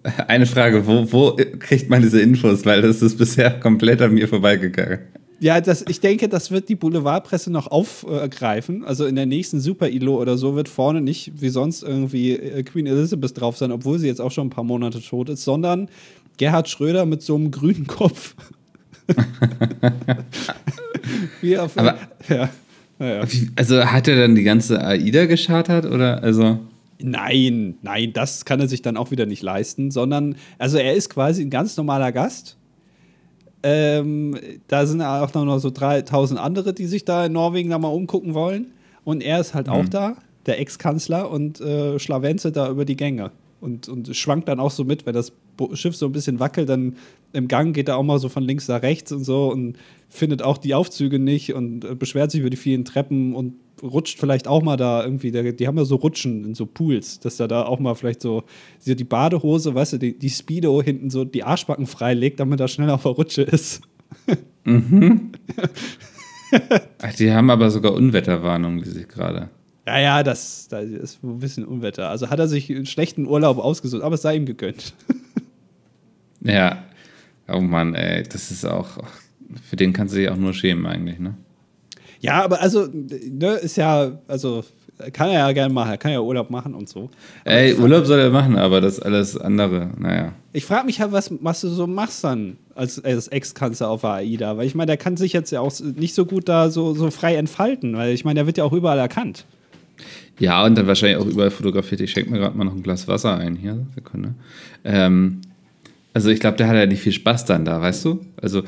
eine 0.27 0.45
Frage, 0.45 0.85
wo, 0.87 1.11
wo 1.11 1.37
kriegt 1.59 1.89
man 1.89 2.01
diese 2.01 2.21
Infos? 2.21 2.65
Weil 2.65 2.81
das 2.81 3.01
ist 3.01 3.17
bisher 3.17 3.59
komplett 3.59 4.01
an 4.01 4.13
mir 4.13 4.27
vorbeigegangen. 4.27 4.99
Ja, 5.39 5.59
das, 5.59 5.83
ich 5.87 5.99
denke, 5.99 6.29
das 6.29 6.49
wird 6.49 6.69
die 6.69 6.75
Boulevardpresse 6.75 7.51
noch 7.51 7.67
aufgreifen. 7.67 8.85
Also 8.85 9.05
in 9.05 9.15
der 9.15 9.25
nächsten 9.25 9.59
Super-ILO 9.59 10.19
oder 10.19 10.37
so 10.37 10.55
wird 10.55 10.69
vorne 10.69 11.01
nicht 11.01 11.33
wie 11.41 11.49
sonst 11.49 11.83
irgendwie 11.83 12.33
äh, 12.33 12.63
Queen 12.63 12.87
Elizabeth 12.87 13.39
drauf 13.39 13.57
sein, 13.57 13.71
obwohl 13.71 13.99
sie 13.99 14.07
jetzt 14.07 14.21
auch 14.21 14.31
schon 14.31 14.47
ein 14.47 14.51
paar 14.51 14.63
Monate 14.63 15.01
tot 15.01 15.29
ist, 15.29 15.43
sondern 15.43 15.89
Gerhard 16.37 16.69
Schröder 16.69 17.05
mit 17.05 17.21
so 17.21 17.35
einem 17.35 17.51
grünen 17.51 17.85
Kopf. 17.85 18.35
wie 21.41 21.57
auf, 21.57 21.77
Aber, 21.77 21.97
ja. 22.29 22.49
Ja, 22.97 23.27
Also 23.57 23.85
hat 23.85 24.07
er 24.07 24.15
dann 24.15 24.35
die 24.35 24.43
ganze 24.43 24.83
AIDA 24.83 25.25
geschartert 25.25 25.85
oder 25.85 26.23
also? 26.23 26.59
Nein, 27.01 27.77
nein, 27.81 28.13
das 28.13 28.45
kann 28.45 28.59
er 28.59 28.67
sich 28.67 28.81
dann 28.81 28.95
auch 28.95 29.11
wieder 29.11 29.25
nicht 29.25 29.43
leisten, 29.43 29.91
sondern, 29.91 30.35
also 30.57 30.77
er 30.77 30.93
ist 30.93 31.09
quasi 31.09 31.41
ein 31.41 31.49
ganz 31.49 31.75
normaler 31.75 32.11
Gast. 32.11 32.57
Ähm, 33.63 34.37
da 34.67 34.85
sind 34.85 35.01
auch 35.01 35.33
noch 35.33 35.59
so 35.59 35.71
3000 35.71 36.39
andere, 36.39 36.73
die 36.73 36.85
sich 36.85 37.03
da 37.03 37.25
in 37.25 37.33
Norwegen 37.33 37.69
da 37.69 37.79
mal 37.79 37.89
umgucken 37.89 38.33
wollen. 38.33 38.67
Und 39.03 39.21
er 39.21 39.39
ist 39.39 39.53
halt 39.53 39.67
mhm. 39.67 39.73
auch 39.73 39.89
da, 39.89 40.15
der 40.45 40.59
Ex-Kanzler, 40.59 41.29
und 41.29 41.59
äh, 41.59 41.99
schlawenzelt 41.99 42.55
da 42.55 42.69
über 42.69 42.85
die 42.85 42.95
Gänge. 42.95 43.31
Und, 43.59 43.89
und 43.89 44.15
schwankt 44.15 44.47
dann 44.47 44.59
auch 44.59 44.71
so 44.71 44.83
mit, 44.83 45.05
wenn 45.05 45.13
das 45.13 45.33
Schiff 45.73 45.95
so 45.95 46.05
ein 46.05 46.11
bisschen 46.11 46.39
wackelt, 46.39 46.69
dann 46.69 46.95
im 47.33 47.47
Gang 47.47 47.73
geht 47.75 47.89
er 47.89 47.97
auch 47.97 48.03
mal 48.03 48.19
so 48.19 48.29
von 48.29 48.43
links 48.43 48.67
nach 48.67 48.81
rechts 48.81 49.11
und 49.11 49.23
so 49.23 49.51
und 49.51 49.77
findet 50.09 50.41
auch 50.41 50.57
die 50.57 50.73
Aufzüge 50.73 51.19
nicht 51.19 51.53
und 51.53 51.85
äh, 51.85 51.95
beschwert 51.95 52.31
sich 52.31 52.41
über 52.41 52.49
die 52.49 52.57
vielen 52.57 52.85
Treppen 52.85 53.35
und 53.35 53.55
rutscht 53.83 54.19
vielleicht 54.19 54.47
auch 54.47 54.61
mal 54.61 54.77
da 54.77 55.03
irgendwie, 55.03 55.31
die 55.31 55.67
haben 55.67 55.77
ja 55.77 55.85
so 55.85 55.95
Rutschen 55.95 56.45
in 56.45 56.55
so 56.55 56.65
Pools, 56.65 57.19
dass 57.19 57.39
er 57.39 57.47
da 57.47 57.65
auch 57.65 57.79
mal 57.79 57.95
vielleicht 57.95 58.21
so 58.21 58.43
die 58.85 59.03
Badehose, 59.03 59.75
weißt 59.75 59.93
du, 59.93 59.97
die, 59.97 60.17
die 60.17 60.29
Speedo 60.29 60.81
hinten 60.81 61.09
so 61.09 61.25
die 61.25 61.43
Arschbacken 61.43 61.85
freilegt, 61.85 62.39
damit 62.39 62.59
er 62.59 62.67
schnell 62.67 62.89
auf 62.89 63.03
der 63.03 63.11
Rutsche 63.11 63.41
ist. 63.41 63.81
Mhm. 64.63 65.31
die 67.19 67.31
haben 67.31 67.49
aber 67.49 67.69
sogar 67.69 67.93
Unwetterwarnungen, 67.93 68.81
die 68.81 68.89
sich 68.89 69.07
gerade. 69.07 69.49
Ja, 69.85 69.99
ja, 69.99 70.23
das, 70.23 70.67
das 70.67 70.85
ist 70.85 71.23
ein 71.23 71.39
bisschen 71.39 71.65
Unwetter. 71.65 72.09
Also 72.09 72.29
hat 72.29 72.39
er 72.39 72.47
sich 72.47 72.71
einen 72.71 72.87
schlechten 72.87 73.27
Urlaub 73.27 73.59
ausgesucht, 73.59 74.01
aber 74.01 74.15
es 74.15 74.23
sei 74.23 74.35
ihm 74.35 74.45
gegönnt. 74.45 74.93
ja. 76.41 76.83
Oh 77.47 77.61
Mann, 77.61 77.93
ey, 77.93 78.23
das 78.23 78.49
ist 78.49 78.65
auch, 78.65 78.97
für 79.63 79.75
den 79.75 79.93
kannst 79.93 80.13
du 80.13 80.19
dich 80.19 80.29
auch 80.29 80.37
nur 80.37 80.53
schämen 80.53 80.85
eigentlich, 80.85 81.19
ne? 81.19 81.35
Ja, 82.19 82.43
aber 82.43 82.61
also, 82.61 82.87
ne, 82.91 83.53
ist 83.55 83.75
ja, 83.75 84.19
also 84.27 84.63
kann 85.11 85.29
er 85.29 85.39
ja 85.39 85.51
gerne 85.51 85.73
machen, 85.73 85.91
er 85.91 85.97
kann 85.97 86.11
ja 86.11 86.21
Urlaub 86.21 86.49
machen 86.49 86.73
und 86.73 86.87
so. 86.87 87.09
Aber 87.43 87.51
Ey, 87.51 87.73
Urlaub 87.75 88.05
soll 88.05 88.19
er 88.19 88.29
machen, 88.29 88.57
aber 88.57 88.81
das 88.81 88.99
alles 88.99 89.37
andere, 89.37 89.89
naja. 89.97 90.33
Ich 90.53 90.65
frage 90.65 90.85
mich 90.85 91.01
halt, 91.01 91.11
was, 91.11 91.31
was 91.41 91.61
du 91.61 91.67
so 91.67 91.85
machst 91.85 92.23
dann 92.23 92.57
als, 92.73 93.03
als 93.03 93.27
Ex-Kanzler 93.27 93.89
auf 93.89 94.05
AIDA, 94.05 94.57
weil 94.57 94.65
ich 94.65 94.75
meine, 94.75 94.87
der 94.87 94.97
kann 94.97 95.17
sich 95.17 95.33
jetzt 95.33 95.51
ja 95.51 95.59
auch 95.59 95.71
nicht 95.81 96.15
so 96.15 96.25
gut 96.25 96.47
da 96.47 96.69
so, 96.69 96.93
so 96.93 97.11
frei 97.11 97.35
entfalten, 97.35 97.95
weil 97.95 98.13
ich 98.13 98.23
meine, 98.23 98.39
der 98.39 98.47
wird 98.47 98.57
ja 98.57 98.63
auch 98.63 98.73
überall 98.73 98.99
erkannt. 98.99 99.45
Ja, 100.39 100.65
und 100.65 100.77
dann 100.77 100.87
wahrscheinlich 100.87 101.17
auch 101.17 101.25
überall 101.25 101.51
fotografiert. 101.51 102.01
Ich 102.01 102.11
schenke 102.11 102.31
mir 102.31 102.39
gerade 102.39 102.57
mal 102.57 102.65
noch 102.65 102.75
ein 102.75 102.83
Glas 102.83 103.07
Wasser 103.07 103.37
ein 103.37 103.55
hier, 103.55 103.85
Sekunde. 103.95 104.35
Ähm, 104.83 105.41
Also 106.15 106.29
ich 106.29 106.39
glaube, 106.39 106.55
der 106.55 106.69
hat 106.69 106.77
ja 106.77 106.85
nicht 106.85 107.01
viel 107.01 107.11
Spaß 107.11 107.43
dann 107.43 107.65
da, 107.65 107.81
weißt 107.81 108.05
du? 108.05 108.21
Also 108.41 108.63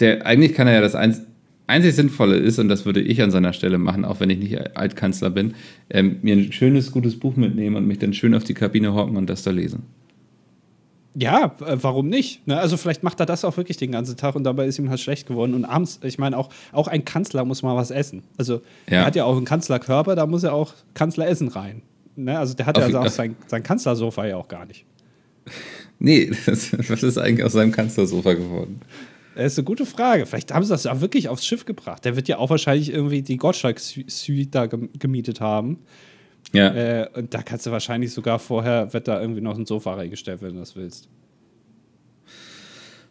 der, 0.00 0.26
eigentlich 0.26 0.54
kann 0.54 0.66
er 0.66 0.72
ja 0.72 0.80
das 0.80 0.94
eins, 0.94 1.20
einzig 1.66 1.94
Sinnvolle 1.94 2.36
ist, 2.36 2.58
und 2.58 2.70
das 2.70 2.86
würde 2.86 3.02
ich 3.02 3.20
an 3.20 3.30
seiner 3.30 3.52
Stelle 3.52 3.76
machen, 3.76 4.06
auch 4.06 4.18
wenn 4.18 4.30
ich 4.30 4.38
nicht 4.38 4.78
Altkanzler 4.78 5.28
bin, 5.28 5.52
ähm, 5.90 6.16
mir 6.22 6.34
ein 6.34 6.52
schönes, 6.52 6.90
gutes 6.90 7.18
Buch 7.18 7.36
mitnehmen 7.36 7.76
und 7.76 7.86
mich 7.86 7.98
dann 7.98 8.14
schön 8.14 8.34
auf 8.34 8.44
die 8.44 8.54
Kabine 8.54 8.94
hocken 8.94 9.18
und 9.18 9.28
das 9.28 9.42
da 9.42 9.50
lesen. 9.50 9.82
Ja, 11.14 11.54
äh, 11.66 11.76
warum 11.82 12.08
nicht? 12.08 12.46
Ne? 12.46 12.58
Also 12.58 12.78
vielleicht 12.78 13.02
macht 13.02 13.20
er 13.20 13.26
das 13.26 13.44
auch 13.44 13.58
wirklich 13.58 13.76
den 13.76 13.92
ganzen 13.92 14.16
Tag 14.16 14.34
und 14.34 14.44
dabei 14.44 14.64
ist 14.64 14.78
ihm 14.78 14.88
halt 14.88 15.00
schlecht 15.00 15.28
geworden. 15.28 15.52
Und 15.52 15.66
abends, 15.66 16.00
ich 16.02 16.18
meine, 16.18 16.38
auch, 16.38 16.48
auch 16.72 16.88
ein 16.88 17.04
Kanzler 17.04 17.44
muss 17.44 17.62
mal 17.62 17.76
was 17.76 17.90
essen. 17.90 18.22
Also 18.38 18.62
ja. 18.88 19.00
er 19.00 19.04
hat 19.04 19.16
ja 19.16 19.24
auch 19.26 19.36
einen 19.36 19.44
Kanzlerkörper, 19.44 20.16
da 20.16 20.24
muss 20.24 20.44
er 20.44 20.54
auch 20.54 20.72
Kanzleressen 20.94 21.48
rein. 21.48 21.82
Ne? 22.16 22.38
Also 22.38 22.54
der 22.54 22.64
hat 22.64 22.78
ja 22.78 22.84
also 22.84 23.00
auch 23.00 23.08
sein, 23.08 23.36
sein 23.48 23.62
Kanzlersofa 23.62 24.24
ja 24.24 24.38
auch 24.38 24.48
gar 24.48 24.64
nicht. 24.64 24.86
Nee, 26.00 26.32
das, 26.46 26.72
was 26.88 27.02
ist 27.02 27.18
eigentlich 27.18 27.44
aus 27.44 27.52
seinem 27.52 27.70
Kanzlersofa 27.70 28.32
geworden? 28.32 28.80
Das 29.36 29.52
ist 29.52 29.58
eine 29.58 29.64
gute 29.64 29.86
Frage. 29.86 30.26
Vielleicht 30.26 30.52
haben 30.52 30.64
sie 30.64 30.70
das 30.70 30.84
ja 30.84 31.00
wirklich 31.00 31.28
aufs 31.28 31.46
Schiff 31.46 31.64
gebracht. 31.64 32.04
Der 32.04 32.16
wird 32.16 32.26
ja 32.26 32.38
auch 32.38 32.50
wahrscheinlich 32.50 32.92
irgendwie 32.92 33.22
die 33.22 33.36
Gottschalk-Suite 33.36 34.54
da 34.54 34.66
gemietet 34.66 35.40
haben. 35.40 35.78
Ja. 36.52 36.74
Äh, 36.74 37.08
und 37.14 37.32
da 37.32 37.42
kannst 37.42 37.64
du 37.66 37.70
wahrscheinlich 37.70 38.12
sogar 38.12 38.38
vorher, 38.40 38.92
wird 38.92 39.06
da 39.06 39.20
irgendwie 39.20 39.40
noch 39.40 39.56
ein 39.56 39.66
Sofa 39.66 39.94
reingestellt, 39.94 40.42
wenn 40.42 40.54
du 40.54 40.60
das 40.60 40.74
willst. 40.74 41.08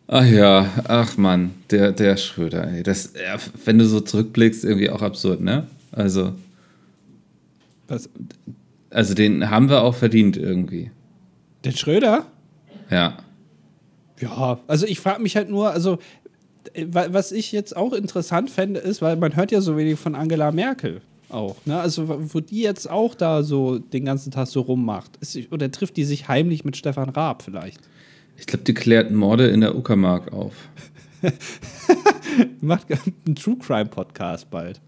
Ach 0.07 0.25
ja, 0.25 0.67
ach 0.87 1.17
Mann, 1.17 1.51
der, 1.69 1.91
der 1.91 2.17
Schröder, 2.17 2.67
ey. 2.67 2.83
Das, 2.83 3.13
ja, 3.13 3.37
wenn 3.63 3.77
du 3.77 3.85
so 3.85 4.01
zurückblickst, 4.01 4.65
irgendwie 4.65 4.89
auch 4.89 5.03
absurd, 5.03 5.39
ne? 5.39 5.67
Also. 5.91 6.33
Was? 7.87 8.09
Also 8.89 9.13
den 9.13 9.49
haben 9.51 9.69
wir 9.69 9.83
auch 9.83 9.95
verdient 9.95 10.35
irgendwie. 10.35 10.89
Den 11.63 11.75
Schröder? 11.75 12.25
Ja. 12.89 13.17
Ja, 14.19 14.59
also 14.67 14.85
ich 14.85 14.99
frage 14.99 15.21
mich 15.21 15.35
halt 15.35 15.49
nur, 15.49 15.71
also 15.71 15.99
äh, 16.73 16.85
was 16.89 17.31
ich 17.31 17.51
jetzt 17.51 17.75
auch 17.75 17.93
interessant 17.93 18.49
fände, 18.49 18.79
ist, 18.79 19.01
weil 19.01 19.15
man 19.15 19.35
hört 19.35 19.51
ja 19.51 19.61
so 19.61 19.77
wenig 19.77 19.99
von 19.99 20.15
Angela 20.15 20.51
Merkel 20.51 21.01
auch. 21.29 21.55
Ne? 21.65 21.79
Also, 21.79 22.33
wo 22.33 22.39
die 22.39 22.61
jetzt 22.61 22.89
auch 22.89 23.15
da 23.15 23.43
so 23.43 23.79
den 23.79 24.05
ganzen 24.05 24.31
Tag 24.31 24.47
so 24.47 24.61
rummacht. 24.61 25.11
Ist, 25.21 25.51
oder 25.51 25.71
trifft 25.71 25.97
die 25.97 26.03
sich 26.03 26.27
heimlich 26.27 26.65
mit 26.65 26.77
Stefan 26.77 27.09
Raab 27.09 27.43
vielleicht? 27.43 27.79
Ich 28.37 28.45
glaube, 28.45 28.63
die 28.63 28.73
klärt 28.73 29.11
Morde 29.11 29.47
in 29.47 29.61
der 29.61 29.75
Uckermark 29.75 30.31
auf. 30.33 30.53
Macht 32.61 32.87
einen 33.25 33.35
True 33.35 33.57
Crime 33.59 33.89
Podcast 33.89 34.49
bald. 34.49 34.79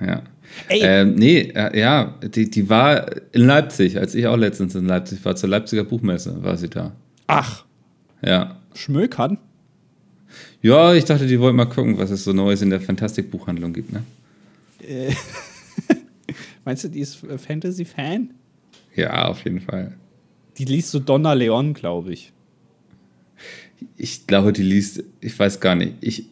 Ja. 0.00 0.22
Ey. 0.68 0.80
Ähm, 0.82 1.14
nee, 1.14 1.52
äh, 1.54 1.78
ja, 1.78 2.14
die, 2.22 2.50
die 2.50 2.68
war 2.68 3.06
in 3.32 3.46
Leipzig, 3.46 3.98
als 3.98 4.14
ich 4.14 4.26
auch 4.26 4.36
letztens 4.36 4.74
in 4.74 4.86
Leipzig 4.86 5.24
war, 5.24 5.36
zur 5.36 5.48
Leipziger 5.48 5.84
Buchmesse 5.84 6.42
war 6.42 6.56
sie 6.56 6.68
da. 6.68 6.92
Ach. 7.34 7.64
Ja. 8.22 8.60
Schmökern? 8.74 9.38
Ja, 10.60 10.92
ich 10.92 11.04
dachte, 11.06 11.26
die 11.26 11.40
wollten 11.40 11.56
mal 11.56 11.64
gucken, 11.64 11.96
was 11.96 12.10
es 12.10 12.24
so 12.24 12.34
Neues 12.34 12.60
in 12.60 12.68
der 12.68 12.80
Fantastikbuchhandlung 12.80 13.72
gibt, 13.72 13.90
ne? 13.90 14.04
Äh. 14.86 15.14
Meinst 16.64 16.84
du, 16.84 16.88
die 16.88 17.00
ist 17.00 17.16
Fantasy-Fan? 17.16 18.34
Ja, 18.94 19.28
auf 19.28 19.44
jeden 19.44 19.60
Fall. 19.60 19.96
Die 20.58 20.66
liest 20.66 20.90
so 20.90 20.98
Donna 20.98 21.32
Leon, 21.32 21.72
glaube 21.72 22.12
ich. 22.12 22.32
Ich 23.96 24.26
glaube, 24.26 24.52
die 24.52 24.62
liest, 24.62 25.02
ich 25.20 25.36
weiß 25.38 25.58
gar 25.60 25.74
nicht. 25.74 25.94
Ich. 26.02 26.26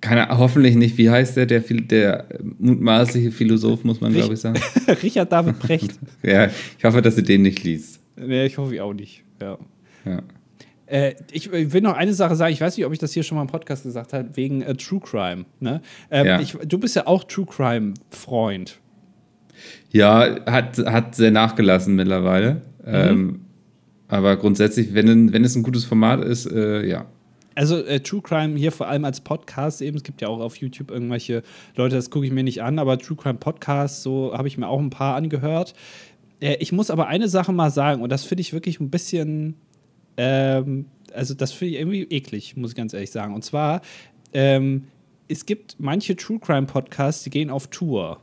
Keine, 0.00 0.28
hoffentlich 0.36 0.74
nicht, 0.74 0.98
wie 0.98 1.08
heißt 1.08 1.36
der, 1.36 1.46
der, 1.46 1.60
der 1.60 2.26
mutmaßliche 2.58 3.30
Philosoph, 3.30 3.84
muss 3.84 4.00
man, 4.00 4.12
glaube 4.12 4.34
ich, 4.34 4.40
sagen. 4.40 4.60
Richard 5.02 5.30
David 5.30 5.58
Brecht. 5.60 5.94
ja, 6.22 6.50
ich 6.78 6.84
hoffe, 6.84 7.00
dass 7.00 7.14
sie 7.14 7.22
den 7.22 7.42
nicht 7.42 7.62
liest. 7.62 8.00
Nee, 8.26 8.46
ich 8.46 8.58
hoffe 8.58 8.82
auch 8.82 8.92
nicht. 8.92 9.24
Ja. 9.40 9.58
ja. 10.04 10.22
Äh, 10.86 11.14
ich 11.30 11.52
will 11.52 11.80
noch 11.80 11.94
eine 11.94 12.14
Sache 12.14 12.34
sagen. 12.34 12.52
Ich 12.52 12.60
weiß 12.60 12.76
nicht, 12.76 12.84
ob 12.84 12.92
ich 12.92 12.98
das 12.98 13.12
hier 13.12 13.22
schon 13.22 13.36
mal 13.36 13.42
im 13.42 13.48
Podcast 13.48 13.84
gesagt 13.84 14.12
habe, 14.12 14.30
wegen 14.34 14.62
äh, 14.62 14.74
True 14.74 15.00
Crime. 15.00 15.44
Ne? 15.60 15.80
Ähm, 16.10 16.26
ja. 16.26 16.40
ich, 16.40 16.52
du 16.52 16.78
bist 16.78 16.96
ja 16.96 17.06
auch 17.06 17.24
True 17.24 17.46
Crime-Freund. 17.46 18.80
Ja, 19.90 20.44
hat, 20.46 20.78
hat 20.78 21.14
sehr 21.14 21.30
nachgelassen 21.30 21.94
mittlerweile. 21.94 22.62
Mhm. 22.84 22.86
Ähm, 22.86 23.40
aber 24.08 24.36
grundsätzlich, 24.36 24.92
wenn, 24.94 25.32
wenn 25.32 25.44
es 25.44 25.54
ein 25.54 25.62
gutes 25.62 25.84
Format 25.84 26.24
ist, 26.24 26.50
äh, 26.50 26.84
ja. 26.84 27.06
Also 27.54 27.84
äh, 27.84 28.00
True 28.00 28.22
Crime 28.22 28.56
hier 28.56 28.72
vor 28.72 28.88
allem 28.88 29.04
als 29.04 29.20
Podcast 29.20 29.82
eben. 29.82 29.96
Es 29.96 30.02
gibt 30.02 30.20
ja 30.20 30.28
auch 30.28 30.40
auf 30.40 30.56
YouTube 30.56 30.90
irgendwelche 30.90 31.42
Leute, 31.76 31.94
das 31.94 32.10
gucke 32.10 32.26
ich 32.26 32.32
mir 32.32 32.42
nicht 32.42 32.62
an, 32.62 32.78
aber 32.78 32.98
True 32.98 33.16
Crime 33.16 33.38
Podcast, 33.38 34.02
so 34.02 34.32
habe 34.36 34.48
ich 34.48 34.56
mir 34.56 34.68
auch 34.68 34.80
ein 34.80 34.90
paar 34.90 35.14
angehört. 35.14 35.74
Äh, 36.40 36.56
ich 36.60 36.72
muss 36.72 36.90
aber 36.90 37.06
eine 37.06 37.28
Sache 37.28 37.52
mal 37.52 37.70
sagen, 37.70 38.02
und 38.02 38.10
das 38.10 38.24
finde 38.24 38.40
ich 38.40 38.52
wirklich 38.52 38.80
ein 38.80 38.90
bisschen 38.90 39.56
ähm, 40.16 40.86
also 41.14 41.34
das 41.34 41.52
finde 41.52 41.74
ich 41.74 41.80
irgendwie 41.80 42.02
eklig, 42.02 42.56
muss 42.56 42.70
ich 42.70 42.76
ganz 42.76 42.92
ehrlich 42.92 43.10
sagen. 43.10 43.34
Und 43.34 43.44
zwar, 43.44 43.80
ähm, 44.32 44.84
es 45.28 45.46
gibt 45.46 45.76
manche 45.78 46.16
True 46.16 46.38
Crime 46.38 46.66
Podcasts, 46.66 47.22
die 47.22 47.30
gehen 47.30 47.50
auf 47.50 47.68
Tour. 47.68 48.20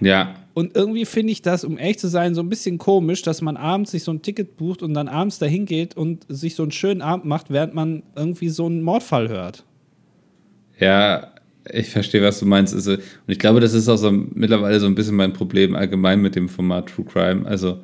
Ja. 0.00 0.34
Und 0.54 0.76
irgendwie 0.76 1.04
finde 1.06 1.32
ich 1.32 1.42
das, 1.42 1.64
um 1.64 1.78
ehrlich 1.78 1.98
zu 1.98 2.08
sein, 2.08 2.34
so 2.34 2.42
ein 2.42 2.48
bisschen 2.48 2.78
komisch, 2.78 3.22
dass 3.22 3.40
man 3.40 3.56
abends 3.56 3.92
sich 3.92 4.04
so 4.04 4.12
ein 4.12 4.20
Ticket 4.20 4.56
bucht 4.56 4.82
und 4.82 4.94
dann 4.94 5.08
abends 5.08 5.38
dahin 5.38 5.64
geht 5.64 5.96
und 5.96 6.26
sich 6.28 6.54
so 6.54 6.62
einen 6.62 6.72
schönen 6.72 7.02
Abend 7.02 7.24
macht, 7.24 7.50
während 7.50 7.74
man 7.74 8.02
irgendwie 8.16 8.48
so 8.48 8.66
einen 8.66 8.82
Mordfall 8.82 9.28
hört. 9.28 9.64
Ja, 10.78 11.31
ich 11.70 11.90
verstehe, 11.90 12.22
was 12.22 12.40
du 12.40 12.46
meinst. 12.46 12.74
Also, 12.74 12.92
und 12.92 13.00
ich 13.26 13.38
glaube, 13.38 13.60
das 13.60 13.74
ist 13.74 13.88
auch 13.88 13.96
so 13.96 14.10
mittlerweile 14.10 14.80
so 14.80 14.86
ein 14.86 14.94
bisschen 14.94 15.16
mein 15.16 15.32
Problem 15.32 15.74
allgemein 15.74 16.20
mit 16.20 16.34
dem 16.34 16.48
Format 16.48 16.88
True 16.88 17.04
Crime. 17.04 17.46
Also, 17.46 17.80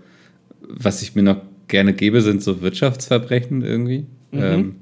was 0.60 1.02
ich 1.02 1.14
mir 1.14 1.22
noch 1.22 1.40
gerne 1.68 1.92
gebe, 1.92 2.20
sind 2.20 2.42
so 2.42 2.60
Wirtschaftsverbrechen 2.60 3.62
irgendwie. 3.62 4.06
Mhm. 4.32 4.40
Ähm, 4.40 4.74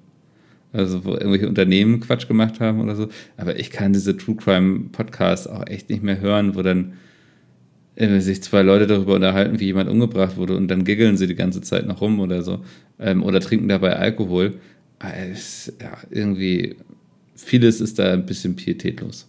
also 0.72 1.04
wo 1.04 1.12
irgendwelche 1.12 1.48
Unternehmen 1.48 2.00
Quatsch 2.00 2.28
gemacht 2.28 2.60
haben 2.60 2.80
oder 2.80 2.96
so. 2.96 3.08
Aber 3.36 3.58
ich 3.58 3.70
kann 3.70 3.92
diese 3.92 4.16
True 4.16 4.36
Crime 4.36 4.88
Podcasts 4.92 5.46
auch 5.46 5.66
echt 5.66 5.88
nicht 5.88 6.02
mehr 6.02 6.20
hören, 6.20 6.54
wo 6.54 6.62
dann 6.62 6.94
sich 7.98 8.42
zwei 8.42 8.60
Leute 8.60 8.86
darüber 8.86 9.14
unterhalten, 9.14 9.58
wie 9.58 9.64
jemand 9.64 9.88
umgebracht 9.88 10.36
wurde 10.36 10.54
und 10.54 10.68
dann 10.68 10.84
giggeln 10.84 11.16
sie 11.16 11.26
die 11.26 11.34
ganze 11.34 11.62
Zeit 11.62 11.86
noch 11.86 12.02
rum 12.02 12.20
oder 12.20 12.42
so. 12.42 12.62
Ähm, 12.98 13.22
oder 13.22 13.40
trinken 13.40 13.68
dabei 13.68 13.96
Alkohol. 13.96 14.56
Es, 14.98 15.72
ja, 15.80 15.96
irgendwie, 16.10 16.76
vieles 17.36 17.80
ist 17.80 17.98
da 17.98 18.12
ein 18.12 18.26
bisschen 18.26 18.56
pietätlos. 18.56 19.28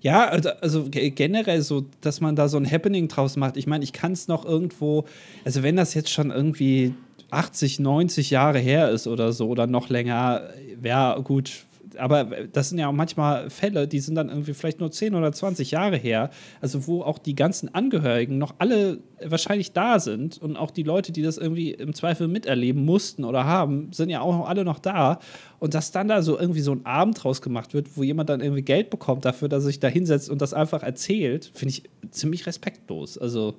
Ja, 0.00 0.26
also, 0.26 0.50
also 0.60 0.88
generell 0.90 1.62
so, 1.62 1.86
dass 2.00 2.20
man 2.20 2.34
da 2.34 2.48
so 2.48 2.56
ein 2.56 2.68
Happening 2.68 3.06
draus 3.06 3.36
macht. 3.36 3.56
Ich 3.56 3.68
meine, 3.68 3.84
ich 3.84 3.92
kann 3.92 4.12
es 4.12 4.26
noch 4.26 4.44
irgendwo, 4.44 5.04
also 5.44 5.62
wenn 5.62 5.76
das 5.76 5.94
jetzt 5.94 6.10
schon 6.10 6.32
irgendwie 6.32 6.94
80, 7.30 7.78
90 7.78 8.30
Jahre 8.30 8.58
her 8.58 8.90
ist 8.90 9.06
oder 9.06 9.32
so 9.32 9.48
oder 9.48 9.68
noch 9.68 9.88
länger, 9.90 10.50
wäre 10.80 11.22
gut, 11.22 11.64
aber 11.98 12.24
das 12.52 12.68
sind 12.68 12.78
ja 12.78 12.88
auch 12.88 12.92
manchmal 12.92 13.50
Fälle, 13.50 13.88
die 13.88 14.00
sind 14.00 14.14
dann 14.14 14.28
irgendwie 14.28 14.54
vielleicht 14.54 14.80
nur 14.80 14.90
10 14.90 15.14
oder 15.14 15.32
20 15.32 15.70
Jahre 15.70 15.96
her, 15.96 16.30
also 16.60 16.86
wo 16.86 17.02
auch 17.02 17.18
die 17.18 17.34
ganzen 17.34 17.74
Angehörigen 17.74 18.38
noch 18.38 18.54
alle 18.58 18.98
wahrscheinlich 19.24 19.72
da 19.72 19.98
sind 20.00 20.38
und 20.38 20.56
auch 20.56 20.70
die 20.70 20.82
Leute, 20.82 21.12
die 21.12 21.22
das 21.22 21.38
irgendwie 21.38 21.70
im 21.72 21.94
Zweifel 21.94 22.28
miterleben 22.28 22.84
mussten 22.84 23.24
oder 23.24 23.44
haben, 23.44 23.92
sind 23.92 24.10
ja 24.10 24.20
auch 24.20 24.48
alle 24.48 24.64
noch 24.64 24.78
da 24.78 25.18
und 25.58 25.74
dass 25.74 25.92
dann 25.92 26.08
da 26.08 26.22
so 26.22 26.38
irgendwie 26.38 26.60
so 26.60 26.72
ein 26.72 26.84
Abend 26.84 27.22
draus 27.22 27.42
gemacht 27.42 27.74
wird, 27.74 27.96
wo 27.96 28.02
jemand 28.02 28.28
dann 28.28 28.40
irgendwie 28.40 28.62
Geld 28.62 28.90
bekommt 28.90 29.24
dafür, 29.24 29.48
dass 29.48 29.64
er 29.64 29.66
sich 29.66 29.80
da 29.80 29.88
hinsetzt 29.88 30.30
und 30.30 30.42
das 30.42 30.54
einfach 30.54 30.82
erzählt, 30.82 31.50
finde 31.54 31.74
ich 31.74 31.82
ziemlich 32.10 32.46
respektlos. 32.46 33.18
Also 33.18 33.54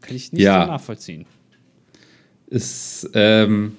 kann 0.00 0.16
ich 0.16 0.32
nicht 0.32 0.42
ja. 0.42 0.64
so 0.64 0.70
nachvollziehen. 0.70 1.26
Ist, 2.46 3.10
ähm, 3.14 3.76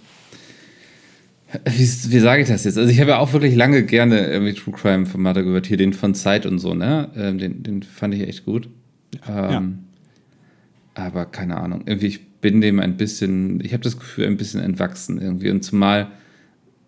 wie, 1.65 2.11
wie 2.11 2.19
sage 2.19 2.41
ich 2.41 2.47
das 2.47 2.63
jetzt? 2.63 2.77
Also 2.77 2.89
ich 2.89 2.99
habe 2.99 3.11
ja 3.11 3.19
auch 3.19 3.33
wirklich 3.33 3.55
lange 3.55 3.83
gerne 3.83 4.27
irgendwie 4.27 4.53
True 4.53 4.73
Crime 4.73 5.05
Formate 5.05 5.43
gehört, 5.43 5.67
hier 5.67 5.77
den 5.77 5.93
von 5.93 6.15
Zeit 6.15 6.45
und 6.45 6.59
so, 6.59 6.73
ne? 6.73 7.09
Ähm, 7.15 7.37
den, 7.37 7.63
den 7.63 7.83
fand 7.83 8.13
ich 8.13 8.21
echt 8.21 8.45
gut. 8.45 8.69
Ähm, 9.27 9.51
ja. 9.51 9.61
Aber 10.95 11.25
keine 11.25 11.57
Ahnung, 11.57 11.83
irgendwie 11.85 12.07
ich 12.07 12.25
bin 12.41 12.61
dem 12.61 12.79
ein 12.79 12.97
bisschen, 12.97 13.59
ich 13.63 13.73
habe 13.73 13.83
das 13.83 13.97
Gefühl, 13.97 14.27
ein 14.27 14.37
bisschen 14.37 14.61
entwachsen 14.61 15.19
irgendwie. 15.19 15.49
Und 15.49 15.63
zumal 15.63 16.07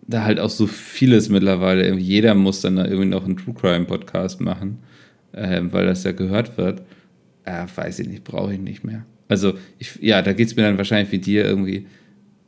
da 0.06 0.24
halt 0.24 0.40
auch 0.40 0.50
so 0.50 0.66
vieles 0.66 1.28
mittlerweile, 1.28 1.84
irgendwie 1.84 2.04
jeder 2.04 2.34
muss 2.34 2.60
dann 2.60 2.76
da 2.76 2.84
irgendwie 2.84 3.06
noch 3.06 3.24
einen 3.24 3.36
True 3.36 3.54
Crime 3.54 3.84
Podcast 3.84 4.40
machen, 4.40 4.78
ähm, 5.34 5.72
weil 5.72 5.86
das 5.86 6.04
ja 6.04 6.12
gehört 6.12 6.56
wird. 6.56 6.82
Äh, 7.44 7.66
weiß 7.74 7.98
ich 8.00 8.08
nicht, 8.08 8.24
brauche 8.24 8.54
ich 8.54 8.60
nicht 8.60 8.84
mehr. 8.84 9.04
Also 9.28 9.54
ich, 9.78 9.98
ja, 10.00 10.22
da 10.22 10.32
geht 10.32 10.48
es 10.48 10.56
mir 10.56 10.62
dann 10.62 10.78
wahrscheinlich 10.78 11.12
wie 11.12 11.18
dir 11.18 11.44
irgendwie 11.44 11.86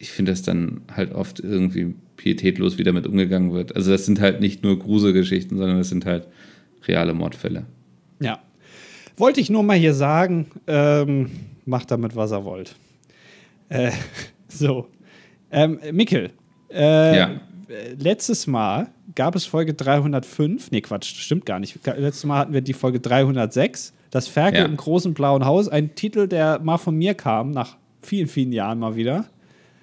ich 0.00 0.10
finde, 0.10 0.32
dass 0.32 0.40
dann 0.40 0.80
halt 0.96 1.12
oft 1.12 1.40
irgendwie 1.40 1.94
pietätlos 2.20 2.76
wie 2.76 2.84
damit 2.84 3.06
umgegangen 3.06 3.54
wird. 3.54 3.74
Also 3.74 3.90
das 3.90 4.04
sind 4.04 4.20
halt 4.20 4.40
nicht 4.42 4.62
nur 4.62 4.78
Gruselgeschichten, 4.78 5.56
sondern 5.56 5.78
das 5.78 5.88
sind 5.88 6.04
halt 6.04 6.28
reale 6.86 7.14
Mordfälle. 7.14 7.64
Ja. 8.20 8.40
Wollte 9.16 9.40
ich 9.40 9.48
nur 9.48 9.62
mal 9.62 9.78
hier 9.78 9.94
sagen, 9.94 10.46
ähm, 10.66 11.30
macht 11.64 11.90
damit, 11.90 12.16
was 12.16 12.30
er 12.30 12.44
wollt. 12.44 12.76
Äh, 13.70 13.92
so. 14.48 14.86
Ähm, 15.50 15.80
Mikkel, 15.92 16.30
äh, 16.70 17.16
ja. 17.16 17.30
letztes 17.98 18.46
Mal 18.46 18.88
gab 19.14 19.34
es 19.34 19.46
Folge 19.46 19.72
305. 19.72 20.70
Nee, 20.70 20.82
Quatsch, 20.82 21.14
stimmt 21.16 21.46
gar 21.46 21.58
nicht. 21.58 21.78
Letztes 21.86 22.24
Mal 22.24 22.38
hatten 22.38 22.52
wir 22.52 22.60
die 22.60 22.74
Folge 22.74 23.00
306. 23.00 23.94
Das 24.10 24.28
Ferkel 24.28 24.60
ja. 24.60 24.66
im 24.66 24.76
großen 24.76 25.14
blauen 25.14 25.46
Haus. 25.46 25.68
Ein 25.68 25.94
Titel, 25.94 26.28
der 26.28 26.60
mal 26.60 26.76
von 26.76 26.96
mir 26.96 27.14
kam, 27.14 27.50
nach 27.50 27.78
vielen, 28.02 28.28
vielen 28.28 28.52
Jahren 28.52 28.78
mal 28.78 28.94
wieder. 28.94 29.24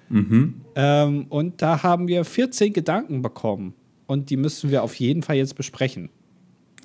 Mhm. 0.08 0.62
Ähm, 0.74 1.26
und 1.28 1.60
da 1.62 1.82
haben 1.82 2.08
wir 2.08 2.24
14 2.24 2.72
Gedanken 2.72 3.22
bekommen. 3.22 3.74
Und 4.06 4.30
die 4.30 4.36
müssen 4.36 4.70
wir 4.70 4.82
auf 4.82 4.94
jeden 4.94 5.22
Fall 5.22 5.36
jetzt 5.36 5.54
besprechen. 5.54 6.08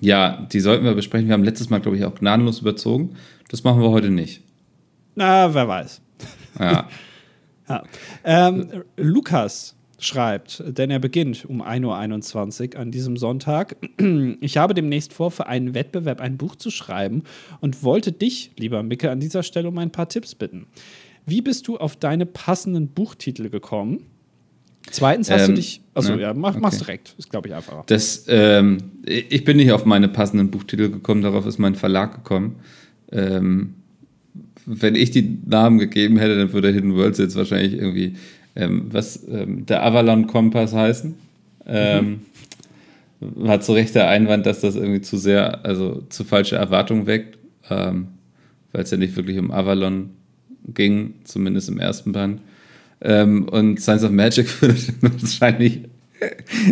Ja, 0.02 0.46
die 0.52 0.60
sollten 0.60 0.84
wir 0.84 0.94
besprechen. 0.94 1.28
Wir 1.28 1.34
haben 1.34 1.44
letztes 1.44 1.70
Mal, 1.70 1.80
glaube 1.80 1.98
ich, 1.98 2.04
auch 2.04 2.16
gnadenlos 2.16 2.60
überzogen. 2.60 3.16
Das 3.50 3.64
machen 3.64 3.82
wir 3.82 3.90
heute 3.90 4.10
nicht. 4.10 4.42
Na, 5.16 5.54
wer 5.54 5.68
weiß. 5.68 6.02
Ja. 6.60 6.90
ja. 7.70 7.84
Ähm, 8.26 8.84
Lukas 8.98 9.76
schreibt, 10.00 10.64
denn 10.68 10.92
er 10.92 11.00
beginnt 11.00 11.46
um 11.46 11.62
1.21 11.62 12.74
Uhr 12.76 12.82
an 12.82 12.92
diesem 12.92 13.18
Sonntag. 13.18 13.78
Ich 14.42 14.58
habe 14.58 14.74
demnächst 14.74 15.14
vor, 15.14 15.32
für 15.32 15.48
einen 15.48 15.74
Wettbewerb 15.74 16.20
ein 16.20 16.38
Buch 16.38 16.56
zu 16.56 16.70
schreiben 16.70 17.24
und 17.62 17.84
wollte 17.84 18.12
dich, 18.12 18.52
lieber 18.58 18.84
Micke, 18.84 19.10
an 19.10 19.20
dieser 19.20 19.44
Stelle 19.44 19.70
um 19.70 19.78
ein 19.78 19.92
paar 19.92 20.10
Tipps 20.10 20.36
bitten. 20.36 20.68
Wie 21.26 21.42
bist 21.42 21.68
du 21.68 21.78
auf 21.78 21.96
deine 21.96 22.26
passenden 22.26 22.88
Buchtitel 22.90 23.50
gekommen? 23.50 24.06
Zweitens 24.92 25.32
hast 25.32 25.44
ähm, 25.44 25.48
du 25.50 25.54
dich. 25.56 25.82
Achso, 25.94 26.16
ne? 26.16 26.22
ja, 26.22 26.34
mach, 26.34 26.52
okay. 26.52 26.60
mach's 26.62 26.78
direkt. 26.78 27.16
Ist, 27.18 27.30
glaube 27.30 27.48
ich, 27.48 27.54
einfacher. 27.54 27.84
Das, 27.88 28.26
ähm, 28.28 28.78
ich 29.06 29.44
bin 29.46 29.58
nicht 29.58 29.72
auf 29.72 29.86
meine 29.86 30.10
passenden 30.10 30.52
Buchtitel 30.52 30.90
gekommen, 30.90 31.22
darauf 31.22 31.46
ist 31.46 31.58
mein 31.58 31.76
Verlag 31.76 32.16
gekommen. 32.16 32.58
Ähm, 33.12 33.76
wenn 34.66 34.96
ich 34.96 35.12
die 35.12 35.40
Namen 35.46 35.80
gegeben 35.80 36.18
hätte, 36.18 36.38
dann 36.38 36.54
würde 36.54 36.72
Hidden 36.72 36.96
Worlds 36.96 37.18
jetzt 37.20 37.36
wahrscheinlich 37.36 37.74
irgendwie 37.74 38.16
ähm, 38.56 38.88
was 38.92 39.26
ähm, 39.28 39.66
der 39.66 39.84
Avalon 39.84 40.28
Kompass 40.28 40.74
heißen. 40.74 41.16
Ähm, 41.66 42.22
mhm. 43.20 43.48
Hat 43.48 43.64
zu 43.64 43.74
Recht 43.74 43.96
der 43.96 44.10
Einwand, 44.10 44.46
dass 44.46 44.62
das 44.62 44.76
irgendwie 44.76 45.02
zu 45.02 45.18
sehr, 45.18 45.64
also 45.66 46.04
zu 46.10 46.26
falsche 46.26 46.58
Erwartungen 46.58 47.06
weckt, 47.06 47.38
weil 47.70 48.06
es 48.74 48.92
ja 48.92 48.98
nicht 48.98 49.16
wirklich 49.16 49.40
um 49.40 49.50
Avalon 49.50 50.10
ging, 50.68 51.16
zumindest 51.24 51.70
im 51.70 51.80
ersten 51.80 52.12
Band. 52.12 52.42
Ähm, 53.02 53.48
und 53.50 53.82
Science 53.82 54.04
of 54.04 54.12
Magic 54.12 54.48
würde 54.62 54.76
wahrscheinlich, 55.02 55.82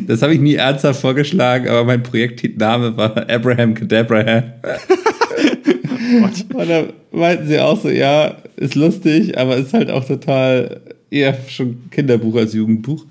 das 0.08 0.22
habe 0.22 0.34
ich 0.34 0.40
nie 0.40 0.56
ernsthaft 0.56 1.02
vorgeschlagen, 1.02 1.68
aber 1.68 1.84
mein 1.84 2.04
Projektname 2.04 2.96
war 2.96 3.30
Abraham 3.30 3.74
Cadabraham. 3.74 4.44
und 6.54 6.70
da 6.70 6.86
meinten 7.12 7.48
sie 7.48 7.60
auch 7.60 7.82
so, 7.82 7.90
ja, 7.90 8.38
ist 8.56 8.76
lustig, 8.76 9.38
aber 9.38 9.58
ist 9.58 9.74
halt 9.74 9.90
auch 9.90 10.06
total 10.06 10.82
eher 11.10 11.38
schon 11.50 11.90
Kinderbuch 11.92 12.36
als 12.36 12.54
Jugendbuch. 12.54 13.06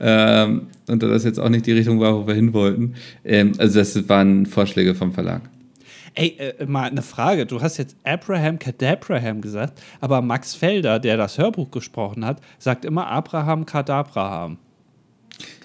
Ähm, 0.00 0.68
und 0.88 1.02
da 1.02 1.08
das 1.08 1.24
jetzt 1.24 1.40
auch 1.40 1.48
nicht 1.48 1.66
die 1.66 1.72
Richtung 1.72 2.00
war, 2.00 2.14
wo 2.14 2.26
wir 2.26 2.34
hin 2.34 2.52
wollten. 2.52 2.94
Ähm, 3.24 3.52
also 3.58 3.78
das 3.78 4.08
waren 4.08 4.46
Vorschläge 4.46 4.94
vom 4.94 5.12
Verlag. 5.12 5.42
Ey, 6.18 6.36
äh, 6.36 6.66
mal 6.66 6.90
eine 6.90 7.02
Frage. 7.02 7.46
Du 7.46 7.62
hast 7.62 7.76
jetzt 7.76 7.94
Abraham 8.02 8.58
Kadabraham 8.58 9.40
gesagt, 9.40 9.80
aber 10.00 10.20
Max 10.20 10.52
Felder, 10.52 10.98
der 10.98 11.16
das 11.16 11.38
Hörbuch 11.38 11.70
gesprochen 11.70 12.24
hat, 12.24 12.40
sagt 12.58 12.84
immer 12.84 13.06
Abraham 13.06 13.64
Kadabraham. 13.64 14.58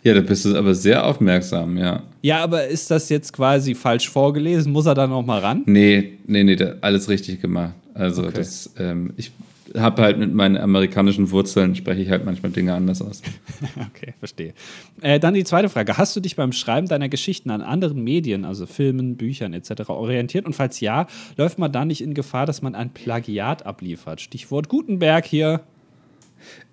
Ja, 0.03 0.13
da 0.13 0.21
bist 0.21 0.45
du 0.45 0.55
aber 0.55 0.75
sehr 0.75 1.03
aufmerksam, 1.05 1.75
ja. 1.77 2.03
Ja, 2.21 2.43
aber 2.43 2.67
ist 2.67 2.91
das 2.91 3.09
jetzt 3.09 3.33
quasi 3.33 3.73
falsch 3.73 4.09
vorgelesen? 4.09 4.71
Muss 4.71 4.85
er 4.85 4.93
da 4.93 5.07
noch 5.07 5.25
mal 5.25 5.39
ran? 5.39 5.63
Nee, 5.65 6.19
nee, 6.27 6.43
nee, 6.43 6.57
alles 6.81 7.09
richtig 7.09 7.41
gemacht. 7.41 7.73
Also 7.95 8.21
okay. 8.21 8.33
das, 8.35 8.71
ähm, 8.77 9.13
ich 9.17 9.31
habe 9.75 10.01
halt 10.01 10.17
mit 10.17 10.33
meinen 10.33 10.57
amerikanischen 10.57 11.31
Wurzeln, 11.31 11.75
spreche 11.75 12.01
ich 12.01 12.09
halt 12.09 12.25
manchmal 12.25 12.51
Dinge 12.51 12.73
anders 12.73 13.01
aus. 13.01 13.21
okay, 13.75 14.13
verstehe. 14.19 14.53
Äh, 15.01 15.19
dann 15.19 15.33
die 15.33 15.43
zweite 15.43 15.69
Frage. 15.69 15.97
Hast 15.97 16.15
du 16.15 16.19
dich 16.19 16.35
beim 16.35 16.51
Schreiben 16.51 16.87
deiner 16.87 17.09
Geschichten 17.09 17.49
an 17.49 17.61
anderen 17.61 18.03
Medien, 18.03 18.45
also 18.45 18.65
Filmen, 18.65 19.17
Büchern 19.17 19.53
etc. 19.53 19.89
orientiert? 19.89 20.45
Und 20.45 20.53
falls 20.53 20.79
ja, 20.79 21.07
läuft 21.37 21.59
man 21.59 21.71
da 21.71 21.85
nicht 21.85 22.01
in 22.01 22.13
Gefahr, 22.13 22.45
dass 22.45 22.61
man 22.61 22.75
ein 22.75 22.91
Plagiat 22.91 23.65
abliefert? 23.65 24.21
Stichwort 24.21 24.69
Gutenberg 24.69 25.25
hier. 25.25 25.61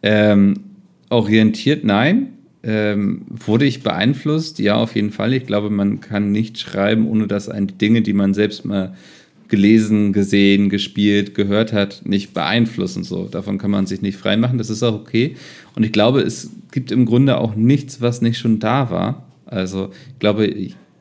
Ähm, 0.02 0.54
orientiert 1.08 1.84
nein. 1.84 2.34
Ähm, 2.62 3.24
wurde 3.30 3.64
ich 3.64 3.82
beeinflusst? 3.82 4.58
Ja, 4.58 4.76
auf 4.76 4.94
jeden 4.94 5.10
Fall. 5.10 5.32
Ich 5.32 5.46
glaube, 5.46 5.70
man 5.70 6.00
kann 6.00 6.30
nicht 6.30 6.58
schreiben, 6.58 7.08
ohne 7.08 7.26
dass 7.26 7.48
ein 7.48 7.78
Dinge, 7.78 8.02
die 8.02 8.12
man 8.12 8.34
selbst 8.34 8.66
mal 8.66 8.94
gelesen, 9.50 10.12
gesehen, 10.12 10.70
gespielt, 10.70 11.34
gehört 11.34 11.72
hat, 11.72 12.02
nicht 12.04 12.32
beeinflussen. 12.32 13.04
So. 13.04 13.24
Davon 13.24 13.58
kann 13.58 13.70
man 13.70 13.86
sich 13.86 14.00
nicht 14.00 14.16
freimachen, 14.16 14.58
das 14.58 14.70
ist 14.70 14.82
auch 14.82 14.94
okay. 14.94 15.36
Und 15.76 15.82
ich 15.82 15.92
glaube, 15.92 16.20
es 16.20 16.50
gibt 16.72 16.90
im 16.90 17.04
Grunde 17.04 17.38
auch 17.38 17.54
nichts, 17.54 18.00
was 18.00 18.22
nicht 18.22 18.38
schon 18.38 18.58
da 18.58 18.90
war. 18.90 19.26
Also 19.46 19.90
ich 20.12 20.18
glaube, 20.18 20.54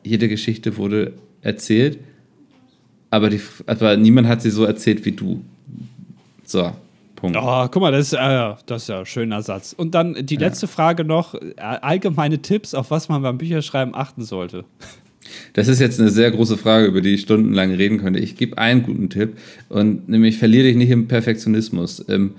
jede 0.03 0.27
Geschichte 0.27 0.77
wurde 0.77 1.13
erzählt, 1.41 1.99
aber, 3.11 3.29
die, 3.29 3.39
aber 3.65 3.97
niemand 3.97 4.27
hat 4.27 4.41
sie 4.41 4.51
so 4.51 4.65
erzählt 4.65 5.05
wie 5.05 5.11
du. 5.11 5.43
So, 6.43 6.71
Punkt. 7.15 7.37
Oh, 7.39 7.67
guck 7.69 7.81
mal, 7.81 7.91
das 7.91 8.07
ist, 8.07 8.13
äh, 8.13 8.53
das 8.65 8.83
ist 8.83 8.87
ja 8.89 8.99
ein 8.99 9.05
schöner 9.05 9.41
Satz. 9.41 9.73
Und 9.73 9.93
dann 9.93 10.25
die 10.25 10.37
letzte 10.37 10.65
ja. 10.65 10.71
Frage 10.71 11.03
noch: 11.03 11.35
äh, 11.35 11.53
allgemeine 11.57 12.41
Tipps, 12.41 12.73
auf 12.73 12.91
was 12.91 13.09
man 13.09 13.21
beim 13.21 13.37
Bücherschreiben 13.37 13.93
achten 13.93 14.23
sollte. 14.23 14.65
Das 15.53 15.67
ist 15.67 15.79
jetzt 15.79 15.99
eine 15.99 16.09
sehr 16.09 16.31
große 16.31 16.57
Frage, 16.57 16.85
über 16.85 17.01
die 17.01 17.15
ich 17.15 17.21
stundenlang 17.21 17.73
reden 17.73 17.99
könnte. 17.99 18.19
Ich 18.19 18.35
gebe 18.35 18.57
einen 18.57 18.83
guten 18.83 19.09
Tipp 19.09 19.37
und 19.69 20.09
nämlich 20.09 20.37
verliere 20.37 20.65
dich 20.65 20.75
nicht 20.75 20.89
im 20.89 21.07
Perfektionismus. 21.07 22.05
Ähm, 22.09 22.35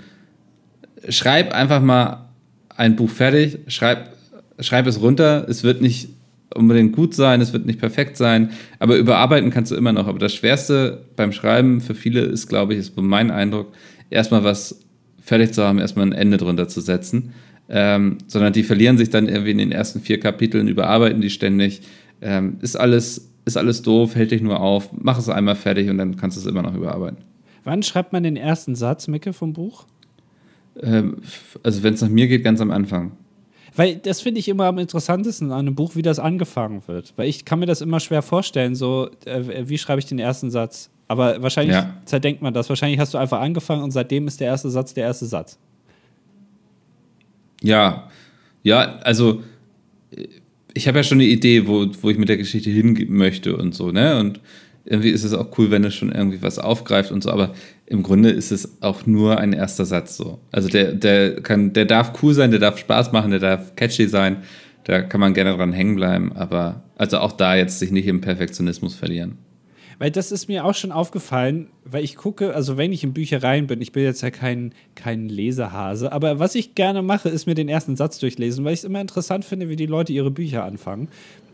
schreib 1.08 1.52
einfach 1.54 1.82
mal 1.82 2.28
ein 2.76 2.96
Buch 2.96 3.10
fertig, 3.10 3.58
schreib, 3.68 4.14
schreib 4.58 4.86
es 4.86 5.00
runter. 5.00 5.46
Es 5.48 5.64
wird 5.64 5.82
nicht 5.82 6.08
unbedingt 6.54 6.92
gut 6.92 7.14
sein, 7.14 7.40
es 7.40 7.52
wird 7.52 7.66
nicht 7.66 7.78
perfekt 7.78 8.16
sein, 8.16 8.50
aber 8.78 8.96
überarbeiten 8.96 9.50
kannst 9.50 9.70
du 9.70 9.76
immer 9.76 9.92
noch. 9.92 10.06
Aber 10.06 10.18
das 10.18 10.34
Schwerste 10.34 11.04
beim 11.16 11.32
Schreiben 11.32 11.80
für 11.80 11.94
viele 11.94 12.20
ist, 12.20 12.48
glaube 12.48 12.74
ich, 12.74 12.80
ist 12.80 12.96
mein 12.96 13.30
Eindruck, 13.30 13.72
erstmal 14.10 14.44
was 14.44 14.80
fertig 15.22 15.52
zu 15.52 15.62
haben, 15.62 15.78
erstmal 15.78 16.06
ein 16.06 16.12
Ende 16.12 16.38
drunter 16.38 16.68
zu 16.68 16.80
setzen. 16.80 17.32
Ähm, 17.72 18.18
sondern 18.26 18.52
die 18.52 18.64
verlieren 18.64 18.98
sich 18.98 19.10
dann 19.10 19.28
irgendwie 19.28 19.52
in 19.52 19.58
den 19.58 19.70
ersten 19.70 20.00
vier 20.00 20.18
Kapiteln, 20.18 20.66
überarbeiten 20.66 21.20
die 21.20 21.30
ständig 21.30 21.82
ähm, 22.20 22.58
ist, 22.60 22.76
alles, 22.76 23.30
ist 23.44 23.56
alles 23.56 23.82
doof, 23.82 24.14
hält 24.14 24.30
dich 24.30 24.42
nur 24.42 24.60
auf, 24.60 24.90
mach 24.92 25.18
es 25.18 25.28
einmal 25.28 25.56
fertig 25.56 25.88
und 25.88 25.98
dann 25.98 26.16
kannst 26.16 26.36
du 26.36 26.40
es 26.40 26.46
immer 26.46 26.62
noch 26.62 26.74
überarbeiten. 26.74 27.18
Wann 27.64 27.82
schreibt 27.82 28.12
man 28.12 28.22
den 28.22 28.36
ersten 28.36 28.74
Satz, 28.74 29.08
Micke, 29.08 29.32
vom 29.32 29.52
Buch? 29.52 29.84
Ähm, 30.80 31.18
also, 31.62 31.82
wenn 31.82 31.94
es 31.94 32.00
nach 32.00 32.08
mir 32.08 32.28
geht, 32.28 32.44
ganz 32.44 32.60
am 32.60 32.70
Anfang. 32.70 33.12
Weil 33.76 33.96
das 33.96 34.20
finde 34.20 34.40
ich 34.40 34.48
immer 34.48 34.64
am 34.64 34.78
interessantesten 34.78 35.52
an 35.52 35.60
einem 35.60 35.74
Buch, 35.74 35.94
wie 35.94 36.02
das 36.02 36.18
angefangen 36.18 36.82
wird. 36.86 37.12
Weil 37.16 37.28
ich 37.28 37.44
kann 37.44 37.58
mir 37.60 37.66
das 37.66 37.80
immer 37.80 38.00
schwer 38.00 38.22
vorstellen, 38.22 38.74
so, 38.74 39.10
äh, 39.24 39.68
wie 39.68 39.78
schreibe 39.78 40.00
ich 40.00 40.06
den 40.06 40.18
ersten 40.18 40.50
Satz? 40.50 40.90
Aber 41.06 41.42
wahrscheinlich 41.42 41.76
ja. 41.76 41.94
zerdenkt 42.04 42.42
man 42.42 42.54
das. 42.54 42.68
Wahrscheinlich 42.68 42.98
hast 42.98 43.14
du 43.14 43.18
einfach 43.18 43.40
angefangen 43.40 43.82
und 43.82 43.90
seitdem 43.90 44.26
ist 44.26 44.40
der 44.40 44.48
erste 44.48 44.70
Satz 44.70 44.94
der 44.94 45.04
erste 45.04 45.26
Satz. 45.26 45.58
Ja, 47.62 48.08
ja, 48.62 48.96
also 49.00 49.42
ich 50.74 50.88
habe 50.88 50.98
ja 50.98 51.02
schon 51.02 51.18
eine 51.18 51.28
Idee, 51.28 51.66
wo, 51.66 51.86
wo 52.00 52.10
ich 52.10 52.18
mit 52.18 52.28
der 52.28 52.36
Geschichte 52.36 52.70
hin 52.70 53.06
möchte 53.08 53.56
und 53.56 53.74
so, 53.74 53.90
ne? 53.90 54.18
Und 54.18 54.40
irgendwie 54.84 55.10
ist 55.10 55.24
es 55.24 55.34
auch 55.34 55.56
cool, 55.58 55.70
wenn 55.70 55.84
es 55.84 55.94
schon 55.94 56.10
irgendwie 56.10 56.42
was 56.42 56.58
aufgreift 56.58 57.12
und 57.12 57.22
so, 57.22 57.30
aber 57.30 57.54
im 57.86 58.02
Grunde 58.02 58.30
ist 58.30 58.50
es 58.50 58.82
auch 58.82 59.06
nur 59.06 59.38
ein 59.38 59.52
erster 59.52 59.84
Satz 59.84 60.16
so. 60.16 60.40
Also 60.50 60.68
der, 60.68 60.92
der 60.92 61.42
kann, 61.42 61.72
der 61.72 61.84
darf 61.84 62.22
cool 62.22 62.34
sein, 62.34 62.50
der 62.50 62.60
darf 62.60 62.78
Spaß 62.78 63.12
machen, 63.12 63.30
der 63.30 63.40
darf 63.40 63.76
catchy 63.76 64.08
sein, 64.08 64.38
da 64.84 65.02
kann 65.02 65.20
man 65.20 65.34
gerne 65.34 65.54
dran 65.56 65.72
hängen 65.72 65.96
bleiben, 65.96 66.32
aber 66.34 66.82
also 66.96 67.18
auch 67.18 67.32
da 67.32 67.54
jetzt 67.54 67.78
sich 67.78 67.90
nicht 67.90 68.06
im 68.06 68.20
Perfektionismus 68.20 68.94
verlieren. 68.94 69.38
Weil 70.00 70.10
das 70.10 70.32
ist 70.32 70.48
mir 70.48 70.64
auch 70.64 70.74
schon 70.74 70.92
aufgefallen, 70.92 71.68
weil 71.84 72.02
ich 72.02 72.16
gucke, 72.16 72.54
also 72.54 72.78
wenn 72.78 72.90
ich 72.90 73.04
in 73.04 73.12
Büchereien 73.12 73.66
bin, 73.66 73.82
ich 73.82 73.92
bin 73.92 74.02
jetzt 74.02 74.22
ja 74.22 74.30
kein, 74.30 74.72
kein 74.94 75.28
Leserhase, 75.28 76.10
aber 76.10 76.38
was 76.38 76.54
ich 76.54 76.74
gerne 76.74 77.02
mache, 77.02 77.28
ist 77.28 77.44
mir 77.44 77.54
den 77.54 77.68
ersten 77.68 77.96
Satz 77.96 78.18
durchlesen, 78.18 78.64
weil 78.64 78.72
ich 78.72 78.80
es 78.80 78.84
immer 78.84 79.02
interessant 79.02 79.44
finde, 79.44 79.68
wie 79.68 79.76
die 79.76 79.84
Leute 79.84 80.14
ihre 80.14 80.30
Bücher 80.30 80.64
anfangen. 80.64 81.08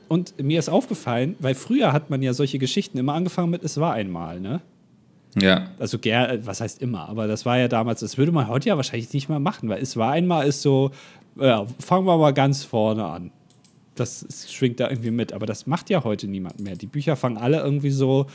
Und 0.06 0.40
mir 0.40 0.60
ist 0.60 0.68
aufgefallen, 0.68 1.34
weil 1.40 1.56
früher 1.56 1.92
hat 1.92 2.08
man 2.08 2.22
ja 2.22 2.34
solche 2.34 2.60
Geschichten 2.60 2.98
immer 2.98 3.14
angefangen 3.14 3.50
mit 3.50 3.64
Es 3.64 3.80
war 3.80 3.94
einmal, 3.94 4.38
ne? 4.38 4.60
Ja. 5.34 5.70
Also, 5.80 5.98
was 5.98 6.60
heißt 6.60 6.80
immer, 6.80 7.08
aber 7.08 7.26
das 7.26 7.46
war 7.46 7.58
ja 7.58 7.66
damals, 7.66 7.98
das 7.98 8.16
würde 8.16 8.30
man 8.30 8.46
heute 8.46 8.68
ja 8.68 8.76
wahrscheinlich 8.76 9.12
nicht 9.12 9.28
mehr 9.28 9.40
machen, 9.40 9.68
weil 9.68 9.82
es 9.82 9.96
war 9.96 10.12
einmal 10.12 10.46
ist 10.46 10.62
so, 10.62 10.92
ja, 11.34 11.66
fangen 11.80 12.06
wir 12.06 12.16
mal 12.16 12.32
ganz 12.32 12.62
vorne 12.62 13.06
an 13.06 13.32
das 13.96 14.46
schwingt 14.52 14.80
da 14.80 14.88
irgendwie 14.88 15.10
mit. 15.10 15.32
Aber 15.32 15.46
das 15.46 15.66
macht 15.66 15.90
ja 15.90 16.04
heute 16.04 16.28
niemand 16.28 16.60
mehr. 16.60 16.76
Die 16.76 16.86
Bücher 16.86 17.16
fangen 17.16 17.38
alle 17.38 17.60
irgendwie 17.60 17.90
so. 17.90 18.26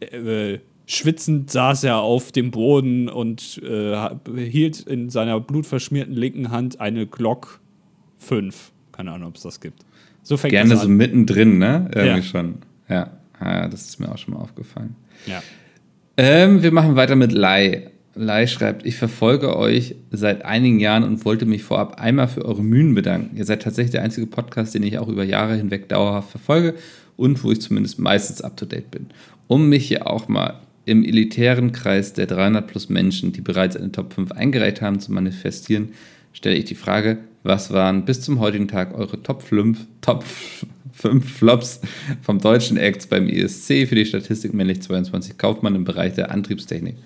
Äh, 0.00 0.58
schwitzend 0.86 1.50
saß 1.50 1.84
er 1.84 1.98
auf 1.98 2.32
dem 2.32 2.50
Boden 2.50 3.08
und 3.08 3.60
äh, 3.62 4.08
hielt 4.36 4.80
in 4.80 5.10
seiner 5.10 5.38
blutverschmierten 5.38 6.14
linken 6.14 6.50
Hand 6.50 6.80
eine 6.80 7.06
Glock 7.06 7.60
5. 8.18 8.72
Keine 8.92 9.12
Ahnung, 9.12 9.28
ob 9.28 9.36
es 9.36 9.42
das 9.42 9.60
gibt. 9.60 9.84
So 10.22 10.36
fängt 10.36 10.52
Gerne 10.52 10.76
so 10.76 10.88
mittendrin, 10.88 11.58
ne? 11.58 11.90
Irgendwie 11.94 12.16
ja. 12.18 12.22
schon. 12.22 12.54
Ja. 12.88 13.10
ja, 13.40 13.68
das 13.68 13.82
ist 13.82 14.00
mir 14.00 14.10
auch 14.10 14.18
schon 14.18 14.34
mal 14.34 14.40
aufgefallen. 14.40 14.96
Ja. 15.26 15.42
Ähm, 16.16 16.62
wir 16.62 16.72
machen 16.72 16.96
weiter 16.96 17.16
mit 17.16 17.32
Lai. 17.32 17.90
Lai 18.14 18.46
schreibt, 18.46 18.84
ich 18.84 18.96
verfolge 18.96 19.56
euch 19.56 19.94
seit 20.10 20.44
einigen 20.44 20.80
Jahren 20.80 21.04
und 21.04 21.24
wollte 21.24 21.46
mich 21.46 21.62
vorab 21.62 22.00
einmal 22.00 22.28
für 22.28 22.44
eure 22.44 22.62
Mühen 22.62 22.94
bedanken. 22.94 23.36
Ihr 23.36 23.44
seid 23.44 23.62
tatsächlich 23.62 23.92
der 23.92 24.02
einzige 24.02 24.26
Podcast, 24.26 24.74
den 24.74 24.82
ich 24.82 24.98
auch 24.98 25.08
über 25.08 25.24
Jahre 25.24 25.56
hinweg 25.56 25.88
dauerhaft 25.88 26.30
verfolge 26.30 26.74
und 27.16 27.42
wo 27.44 27.52
ich 27.52 27.60
zumindest 27.60 27.98
meistens 27.98 28.42
up-to-date 28.42 28.90
bin. 28.90 29.06
Um 29.46 29.68
mich 29.68 29.86
hier 29.88 30.06
auch 30.06 30.28
mal 30.28 30.60
im 30.84 31.04
elitären 31.04 31.72
Kreis 31.72 32.14
der 32.14 32.26
300 32.26 32.66
plus 32.66 32.88
Menschen, 32.88 33.32
die 33.32 33.42
bereits 33.42 33.76
eine 33.76 33.92
Top 33.92 34.14
5 34.14 34.32
eingereicht 34.32 34.80
haben, 34.80 35.00
zu 35.00 35.12
manifestieren, 35.12 35.90
stelle 36.32 36.56
ich 36.56 36.64
die 36.64 36.74
Frage, 36.74 37.18
was 37.42 37.72
waren 37.72 38.04
bis 38.04 38.22
zum 38.22 38.40
heutigen 38.40 38.68
Tag 38.68 38.96
eure 38.96 39.22
Top 39.22 39.42
5, 39.42 39.86
Top 40.00 40.24
5 40.92 41.30
Flops 41.30 41.80
vom 42.22 42.38
deutschen 42.38 42.76
Acts 42.76 43.06
beim 43.06 43.28
ESC 43.28 43.86
für 43.86 43.94
die 43.94 44.06
Statistik 44.06 44.54
männlich 44.54 44.82
22 44.82 45.38
Kaufmann 45.38 45.74
im 45.74 45.84
Bereich 45.84 46.14
der 46.14 46.30
Antriebstechnik? 46.30 46.96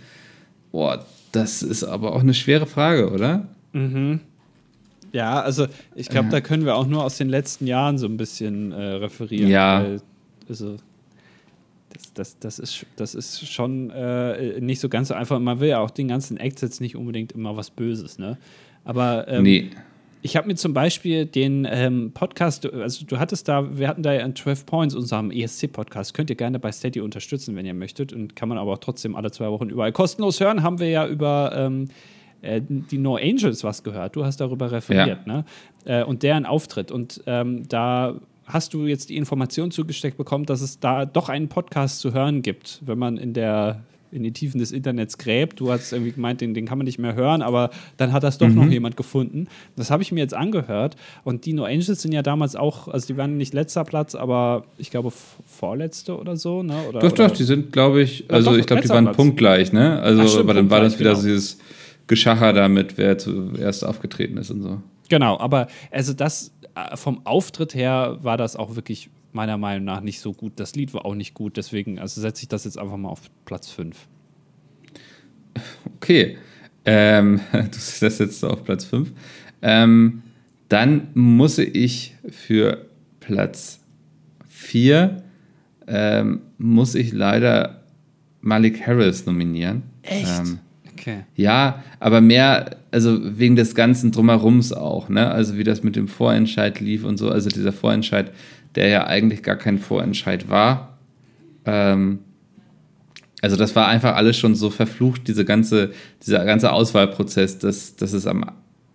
Boah, 0.72 1.06
das 1.30 1.62
ist 1.62 1.84
aber 1.84 2.14
auch 2.14 2.20
eine 2.20 2.34
schwere 2.34 2.66
Frage, 2.66 3.10
oder? 3.10 3.46
Mhm. 3.72 4.20
Ja, 5.12 5.40
also 5.42 5.66
ich 5.94 6.08
glaube, 6.08 6.30
da 6.30 6.40
können 6.40 6.64
wir 6.64 6.74
auch 6.74 6.86
nur 6.86 7.04
aus 7.04 7.18
den 7.18 7.28
letzten 7.28 7.66
Jahren 7.66 7.98
so 7.98 8.06
ein 8.06 8.16
bisschen 8.16 8.72
äh, 8.72 8.82
referieren. 8.82 9.50
Ja. 9.50 9.84
Weil, 9.84 10.00
also 10.48 10.76
das, 11.90 12.12
das, 12.14 12.38
das, 12.38 12.58
ist, 12.58 12.86
das 12.96 13.14
ist 13.14 13.46
schon 13.52 13.90
äh, 13.90 14.58
nicht 14.60 14.80
so 14.80 14.88
ganz 14.88 15.08
so 15.08 15.14
einfach. 15.14 15.38
Man 15.38 15.60
will 15.60 15.68
ja 15.68 15.80
auch 15.80 15.90
den 15.90 16.08
ganzen 16.08 16.38
Acts 16.38 16.62
jetzt 16.62 16.80
nicht 16.80 16.96
unbedingt 16.96 17.32
immer 17.32 17.56
was 17.56 17.70
Böses, 17.70 18.18
ne? 18.18 18.38
Aber 18.84 19.28
ähm, 19.28 19.42
nee. 19.42 19.70
Ich 20.24 20.36
habe 20.36 20.46
mir 20.46 20.54
zum 20.54 20.72
Beispiel 20.72 21.26
den 21.26 21.66
ähm, 21.68 22.12
Podcast, 22.14 22.72
also 22.72 23.04
du 23.04 23.18
hattest 23.18 23.48
da, 23.48 23.76
wir 23.76 23.88
hatten 23.88 24.04
da 24.04 24.12
ja 24.12 24.20
in 24.20 24.36
12 24.36 24.66
Points, 24.66 24.94
unserem 24.94 25.32
ESC-Podcast, 25.32 26.14
könnt 26.14 26.30
ihr 26.30 26.36
gerne 26.36 26.60
bei 26.60 26.70
Steady 26.70 27.00
unterstützen, 27.00 27.56
wenn 27.56 27.66
ihr 27.66 27.74
möchtet 27.74 28.12
und 28.12 28.36
kann 28.36 28.48
man 28.48 28.56
aber 28.56 28.72
auch 28.72 28.78
trotzdem 28.78 29.16
alle 29.16 29.32
zwei 29.32 29.50
Wochen 29.50 29.68
überall 29.68 29.90
kostenlos 29.90 30.38
hören, 30.38 30.62
haben 30.62 30.78
wir 30.78 30.88
ja 30.88 31.08
über 31.08 31.52
ähm, 31.56 31.88
äh, 32.40 32.60
die 32.62 32.98
No 32.98 33.16
Angels 33.16 33.64
was 33.64 33.82
gehört. 33.82 34.14
Du 34.14 34.24
hast 34.24 34.40
darüber 34.40 34.70
referiert, 34.70 35.26
ja. 35.26 35.32
ne? 35.32 35.44
Äh, 35.84 36.04
und 36.04 36.22
deren 36.22 36.46
Auftritt. 36.46 36.92
Und 36.92 37.20
ähm, 37.26 37.68
da 37.68 38.14
hast 38.46 38.74
du 38.74 38.86
jetzt 38.86 39.10
die 39.10 39.16
Information 39.16 39.72
zugesteckt 39.72 40.16
bekommen, 40.16 40.46
dass 40.46 40.60
es 40.60 40.78
da 40.78 41.04
doch 41.04 41.30
einen 41.30 41.48
Podcast 41.48 41.98
zu 41.98 42.12
hören 42.12 42.42
gibt, 42.42 42.80
wenn 42.84 42.98
man 42.98 43.16
in 43.16 43.34
der 43.34 43.82
in 44.12 44.22
die 44.22 44.32
Tiefen 44.32 44.60
des 44.60 44.72
Internets 44.72 45.18
gräbt. 45.18 45.58
Du 45.58 45.70
hast 45.70 45.92
irgendwie 45.92 46.12
gemeint, 46.12 46.40
den, 46.40 46.54
den 46.54 46.66
kann 46.66 46.78
man 46.78 46.84
nicht 46.84 46.98
mehr 46.98 47.14
hören, 47.14 47.42
aber 47.42 47.70
dann 47.96 48.12
hat 48.12 48.22
das 48.22 48.38
doch 48.38 48.48
mhm. 48.48 48.54
noch 48.54 48.66
jemand 48.66 48.96
gefunden. 48.96 49.48
Das 49.74 49.90
habe 49.90 50.02
ich 50.02 50.12
mir 50.12 50.20
jetzt 50.20 50.34
angehört. 50.34 50.96
Und 51.24 51.46
die 51.46 51.54
No 51.54 51.64
Angels 51.64 52.02
sind 52.02 52.12
ja 52.12 52.22
damals 52.22 52.54
auch, 52.54 52.88
also 52.88 53.06
die 53.06 53.16
waren 53.16 53.36
nicht 53.36 53.54
letzter 53.54 53.84
Platz, 53.84 54.14
aber 54.14 54.64
ich 54.78 54.90
glaube 54.90 55.12
vorletzte 55.46 56.18
oder 56.18 56.36
so. 56.36 56.62
Ne? 56.62 56.74
Oder, 56.88 57.00
doch, 57.00 57.12
oder 57.12 57.28
doch, 57.28 57.36
die 57.36 57.44
sind, 57.44 57.72
glaube 57.72 58.02
ich, 58.02 58.24
also 58.28 58.50
doch, 58.50 58.58
ich 58.58 58.66
glaube, 58.66 58.82
die 58.82 58.88
waren 58.90 59.04
Platz. 59.04 59.16
punktgleich, 59.16 59.72
ne? 59.72 60.00
Also, 60.00 60.26
stimmt, 60.26 60.40
aber 60.44 60.54
dann 60.54 60.70
war 60.70 60.80
das 60.80 60.98
wieder 60.98 61.10
genau. 61.10 61.22
dieses 61.22 61.58
Geschacher 62.06 62.52
damit, 62.52 62.98
wer 62.98 63.16
zuerst 63.16 63.84
aufgetreten 63.84 64.36
ist 64.36 64.50
und 64.50 64.62
so. 64.62 64.82
Genau, 65.08 65.38
aber 65.38 65.68
also 65.90 66.12
das 66.12 66.52
äh, 66.74 66.96
vom 66.96 67.24
Auftritt 67.24 67.74
her 67.74 68.18
war 68.22 68.36
das 68.36 68.56
auch 68.56 68.76
wirklich 68.76 69.10
meiner 69.32 69.58
Meinung 69.58 69.84
nach 69.84 70.00
nicht 70.00 70.20
so 70.20 70.32
gut. 70.32 70.52
Das 70.56 70.74
Lied 70.74 70.94
war 70.94 71.04
auch 71.04 71.14
nicht 71.14 71.34
gut, 71.34 71.56
deswegen 71.56 71.98
also 71.98 72.20
setze 72.20 72.42
ich 72.42 72.48
das 72.48 72.64
jetzt 72.64 72.78
einfach 72.78 72.96
mal 72.96 73.08
auf 73.08 73.22
Platz 73.44 73.70
5. 73.70 73.96
Okay. 75.96 76.36
Ähm, 76.84 77.40
du 77.52 77.78
setzt 77.78 78.20
jetzt 78.20 78.44
auf 78.44 78.64
Platz 78.64 78.84
5. 78.84 79.12
Ähm, 79.62 80.22
dann 80.68 81.08
muss 81.14 81.58
ich 81.58 82.16
für 82.30 82.86
Platz 83.20 83.80
4 84.48 85.22
ähm, 85.86 86.40
muss 86.58 86.94
ich 86.94 87.12
leider 87.12 87.82
Malik 88.40 88.86
Harris 88.86 89.26
nominieren. 89.26 89.82
Echt? 90.02 90.26
Ähm, 90.26 90.58
okay. 90.92 91.24
Ja, 91.36 91.82
aber 92.00 92.20
mehr, 92.20 92.76
also 92.90 93.18
wegen 93.38 93.56
des 93.56 93.74
ganzen 93.74 94.12
Drumherums 94.12 94.72
auch, 94.72 95.08
ne? 95.08 95.30
Also 95.30 95.56
wie 95.56 95.64
das 95.64 95.82
mit 95.82 95.96
dem 95.96 96.08
Vorentscheid 96.08 96.80
lief 96.80 97.04
und 97.04 97.18
so. 97.18 97.30
Also 97.30 97.50
dieser 97.50 97.72
Vorentscheid 97.72 98.32
der 98.74 98.88
ja 98.88 99.06
eigentlich 99.06 99.42
gar 99.42 99.56
kein 99.56 99.78
Vorentscheid 99.78 100.48
war. 100.48 100.98
Ähm, 101.64 102.20
also 103.40 103.56
das 103.56 103.74
war 103.74 103.88
einfach 103.88 104.14
alles 104.14 104.38
schon 104.38 104.54
so 104.54 104.70
verflucht, 104.70 105.26
diese 105.26 105.44
ganze, 105.44 105.92
dieser 106.24 106.44
ganze 106.44 106.72
Auswahlprozess, 106.72 107.58
dass, 107.58 107.96
dass 107.96 108.12
es 108.12 108.26
am 108.26 108.44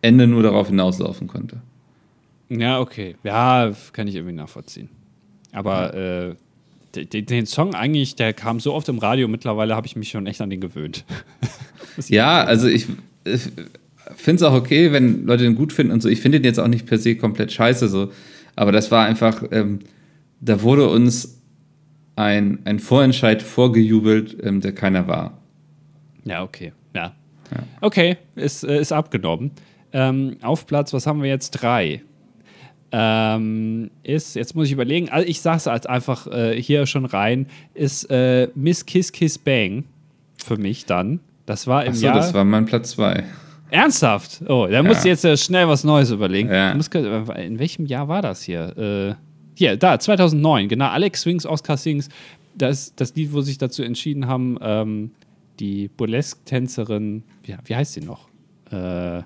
Ende 0.01 0.25
nur 0.25 0.41
darauf 0.41 0.69
hinauslaufen 0.69 1.27
konnte. 1.27 1.61
Ja, 2.49 2.79
okay. 2.79 3.15
Ja, 3.23 3.73
kann 3.91 4.07
ich 4.07 4.15
irgendwie 4.15 4.33
nachvollziehen. 4.33 4.89
Aber 5.51 5.93
äh, 5.93 6.35
den, 6.95 7.25
den, 7.25 7.45
Song 7.45 7.75
eigentlich, 7.75 8.15
der 8.15 8.33
kam 8.33 8.59
so 8.59 8.73
oft 8.73 8.87
im 8.89 8.99
Radio, 8.99 9.27
mittlerweile 9.27 9.75
habe 9.75 9.85
ich 9.87 9.95
mich 9.95 10.09
schon 10.09 10.27
echt 10.27 10.39
an 10.39 10.49
den 10.49 10.61
gewöhnt. 10.61 11.03
ja, 12.07 12.43
also 12.43 12.67
ich, 12.67 12.87
ich 13.25 13.41
finde 14.15 14.35
es 14.35 14.43
auch 14.43 14.53
okay, 14.53 14.91
wenn 14.93 15.25
Leute 15.25 15.43
den 15.43 15.55
gut 15.55 15.73
finden 15.73 15.91
und 15.91 16.01
so. 16.01 16.09
Ich 16.09 16.21
finde 16.21 16.39
den 16.39 16.45
jetzt 16.45 16.59
auch 16.59 16.67
nicht 16.67 16.85
per 16.85 16.97
se 16.97 17.15
komplett 17.15 17.51
scheiße. 17.51 17.89
So. 17.89 18.11
Aber 18.57 18.73
das 18.73 18.91
war 18.91 19.05
einfach, 19.05 19.43
ähm, 19.51 19.79
da 20.41 20.61
wurde 20.61 20.89
uns 20.89 21.41
ein, 22.17 22.59
ein 22.65 22.79
Vorentscheid 22.79 23.41
vorgejubelt, 23.41 24.35
ähm, 24.43 24.59
der 24.59 24.73
keiner 24.73 25.07
war. 25.07 25.37
Ja, 26.25 26.43
okay. 26.43 26.73
Ja. 26.93 27.13
ja. 27.51 27.57
Okay, 27.79 28.17
ist, 28.35 28.63
äh, 28.63 28.81
ist 28.81 28.91
abgenommen. 28.91 29.51
Ähm, 29.93 30.37
auf 30.41 30.65
Platz, 30.65 30.91
was 30.91 31.05
haben 31.07 31.21
wir 31.21 31.29
jetzt? 31.29 31.51
Drei. 31.51 32.01
Ähm, 32.91 33.91
ist, 34.03 34.35
jetzt 34.35 34.55
muss 34.55 34.67
ich 34.67 34.73
überlegen, 34.73 35.09
also 35.09 35.27
ich 35.27 35.41
sag's 35.41 35.67
als 35.67 35.85
einfach 35.85 36.25
äh, 36.27 36.59
hier 36.59 36.87
schon 36.87 37.05
rein, 37.05 37.47
ist 37.73 38.09
äh, 38.09 38.47
Miss 38.55 38.85
Kiss 38.85 39.11
Kiss 39.11 39.37
Bang 39.37 39.83
für 40.43 40.57
mich 40.57 40.85
dann. 40.85 41.19
Das 41.45 41.67
war 41.67 41.85
im 41.85 41.91
Achso, 41.91 42.07
Jahr. 42.07 42.15
das 42.15 42.33
war 42.33 42.43
mein 42.43 42.65
Platz 42.65 42.91
zwei. 42.91 43.23
Ernsthaft? 43.69 44.41
Oh, 44.47 44.67
da 44.69 44.81
musst 44.83 45.03
du 45.03 45.09
jetzt 45.09 45.25
äh, 45.25 45.35
schnell 45.37 45.67
was 45.67 45.83
Neues 45.83 46.11
überlegen. 46.11 46.49
Musst, 46.75 46.93
in 46.95 47.59
welchem 47.59 47.85
Jahr 47.85 48.07
war 48.07 48.21
das 48.21 48.43
hier? 48.43 48.77
Äh, 48.77 49.15
hier, 49.55 49.75
da, 49.75 49.99
2009, 49.99 50.69
genau. 50.69 50.87
Alex 50.87 51.21
Swings, 51.21 51.45
Oscar 51.45 51.77
Sings. 51.77 52.09
Das 52.55 52.95
das 52.95 53.13
Lied, 53.15 53.33
wo 53.33 53.41
sich 53.41 53.57
dazu 53.57 53.83
entschieden 53.83 54.27
haben, 54.27 54.57
ähm, 54.61 55.11
die 55.59 55.89
Burlesque-Tänzerin, 55.89 57.23
wie, 57.43 57.55
wie 57.65 57.75
heißt 57.75 57.93
sie 57.93 58.01
noch? 58.01 58.27
Äh, 58.71 59.19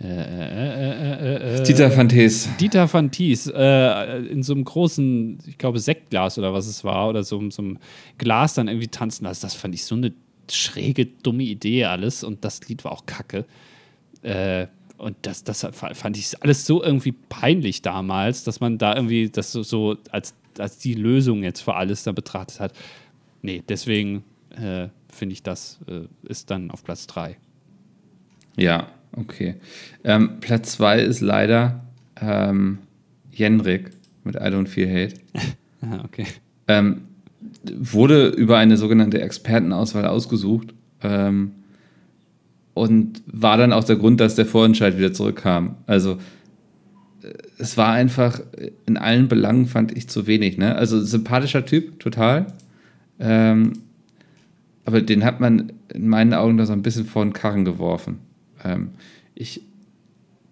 äh, 0.00 1.58
äh, 1.58 1.62
Dieter 1.64 1.94
Van 1.96 2.08
Thies. 2.08 2.48
Dieter 2.60 2.92
Van 2.92 3.10
Thies, 3.10 3.48
in 3.48 4.42
so 4.42 4.54
einem 4.54 4.64
großen, 4.64 5.38
ich 5.46 5.58
glaube, 5.58 5.80
Sektglas 5.80 6.38
oder 6.38 6.52
was 6.52 6.66
es 6.68 6.84
war, 6.84 7.08
oder 7.08 7.24
so, 7.24 7.50
so 7.50 7.62
einem 7.62 7.78
Glas 8.16 8.54
dann 8.54 8.68
irgendwie 8.68 8.88
tanzen 8.88 9.24
lassen. 9.24 9.42
Das 9.42 9.54
fand 9.54 9.74
ich 9.74 9.84
so 9.84 9.96
eine 9.96 10.12
schräge, 10.52 11.06
dumme 11.06 11.44
Idee 11.44 11.84
alles 11.84 12.24
und 12.24 12.44
das 12.44 12.66
Lied 12.68 12.84
war 12.84 12.92
auch 12.92 13.06
kacke. 13.06 13.44
Äh, 14.22 14.66
und 14.98 15.16
das, 15.22 15.44
das 15.44 15.66
fand 15.72 16.16
ich 16.16 16.42
alles 16.42 16.66
so 16.66 16.82
irgendwie 16.82 17.12
peinlich 17.12 17.82
damals, 17.82 18.42
dass 18.42 18.60
man 18.60 18.78
da 18.78 18.96
irgendwie 18.96 19.30
das 19.30 19.52
so, 19.52 19.62
so 19.62 19.96
als, 20.10 20.34
als 20.58 20.78
die 20.78 20.94
Lösung 20.94 21.44
jetzt 21.44 21.60
für 21.60 21.74
alles 21.74 22.02
da 22.02 22.12
betrachtet 22.12 22.58
hat. 22.58 22.72
Nee, 23.42 23.62
deswegen 23.68 24.24
äh, 24.50 24.88
finde 25.08 25.34
ich, 25.34 25.42
das 25.42 25.78
äh, 25.86 26.02
ist 26.28 26.50
dann 26.50 26.70
auf 26.72 26.82
Platz 26.82 27.06
3. 27.06 27.36
Ja, 28.56 28.88
okay. 29.12 29.54
Ähm, 30.02 30.40
Platz 30.40 30.72
2 30.72 31.00
ist 31.00 31.20
leider 31.20 31.84
ähm, 32.20 32.78
Jenrik 33.32 33.92
mit 34.24 34.34
I 34.34 34.38
Don't 34.38 34.66
Feel 34.66 34.88
Hate. 34.88 35.14
ah, 35.82 36.04
okay. 36.04 36.26
Ähm, 36.66 37.07
wurde 37.64 38.28
über 38.28 38.58
eine 38.58 38.76
sogenannte 38.76 39.20
Expertenauswahl 39.20 40.06
ausgesucht 40.06 40.74
ähm, 41.02 41.52
und 42.74 43.22
war 43.26 43.56
dann 43.56 43.72
auch 43.72 43.84
der 43.84 43.96
Grund, 43.96 44.20
dass 44.20 44.34
der 44.34 44.46
Vorentscheid 44.46 44.98
wieder 44.98 45.12
zurückkam. 45.12 45.76
Also 45.86 46.18
äh, 47.22 47.32
es 47.58 47.76
war 47.76 47.92
einfach 47.92 48.40
in 48.86 48.96
allen 48.96 49.28
Belangen 49.28 49.66
fand 49.66 49.96
ich 49.96 50.08
zu 50.08 50.26
wenig. 50.26 50.58
Ne? 50.58 50.74
Also 50.74 51.00
sympathischer 51.00 51.64
Typ, 51.64 52.00
total. 52.00 52.46
Ähm, 53.20 53.72
aber 54.84 55.02
den 55.02 55.24
hat 55.24 55.40
man 55.40 55.72
in 55.92 56.08
meinen 56.08 56.34
Augen 56.34 56.56
da 56.56 56.66
so 56.66 56.72
ein 56.72 56.82
bisschen 56.82 57.04
vor 57.04 57.24
den 57.24 57.32
Karren 57.32 57.64
geworfen. 57.64 58.20
Ähm, 58.64 58.90
ich 59.34 59.62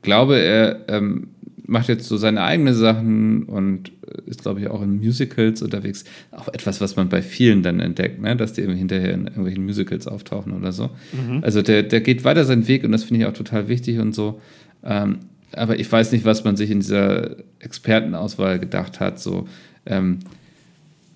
glaube, 0.03 0.39
er 0.39 0.89
ähm, 0.89 1.29
macht 1.67 1.89
jetzt 1.89 2.07
so 2.07 2.17
seine 2.17 2.43
eigenen 2.43 2.75
Sachen 2.75 3.45
und 3.45 3.91
äh, 4.07 4.31
ist, 4.31 4.43
glaube 4.43 4.61
ich, 4.61 4.69
auch 4.69 4.83
in 4.83 4.99
Musicals 4.99 5.63
unterwegs. 5.63 6.05
Auch 6.31 6.49
etwas, 6.49 6.81
was 6.81 6.97
man 6.97 7.09
bei 7.09 7.23
vielen 7.23 7.63
dann 7.63 7.81
entdeckt, 7.81 8.21
ne? 8.21 8.37
dass 8.37 8.53
die 8.53 8.63
irgendwie 8.63 8.79
hinterher 8.79 9.15
in 9.15 9.27
irgendwelchen 9.27 9.65
Musicals 9.65 10.07
auftauchen 10.07 10.53
oder 10.53 10.73
so. 10.73 10.91
Mhm. 11.13 11.43
Also 11.43 11.63
der, 11.63 11.83
der 11.83 12.01
geht 12.01 12.25
weiter 12.25 12.45
seinen 12.45 12.69
Weg 12.69 12.85
und 12.85 12.93
das 12.93 13.05
finde 13.05 13.23
ich 13.23 13.27
auch 13.27 13.35
total 13.35 13.69
wichtig 13.69 13.99
und 13.99 14.15
so. 14.15 14.41
Ähm, 14.85 15.19
aber 15.53 15.79
ich 15.79 15.91
weiß 15.91 16.13
nicht, 16.13 16.25
was 16.25 16.45
man 16.45 16.57
sich 16.57 16.71
in 16.71 16.81
dieser 16.81 17.37
Expertenauswahl 17.61 18.59
gedacht 18.59 19.01
hat. 19.01 19.21
So, 19.21 19.49
ähm, 19.87 20.19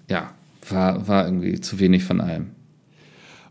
ja, 0.08 0.32
war, 0.68 1.06
war 1.08 1.26
irgendwie 1.26 1.60
zu 1.60 1.78
wenig 1.78 2.04
von 2.04 2.20
allem. 2.20 2.46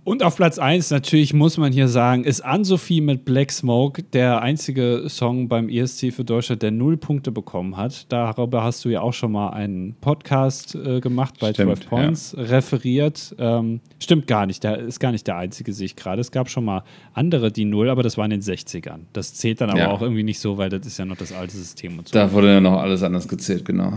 Und 0.03 0.23
auf 0.23 0.37
Platz 0.37 0.57
1 0.57 0.91
natürlich 0.91 1.33
muss 1.33 1.57
man 1.57 1.71
hier 1.71 1.87
sagen, 1.87 2.23
ist 2.23 2.41
Ann-Sophie 2.41 3.01
mit 3.01 3.25
Black 3.25 3.51
Smoke 3.51 4.01
der 4.01 4.41
einzige 4.41 5.03
Song 5.07 5.47
beim 5.47 5.69
ESC 5.69 6.11
für 6.13 6.23
Deutschland, 6.23 6.61
der 6.61 6.71
null 6.71 6.97
Punkte 6.97 7.31
bekommen 7.31 7.77
hat. 7.77 8.05
Darüber 8.09 8.63
hast 8.63 8.83
du 8.85 8.89
ja 8.89 9.01
auch 9.01 9.13
schon 9.13 9.31
mal 9.31 9.49
einen 9.49 9.95
Podcast 10.01 10.73
äh, 10.73 10.99
gemacht 10.99 11.35
bei 11.39 11.53
stimmt, 11.53 11.77
12 11.77 11.89
Points, 11.89 12.35
ja. 12.35 12.43
referiert. 12.43 13.35
Ähm, 13.37 13.81
stimmt 13.99 14.25
gar 14.25 14.45
nicht, 14.45 14.63
der 14.63 14.79
ist 14.79 14.99
gar 14.99 15.11
nicht 15.11 15.27
der 15.27 15.35
einzige, 15.35 15.73
sehe 15.73 15.85
ich 15.85 15.95
gerade. 15.95 16.21
Es 16.21 16.31
gab 16.31 16.49
schon 16.49 16.65
mal 16.65 16.83
andere, 17.13 17.51
die 17.51 17.65
null, 17.65 17.89
aber 17.89 18.01
das 18.01 18.17
war 18.17 18.25
in 18.25 18.31
den 18.31 18.41
60ern. 18.41 19.01
Das 19.13 19.33
zählt 19.35 19.61
dann 19.61 19.69
aber 19.69 19.79
ja. 19.79 19.91
auch 19.91 20.01
irgendwie 20.01 20.23
nicht 20.23 20.39
so, 20.39 20.57
weil 20.57 20.69
das 20.69 20.87
ist 20.87 20.97
ja 20.97 21.05
noch 21.05 21.17
das 21.17 21.33
alte 21.33 21.55
System 21.55 21.99
und 21.99 22.07
so. 22.07 22.13
Da 22.13 22.31
wurde 22.31 22.53
ja 22.53 22.61
noch 22.61 22.79
alles 22.79 23.03
anders 23.03 23.27
gezählt, 23.27 23.65
genau. 23.65 23.93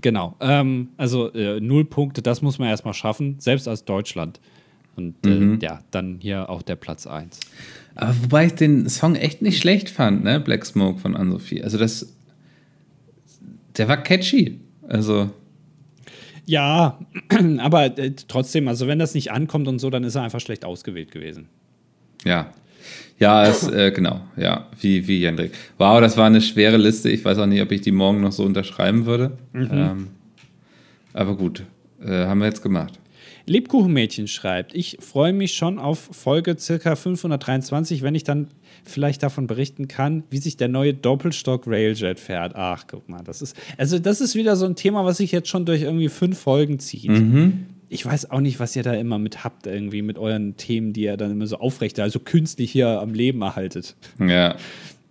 Genau. 0.00 0.36
Ähm, 0.40 0.90
also 0.96 1.32
äh, 1.32 1.60
null 1.60 1.86
Punkte, 1.86 2.22
das 2.22 2.42
muss 2.42 2.58
man 2.58 2.68
erstmal 2.68 2.94
schaffen, 2.94 3.36
selbst 3.38 3.66
als 3.66 3.84
Deutschland. 3.84 4.40
Und 4.96 5.14
äh, 5.26 5.30
mhm. 5.30 5.58
ja, 5.60 5.80
dann 5.90 6.18
hier 6.20 6.48
auch 6.48 6.62
der 6.62 6.76
Platz 6.76 7.06
1. 7.06 7.40
Aber 7.94 8.14
wobei 8.22 8.46
ich 8.46 8.54
den 8.54 8.88
Song 8.88 9.14
echt 9.14 9.42
nicht 9.42 9.60
schlecht 9.60 9.90
fand, 9.90 10.24
ne? 10.24 10.40
Black 10.40 10.64
Smoke 10.64 10.98
von 10.98 11.14
Anne-Sophie. 11.14 11.62
Also 11.62 11.78
das, 11.78 12.14
der 13.76 13.88
war 13.88 13.98
catchy. 13.98 14.60
Also. 14.88 15.30
Ja, 16.46 16.98
aber 17.58 17.98
äh, 17.98 18.12
trotzdem, 18.28 18.68
also 18.68 18.86
wenn 18.86 18.98
das 18.98 19.14
nicht 19.14 19.32
ankommt 19.32 19.68
und 19.68 19.78
so, 19.78 19.90
dann 19.90 20.04
ist 20.04 20.14
er 20.14 20.22
einfach 20.22 20.40
schlecht 20.40 20.64
ausgewählt 20.64 21.10
gewesen. 21.10 21.48
Ja. 22.24 22.52
Ja, 23.18 23.46
es, 23.46 23.66
äh, 23.66 23.90
genau, 23.92 24.20
ja, 24.36 24.68
wie, 24.80 25.08
wie 25.08 25.20
Jendrik. 25.20 25.52
Wow, 25.78 26.00
das 26.00 26.16
war 26.16 26.26
eine 26.26 26.42
schwere 26.42 26.76
Liste. 26.76 27.10
Ich 27.10 27.24
weiß 27.24 27.38
auch 27.38 27.46
nicht, 27.46 27.62
ob 27.62 27.72
ich 27.72 27.80
die 27.80 27.90
morgen 27.90 28.20
noch 28.20 28.32
so 28.32 28.44
unterschreiben 28.44 29.06
würde. 29.06 29.38
Mhm. 29.52 29.68
Ähm, 29.72 30.08
aber 31.14 31.34
gut, 31.34 31.64
äh, 32.04 32.26
haben 32.26 32.40
wir 32.40 32.46
jetzt 32.46 32.62
gemacht. 32.62 32.98
Lebkuchenmädchen 33.46 34.26
schreibt, 34.26 34.74
ich 34.74 34.98
freue 35.00 35.32
mich 35.32 35.54
schon 35.54 35.78
auf 35.78 36.08
Folge 36.12 36.56
circa 36.58 36.96
523, 36.96 38.02
wenn 38.02 38.14
ich 38.14 38.24
dann 38.24 38.48
vielleicht 38.84 39.22
davon 39.22 39.46
berichten 39.46 39.88
kann, 39.88 40.24
wie 40.30 40.38
sich 40.38 40.56
der 40.56 40.68
neue 40.68 40.94
Doppelstock 40.94 41.66
Railjet 41.66 42.18
fährt. 42.18 42.54
Ach, 42.56 42.84
guck 42.88 43.08
mal, 43.08 43.22
das 43.22 43.42
ist, 43.42 43.56
also 43.78 43.98
das 43.98 44.20
ist 44.20 44.34
wieder 44.34 44.56
so 44.56 44.66
ein 44.66 44.74
Thema, 44.74 45.04
was 45.04 45.18
sich 45.18 45.32
jetzt 45.32 45.48
schon 45.48 45.64
durch 45.64 45.82
irgendwie 45.82 46.08
fünf 46.08 46.38
Folgen 46.38 46.78
zieht. 46.78 47.10
Mhm. 47.10 47.66
Ich 47.88 48.04
weiß 48.04 48.32
auch 48.32 48.40
nicht, 48.40 48.58
was 48.58 48.74
ihr 48.74 48.82
da 48.82 48.94
immer 48.94 49.18
mit 49.18 49.44
habt, 49.44 49.68
irgendwie 49.68 50.02
mit 50.02 50.18
euren 50.18 50.56
Themen, 50.56 50.92
die 50.92 51.02
ihr 51.02 51.16
dann 51.16 51.30
immer 51.30 51.46
so 51.46 51.58
aufrecht, 51.58 52.00
also 52.00 52.18
künstlich 52.18 52.72
hier 52.72 53.00
am 53.00 53.14
Leben 53.14 53.42
erhaltet. 53.42 53.94
Ja. 54.18 54.56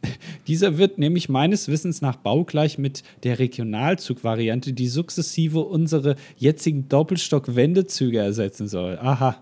Dieser 0.48 0.78
wird 0.78 0.98
nämlich 0.98 1.30
meines 1.30 1.68
Wissens 1.68 2.02
nach 2.02 2.16
baugleich 2.16 2.78
mit 2.78 3.04
der 3.24 3.40
Regionalzugvariante, 3.40 4.74
die 4.74 4.88
sukzessive 4.88 5.60
unsere 5.60 6.16
jetzigen 6.38 6.88
Doppelstock-Wendezüge 6.90 8.20
ersetzen 8.20 8.68
soll. 8.68 8.98
Aha. 9.00 9.38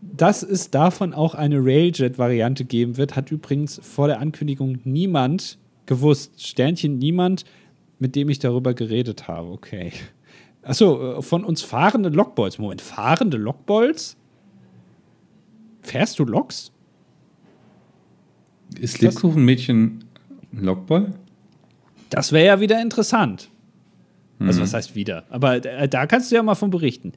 Dass 0.00 0.42
es 0.42 0.70
davon 0.70 1.12
auch 1.14 1.34
eine 1.34 1.58
Railjet-Variante 1.58 2.64
geben 2.64 2.96
wird, 2.96 3.16
hat 3.16 3.30
übrigens 3.30 3.80
vor 3.82 4.06
der 4.06 4.20
Ankündigung 4.20 4.78
niemand 4.84 5.58
gewusst. 5.86 6.46
Sternchen 6.46 6.98
niemand, 6.98 7.44
mit 7.98 8.14
dem 8.14 8.28
ich 8.28 8.38
darüber 8.38 8.74
geredet 8.74 9.28
habe. 9.28 9.50
Okay. 9.50 9.92
Achso, 10.62 11.18
äh, 11.18 11.22
von 11.22 11.44
uns 11.44 11.62
fahrende 11.62 12.08
Lokbolz. 12.08 12.58
Moment, 12.58 12.82
fahrende 12.82 13.36
Lokbolz? 13.36 14.16
Fährst 15.82 16.18
du 16.18 16.24
Loks? 16.24 16.72
Ist 18.78 19.00
Lebkuchenmädchen 19.00 20.04
ein 20.52 20.64
Lokball? 20.64 21.14
Das 22.10 22.32
wäre 22.32 22.46
ja 22.46 22.60
wieder 22.60 22.80
interessant. 22.80 23.50
Also, 24.38 24.60
was 24.60 24.72
mhm. 24.72 24.76
heißt 24.76 24.94
wieder? 24.94 25.24
Aber 25.30 25.64
äh, 25.64 25.88
da 25.88 26.06
kannst 26.06 26.30
du 26.30 26.34
ja 26.34 26.42
mal 26.42 26.54
von 26.54 26.70
berichten. 26.70 27.12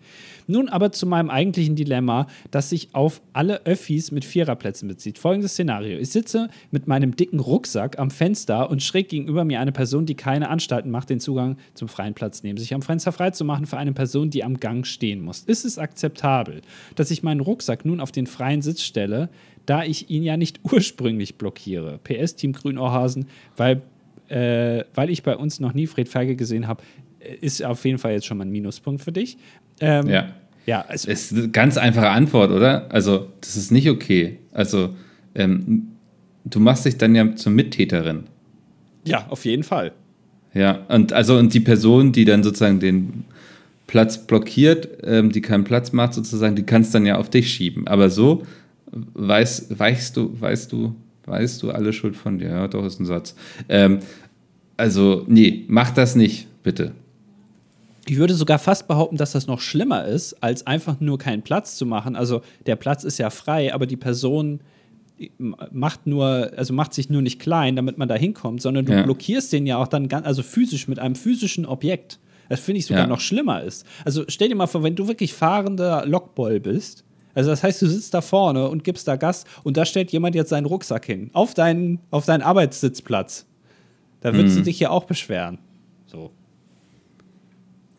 Nun 0.47 0.69
aber 0.69 0.93
zu 0.93 1.05
meinem 1.05 1.29
eigentlichen 1.29 1.75
Dilemma, 1.75 2.27
das 2.49 2.69
sich 2.69 2.89
auf 2.93 3.21
alle 3.33 3.65
Öffis 3.65 4.11
mit 4.11 4.23
Viererplätzen 4.23 4.87
bezieht. 4.87 5.19
Folgendes 5.19 5.51
Szenario: 5.51 5.99
Ich 5.99 6.11
sitze 6.11 6.49
mit 6.71 6.87
meinem 6.87 7.17
dicken 7.17 7.41
Rucksack 7.41 7.99
am 7.99 8.09
Fenster 8.09 8.69
und 8.69 8.81
schräg 8.81 9.09
gegenüber 9.09 9.43
mir 9.43 9.59
eine 9.59 9.73
Person, 9.73 10.05
die 10.05 10.15
keine 10.15 10.49
Anstalten 10.49 10.91
macht, 10.91 11.09
den 11.09 11.19
Zugang 11.19 11.57
zum 11.73 11.89
freien 11.89 12.13
Platz 12.13 12.41
neben 12.43 12.57
sich 12.57 12.73
am 12.73 12.81
Fenster 12.81 13.11
freizumachen 13.11 13.65
für 13.65 13.77
eine 13.77 13.91
Person, 13.91 14.29
die 14.29 14.45
am 14.45 14.57
Gang 14.57 14.87
stehen 14.87 15.21
muss. 15.21 15.41
Ist 15.41 15.65
es 15.65 15.77
akzeptabel, 15.77 16.61
dass 16.95 17.11
ich 17.11 17.21
meinen 17.21 17.41
Rucksack 17.41 17.83
nun 17.83 17.99
auf 17.99 18.13
den 18.13 18.27
freien 18.27 18.61
Sitz 18.61 18.81
stelle, 18.81 19.29
da 19.69 19.83
ich 19.83 20.09
ihn 20.09 20.23
ja 20.23 20.37
nicht 20.37 20.59
ursprünglich 20.71 21.35
blockiere? 21.35 21.99
PS 22.03 22.35
Team 22.35 22.53
Grünohrhasen, 22.53 23.27
weil 23.57 23.81
äh, 24.29 24.83
weil 24.93 25.09
ich 25.09 25.23
bei 25.23 25.35
uns 25.35 25.59
noch 25.59 25.73
nie 25.73 25.87
Fred 25.87 26.07
Feige 26.07 26.35
gesehen 26.35 26.67
habe, 26.67 26.83
ist 27.41 27.63
auf 27.65 27.83
jeden 27.83 27.97
Fall 27.97 28.13
jetzt 28.13 28.25
schon 28.25 28.37
mal 28.37 28.45
ein 28.45 28.51
Minuspunkt 28.51 29.01
für 29.01 29.11
dich. 29.11 29.37
Ähm, 29.79 30.07
ja. 30.07 30.33
Ja, 30.65 30.81
also 30.81 31.07
das 31.07 31.31
ist 31.31 31.37
eine 31.37 31.49
ganz 31.49 31.77
einfache 31.77 32.09
Antwort, 32.09 32.51
oder? 32.51 32.91
Also, 32.91 33.29
das 33.41 33.55
ist 33.57 33.71
nicht 33.71 33.89
okay. 33.89 34.37
Also, 34.51 34.95
ähm, 35.33 35.87
du 36.45 36.59
machst 36.59 36.85
dich 36.85 36.97
dann 36.97 37.15
ja 37.15 37.35
zur 37.35 37.51
Mittäterin. 37.53 38.25
Ja, 39.03 39.25
auf 39.29 39.45
jeden 39.45 39.63
Fall. 39.63 39.93
Ja, 40.53 40.85
und 40.89 41.11
also 41.11 41.37
und 41.37 41.55
die 41.55 41.59
Person, 41.59 42.11
die 42.11 42.23
dann 42.23 42.43
sozusagen 42.43 42.79
den 42.79 43.25
Platz 43.87 44.27
blockiert, 44.27 44.89
ähm, 45.03 45.31
die 45.31 45.41
keinen 45.41 45.63
Platz 45.63 45.91
macht, 45.91 46.13
sozusagen, 46.13 46.55
die 46.55 46.63
kannst 46.63 46.93
dann 46.93 47.05
ja 47.05 47.17
auf 47.17 47.31
dich 47.31 47.51
schieben. 47.51 47.87
Aber 47.87 48.11
so 48.11 48.43
weißt, 48.91 49.77
weißt 49.77 50.17
du, 50.17 50.39
weißt 50.39 50.71
du, 50.71 50.95
weißt 51.25 51.61
du 51.63 51.71
alle 51.71 51.93
Schuld 51.93 52.15
von 52.15 52.37
dir. 52.37 52.49
Ja, 52.49 52.67
doch, 52.67 52.85
ist 52.85 52.99
ein 52.99 53.05
Satz. 53.05 53.35
Ähm, 53.67 53.99
also, 54.77 55.25
nee, 55.27 55.65
mach 55.67 55.91
das 55.91 56.15
nicht, 56.15 56.47
bitte. 56.63 56.93
Ich 58.05 58.17
würde 58.17 58.33
sogar 58.33 58.57
fast 58.57 58.87
behaupten, 58.87 59.17
dass 59.17 59.33
das 59.33 59.45
noch 59.45 59.59
schlimmer 59.59 60.05
ist, 60.05 60.41
als 60.41 60.65
einfach 60.65 60.99
nur 60.99 61.19
keinen 61.19 61.43
Platz 61.43 61.75
zu 61.75 61.85
machen. 61.85 62.15
Also 62.15 62.41
der 62.65 62.75
Platz 62.75 63.03
ist 63.03 63.19
ja 63.19 63.29
frei, 63.29 63.73
aber 63.73 63.85
die 63.85 63.97
Person 63.97 64.61
macht 65.71 66.07
nur, 66.07 66.51
also 66.55 66.73
macht 66.73 66.93
sich 66.93 67.09
nur 67.09 67.21
nicht 67.21 67.39
klein, 67.39 67.75
damit 67.75 67.97
man 67.97 68.07
da 68.07 68.15
hinkommt, 68.15 68.61
sondern 68.61 68.85
du 68.85 68.93
ja. 68.93 69.03
blockierst 69.03 69.51
den 69.53 69.67
ja 69.67 69.77
auch 69.77 69.87
dann 69.87 70.07
ganz, 70.07 70.25
also 70.25 70.43
physisch 70.43 70.87
mit 70.87 70.97
einem 70.97 71.15
physischen 71.15 71.65
Objekt. 71.65 72.19
Das 72.47 72.61
finde 72.61 72.79
ich 72.79 72.87
sogar 72.87 73.03
ja. 73.03 73.07
noch 73.07 73.19
schlimmer 73.19 73.63
ist. 73.63 73.85
Also 74.05 74.23
stell 74.27 74.49
dir 74.49 74.55
mal 74.55 74.67
vor, 74.67 74.81
wenn 74.81 74.95
du 74.95 75.07
wirklich 75.07 75.33
fahrender 75.33 76.05
Lockboll 76.05 76.59
bist, 76.59 77.03
also 77.39 77.51
das 77.51 77.63
heißt, 77.63 77.81
du 77.81 77.87
sitzt 77.87 78.13
da 78.13 78.19
vorne 78.19 78.67
und 78.67 78.83
gibst 78.83 79.07
da 79.07 79.15
Gas 79.15 79.45
und 79.63 79.77
da 79.77 79.85
stellt 79.85 80.11
jemand 80.11 80.35
jetzt 80.35 80.49
seinen 80.49 80.65
Rucksack 80.65 81.05
hin, 81.05 81.29
auf 81.31 81.53
deinen, 81.53 81.99
auf 82.11 82.25
deinen 82.25 82.41
Arbeitssitzplatz. 82.41 83.45
Da 84.19 84.33
würdest 84.33 84.55
mhm. 84.55 84.59
du 84.59 84.65
dich 84.65 84.77
ja 84.81 84.89
auch 84.89 85.05
beschweren. 85.05 85.57
So. 86.05 86.31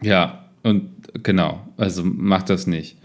Ja, 0.03 0.45
und 0.63 0.91
genau, 1.23 1.67
also 1.79 2.05
macht 2.05 2.51
das 2.51 2.67
nicht. 2.67 2.99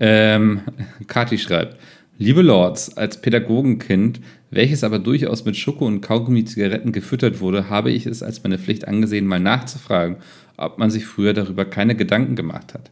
Ähm, 0.00 0.62
Kati 1.08 1.36
schreibt, 1.36 1.78
liebe 2.16 2.40
Lords, 2.40 2.96
als 2.96 3.20
Pädagogenkind, 3.20 4.22
welches 4.50 4.84
aber 4.84 4.98
durchaus 4.98 5.44
mit 5.44 5.58
Schoko 5.58 5.84
und 5.84 6.00
Kaugummi-Zigaretten 6.00 6.92
gefüttert 6.92 7.40
wurde, 7.40 7.68
habe 7.68 7.90
ich 7.90 8.06
es 8.06 8.22
als 8.22 8.42
meine 8.42 8.58
Pflicht 8.58 8.88
angesehen, 8.88 9.26
mal 9.26 9.40
nachzufragen, 9.40 10.16
ob 10.56 10.78
man 10.78 10.90
sich 10.90 11.04
früher 11.04 11.34
darüber 11.34 11.66
keine 11.66 11.94
Gedanken 11.94 12.34
gemacht 12.34 12.72
hat. 12.72 12.90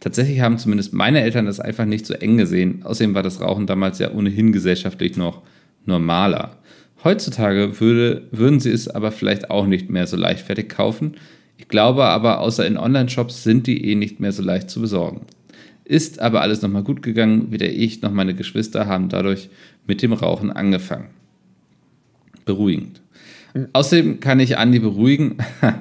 Tatsächlich 0.00 0.40
haben 0.40 0.58
zumindest 0.58 0.92
meine 0.92 1.22
Eltern 1.22 1.46
das 1.46 1.60
einfach 1.60 1.84
nicht 1.84 2.06
so 2.06 2.14
eng 2.14 2.36
gesehen. 2.36 2.82
Außerdem 2.84 3.14
war 3.14 3.22
das 3.22 3.40
Rauchen 3.40 3.66
damals 3.66 3.98
ja 3.98 4.12
ohnehin 4.12 4.52
gesellschaftlich 4.52 5.16
noch 5.16 5.42
normaler. 5.86 6.58
Heutzutage 7.02 7.80
würde, 7.80 8.28
würden 8.30 8.60
sie 8.60 8.70
es 8.70 8.88
aber 8.88 9.12
vielleicht 9.12 9.50
auch 9.50 9.66
nicht 9.66 9.90
mehr 9.90 10.06
so 10.06 10.16
leichtfertig 10.16 10.68
kaufen, 10.68 11.14
ich 11.58 11.66
glaube 11.66 12.04
aber, 12.04 12.38
außer 12.38 12.64
in 12.66 12.78
Online-Shops 12.78 13.42
sind 13.42 13.66
die 13.66 13.90
eh 13.90 13.96
nicht 13.96 14.20
mehr 14.20 14.32
so 14.32 14.42
leicht 14.42 14.70
zu 14.70 14.80
besorgen. 14.80 15.26
Ist 15.84 16.20
aber 16.20 16.40
alles 16.40 16.62
nochmal 16.62 16.84
gut 16.84 17.02
gegangen. 17.02 17.50
Weder 17.50 17.68
ich 17.68 18.00
noch 18.00 18.12
meine 18.12 18.34
Geschwister 18.34 18.86
haben 18.86 19.08
dadurch 19.08 19.50
mit 19.86 20.00
dem 20.00 20.12
Rauchen 20.12 20.52
angefangen. 20.52 21.08
Beruhigend. 22.44 23.02
Außerdem 23.72 24.20
kann 24.20 24.38
ich 24.38 24.56
Andi 24.56 24.78
beruhigen. 24.78 25.36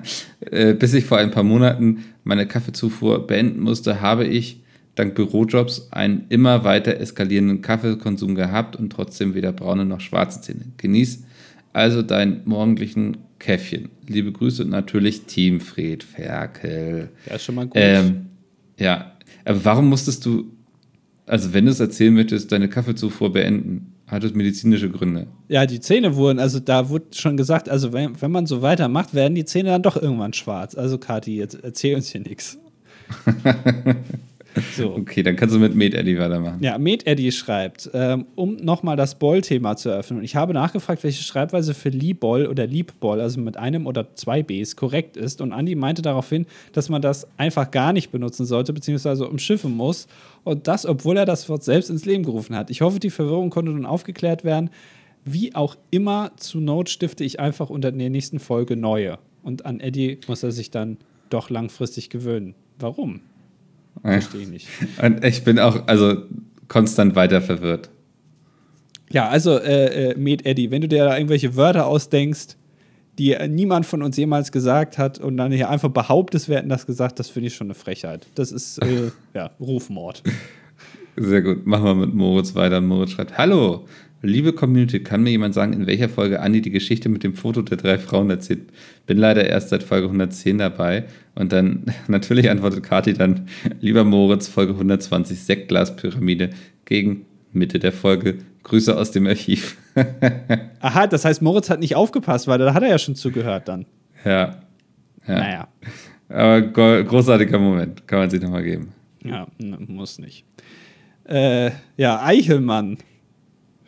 Äh, 0.51 0.75
bis 0.75 0.93
ich 0.93 1.03
vor 1.03 1.17
ein 1.17 1.31
paar 1.31 1.43
Monaten 1.43 2.05
meine 2.27 2.45
Kaffeezufuhr 2.45 3.25
beenden 3.25 3.61
musste, 3.61 4.01
habe 4.01 4.25
ich 4.25 4.61
dank 4.95 5.15
Bürojobs 5.15 5.87
einen 5.91 6.25
immer 6.29 6.63
weiter 6.63 6.99
eskalierenden 6.99 7.61
Kaffeekonsum 7.61 8.35
gehabt 8.35 8.75
und 8.75 8.91
trotzdem 8.91 9.33
weder 9.33 9.53
braune 9.53 9.85
noch 9.85 10.01
schwarze 10.01 10.41
Zähne. 10.41 10.65
Genieß 10.77 11.23
also 11.71 12.01
deinen 12.01 12.41
morgendlichen 12.45 13.17
Käffchen. 13.39 13.89
Liebe 14.07 14.31
Grüße 14.31 14.63
und 14.63 14.71
natürlich 14.71 15.23
Team 15.23 15.61
Fred 15.61 16.03
Ferkel. 16.03 17.09
Ja, 17.27 17.35
ist 17.35 17.45
schon 17.45 17.55
mal 17.55 17.65
gut. 17.65 17.75
Ähm, 17.75 18.25
ja, 18.77 19.13
aber 19.45 19.63
warum 19.63 19.87
musstest 19.87 20.25
du, 20.25 20.51
also 21.25 21.53
wenn 21.53 21.65
du 21.65 21.71
es 21.71 21.79
erzählen 21.79 22.13
möchtest, 22.13 22.51
deine 22.51 22.67
Kaffeezufuhr 22.67 23.31
beenden? 23.31 23.93
Hat 24.07 24.23
es 24.23 24.33
medizinische 24.33 24.89
Gründe? 24.89 25.27
Ja, 25.49 25.65
die 25.65 25.81
Zähne 25.81 26.15
wurden, 26.15 26.39
also 26.39 26.61
da 26.61 26.87
wurde 26.87 27.07
schon 27.11 27.35
gesagt, 27.35 27.67
also 27.67 27.91
wenn, 27.91 28.19
wenn 28.21 28.31
man 28.31 28.45
so 28.45 28.61
weitermacht, 28.61 29.13
werden 29.13 29.35
die 29.35 29.43
Zähne 29.43 29.69
dann 29.69 29.83
doch 29.83 29.97
irgendwann 29.97 30.31
schwarz. 30.31 30.75
Also 30.75 30.97
Kathi, 30.97 31.35
jetzt 31.35 31.61
erzähl 31.61 31.95
uns 31.95 32.09
hier 32.09 32.21
nichts. 32.21 32.57
So. 34.75 34.95
Okay, 34.97 35.23
dann 35.23 35.35
kannst 35.35 35.55
du 35.55 35.59
mit 35.59 35.75
Med 35.75 35.93
Eddy 35.93 36.17
weitermachen. 36.19 36.57
Ja, 36.61 36.77
Med 36.77 37.07
Eddy 37.07 37.31
schreibt, 37.31 37.89
ähm, 37.93 38.25
um 38.35 38.55
nochmal 38.57 38.95
das 38.95 39.15
Boll-Thema 39.15 39.75
zu 39.75 39.89
eröffnen. 39.89 40.23
Ich 40.23 40.35
habe 40.35 40.53
nachgefragt, 40.53 41.03
welche 41.03 41.23
Schreibweise 41.23 41.73
für 41.73 41.89
Lieboll 41.89 42.47
oder 42.47 42.67
Liebboll, 42.67 43.21
also 43.21 43.39
mit 43.39 43.57
einem 43.57 43.85
oder 43.85 44.15
zwei 44.15 44.43
Bs, 44.43 44.75
korrekt 44.75 45.17
ist. 45.17 45.41
Und 45.41 45.53
Andi 45.53 45.75
meinte 45.75 46.01
daraufhin, 46.01 46.45
dass 46.73 46.89
man 46.89 47.01
das 47.01 47.27
einfach 47.37 47.71
gar 47.71 47.93
nicht 47.93 48.11
benutzen 48.11 48.45
sollte, 48.45 48.73
beziehungsweise 48.73 49.27
umschiffen 49.27 49.75
muss. 49.75 50.07
Und 50.43 50.67
das, 50.67 50.85
obwohl 50.85 51.17
er 51.17 51.25
das 51.25 51.47
Wort 51.49 51.63
selbst 51.63 51.89
ins 51.89 52.05
Leben 52.05 52.23
gerufen 52.23 52.55
hat. 52.55 52.69
Ich 52.69 52.81
hoffe, 52.81 52.99
die 52.99 53.09
Verwirrung 53.09 53.49
konnte 53.49 53.71
nun 53.71 53.85
aufgeklärt 53.85 54.43
werden. 54.43 54.69
Wie 55.25 55.53
auch 55.55 55.75
immer, 55.91 56.31
zu 56.37 56.59
Not 56.59 56.89
stifte 56.89 57.23
ich 57.23 57.39
einfach 57.39 57.69
unter 57.69 57.91
der 57.91 58.09
nächsten 58.09 58.39
Folge 58.39 58.77
neue. 58.77 59.19
Und 59.43 59.65
an 59.65 59.79
Eddie 59.79 60.19
muss 60.27 60.43
er 60.43 60.51
sich 60.51 60.71
dann 60.71 60.97
doch 61.29 61.49
langfristig 61.49 62.09
gewöhnen. 62.09 62.55
Warum? 62.79 63.21
Verstehe 64.01 64.41
ich 64.41 64.49
nicht. 64.49 64.67
Und 65.01 65.23
ich 65.23 65.43
bin 65.43 65.59
auch, 65.59 65.87
also 65.87 66.23
konstant 66.67 67.15
weiter 67.15 67.41
verwirrt. 67.41 67.89
Ja, 69.09 69.29
also, 69.29 69.57
äh, 69.57 70.11
äh, 70.11 70.17
Med 70.17 70.45
Eddie, 70.45 70.69
wenn 70.71 70.81
du 70.81 70.87
dir 70.87 71.05
da 71.05 71.15
irgendwelche 71.15 71.55
Wörter 71.55 71.87
ausdenkst, 71.87 72.57
die 73.17 73.35
niemand 73.47 73.85
von 73.85 74.03
uns 74.03 74.17
jemals 74.17 74.51
gesagt 74.51 74.97
hat 74.97 75.19
und 75.19 75.37
dann 75.37 75.51
hier 75.51 75.69
einfach 75.69 75.89
behauptest, 75.89 76.49
wir 76.49 76.57
hätten 76.57 76.69
das 76.69 76.85
gesagt, 76.85 77.19
das 77.19 77.29
finde 77.29 77.47
ich 77.47 77.55
schon 77.55 77.67
eine 77.67 77.73
Frechheit. 77.73 78.27
Das 78.35 78.51
ist, 78.51 78.79
äh, 78.83 79.11
ja, 79.33 79.51
Rufmord. 79.59 80.23
Sehr 81.15 81.41
gut. 81.41 81.65
Machen 81.65 81.83
wir 81.85 81.95
mit 81.95 82.13
Moritz 82.13 82.53
weiter. 82.53 82.79
Moritz 82.79 83.11
schreibt: 83.11 83.37
Hallo, 83.37 83.85
liebe 84.21 84.53
Community, 84.53 85.01
kann 85.01 85.23
mir 85.23 85.31
jemand 85.31 85.53
sagen, 85.53 85.73
in 85.73 85.87
welcher 85.87 86.09
Folge 86.09 86.39
Andi 86.39 86.61
die 86.61 86.71
Geschichte 86.71 87.09
mit 87.09 87.23
dem 87.23 87.35
Foto 87.35 87.61
der 87.61 87.77
drei 87.77 87.97
Frauen 87.97 88.29
erzählt? 88.29 88.61
Bin 89.05 89.17
leider 89.17 89.45
erst 89.45 89.69
seit 89.69 89.83
Folge 89.83 90.07
110 90.07 90.57
dabei. 90.57 91.05
Und 91.35 91.51
dann 91.51 91.85
natürlich 92.07 92.49
antwortet 92.49 92.83
Kati 92.83 93.13
dann: 93.13 93.47
Lieber 93.79 94.03
Moritz, 94.03 94.47
Folge 94.47 94.73
120, 94.73 95.39
Sektglaspyramide 95.39 96.49
gegen 96.85 97.25
Mitte 97.53 97.79
der 97.79 97.91
Folge. 97.91 98.39
Grüße 98.63 98.97
aus 98.97 99.11
dem 99.11 99.27
Archiv. 99.27 99.77
Aha, 100.81 101.07
das 101.07 101.23
heißt, 101.23 101.41
Moritz 101.41 101.69
hat 101.69 101.79
nicht 101.79 101.95
aufgepasst, 101.95 102.47
weil 102.47 102.59
da 102.59 102.73
hat 102.73 102.83
er 102.83 102.89
ja 102.89 102.99
schon 102.99 103.15
zugehört 103.15 103.67
dann. 103.67 103.85
Ja. 104.25 104.61
ja. 105.27 105.39
Naja. 105.39 105.67
Aber 106.29 106.61
großartiger 106.61 107.59
Moment, 107.59 108.05
kann 108.05 108.19
man 108.19 108.29
sich 108.29 108.41
nochmal 108.41 108.63
geben. 108.63 108.93
Ja, 109.23 109.47
muss 109.57 110.19
nicht. 110.19 110.45
Äh, 111.23 111.71
ja, 111.95 112.21
Eichelmann. 112.23 112.97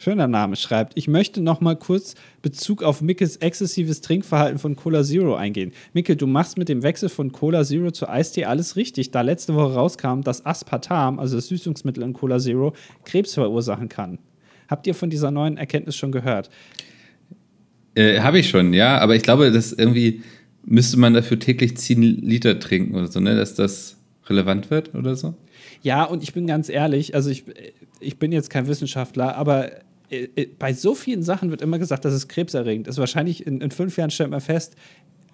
Schöner 0.01 0.29
Name 0.29 0.55
schreibt. 0.55 0.93
Ich 0.95 1.09
möchte 1.09 1.41
noch 1.41 1.59
mal 1.59 1.75
kurz 1.75 2.15
Bezug 2.41 2.83
auf 2.83 3.01
Mickels 3.01 3.35
exzessives 3.35 3.99
Trinkverhalten 3.99 4.57
von 4.57 4.77
Cola 4.77 5.03
Zero 5.03 5.35
eingehen. 5.35 5.73
Mickel, 5.91 6.15
du 6.15 6.25
machst 6.25 6.57
mit 6.57 6.69
dem 6.69 6.83
Wechsel 6.83 7.09
von 7.09 7.33
Cola 7.33 7.65
Zero 7.65 7.91
zu 7.91 8.07
Eistee 8.07 8.45
alles 8.45 8.77
richtig, 8.77 9.11
da 9.11 9.19
letzte 9.19 9.55
Woche 9.55 9.73
rauskam, 9.73 10.21
dass 10.21 10.45
Aspartam, 10.45 11.19
also 11.19 11.35
das 11.35 11.47
Süßungsmittel 11.49 12.01
in 12.01 12.13
Cola 12.13 12.39
Zero, 12.39 12.73
Krebs 13.03 13.33
verursachen 13.33 13.89
kann. 13.89 14.19
Habt 14.69 14.87
ihr 14.87 14.95
von 14.95 15.09
dieser 15.09 15.31
neuen 15.31 15.57
Erkenntnis 15.57 15.97
schon 15.97 16.13
gehört? 16.13 16.49
Äh, 17.93 18.21
Habe 18.21 18.39
ich 18.39 18.47
schon, 18.47 18.71
ja, 18.71 18.99
aber 18.99 19.17
ich 19.17 19.21
glaube, 19.21 19.51
dass 19.51 19.73
irgendwie 19.73 20.21
müsste 20.63 20.97
man 20.97 21.13
dafür 21.13 21.39
täglich 21.39 21.75
10 21.75 22.01
Liter 22.01 22.57
trinken 22.57 22.95
oder 22.95 23.07
so, 23.07 23.19
ne, 23.19 23.35
dass 23.35 23.53
das 23.53 23.97
relevant 24.27 24.71
wird 24.71 24.95
oder 24.95 25.17
so. 25.17 25.35
Ja, 25.81 26.05
und 26.05 26.23
ich 26.23 26.33
bin 26.33 26.47
ganz 26.47 26.69
ehrlich, 26.69 27.15
also 27.15 27.29
ich, 27.29 27.43
ich 27.99 28.17
bin 28.17 28.31
jetzt 28.31 28.49
kein 28.49 28.67
Wissenschaftler, 28.67 29.35
aber 29.35 29.71
äh, 29.71 29.75
äh, 29.75 29.81
bei 30.57 30.73
so 30.73 30.95
vielen 30.95 31.23
Sachen 31.23 31.51
wird 31.51 31.61
immer 31.61 31.79
gesagt, 31.79 32.05
dass 32.05 32.13
es 32.13 32.27
krebserregend 32.27 32.87
ist. 32.87 32.97
Wahrscheinlich 32.97 33.45
in, 33.45 33.61
in 33.61 33.71
fünf 33.71 33.97
Jahren 33.97 34.09
stellt 34.09 34.31
man 34.31 34.41
fest, 34.41 34.75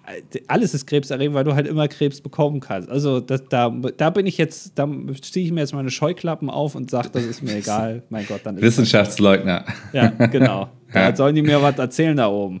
äh, 0.06 0.40
alles 0.46 0.74
ist 0.74 0.86
krebserregend, 0.86 1.34
weil 1.34 1.44
du 1.44 1.54
halt 1.54 1.66
immer 1.66 1.88
Krebs 1.88 2.20
bekommen 2.20 2.60
kannst. 2.60 2.88
Also 2.88 3.20
das, 3.20 3.44
da, 3.48 3.70
da 3.70 4.10
bin 4.10 4.26
ich 4.26 4.38
jetzt, 4.38 4.72
da 4.76 4.88
ziehe 5.20 5.46
ich 5.46 5.52
mir 5.52 5.60
jetzt 5.60 5.74
meine 5.74 5.90
Scheuklappen 5.90 6.50
auf 6.50 6.74
und 6.74 6.90
sage, 6.90 7.08
das 7.12 7.24
ist 7.24 7.42
mir 7.42 7.56
egal. 7.56 8.02
Mein 8.10 8.26
Gott, 8.26 8.40
dann 8.44 8.56
ist 8.56 8.62
Wissenschaftsleugner. 8.62 9.64
Ja, 9.92 10.08
genau. 10.08 10.70
Da 10.92 11.08
ja. 11.08 11.16
sollen 11.16 11.34
die 11.34 11.42
mir 11.42 11.60
was 11.60 11.76
erzählen 11.78 12.16
da 12.16 12.28
oben. 12.28 12.60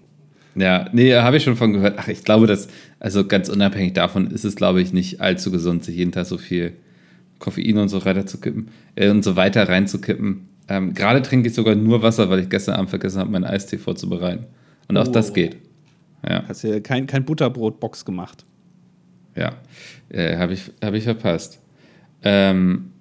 Ja, 0.56 0.88
nee, 0.92 1.14
habe 1.14 1.36
ich 1.36 1.44
schon 1.44 1.54
von 1.54 1.72
gehört. 1.72 1.94
Ach, 1.96 2.08
ich 2.08 2.24
glaube, 2.24 2.48
dass, 2.48 2.66
also 2.98 3.24
ganz 3.24 3.48
unabhängig 3.48 3.92
davon 3.92 4.26
ist 4.32 4.44
es, 4.44 4.56
glaube 4.56 4.82
ich, 4.82 4.92
nicht 4.92 5.20
allzu 5.20 5.52
gesund, 5.52 5.84
sich 5.84 5.96
jeden 5.96 6.10
Tag 6.10 6.26
so 6.26 6.36
viel 6.36 6.72
Koffein 7.38 7.78
und 7.78 7.88
so 7.88 8.04
weiter 8.04 8.26
zu 8.26 8.40
kippen 8.40 8.68
äh, 8.96 9.10
und 9.10 9.22
so 9.22 9.36
weiter 9.36 9.68
reinzukippen. 9.68 10.48
Ähm, 10.68 10.94
Gerade 10.94 11.22
trinke 11.22 11.48
ich 11.48 11.54
sogar 11.54 11.74
nur 11.74 12.02
Wasser, 12.02 12.28
weil 12.28 12.40
ich 12.40 12.48
gestern 12.48 12.74
Abend 12.74 12.90
vergessen 12.90 13.20
habe, 13.20 13.30
meinen 13.30 13.44
Eistee 13.44 13.78
vorzubereiten. 13.78 14.46
Und 14.88 14.96
auch 14.96 15.08
oh. 15.08 15.12
das 15.12 15.32
geht. 15.32 15.56
Ja. 16.28 16.44
Hast 16.48 16.64
du 16.64 16.80
kein, 16.80 17.06
kein 17.06 17.24
Butterbrotbox 17.24 18.04
gemacht? 18.04 18.44
Ja, 19.36 19.52
äh, 20.08 20.36
habe 20.36 20.54
ich, 20.54 20.70
hab 20.82 20.94
ich 20.94 21.04
verpasst. 21.04 21.60
Ähm, 22.22 22.92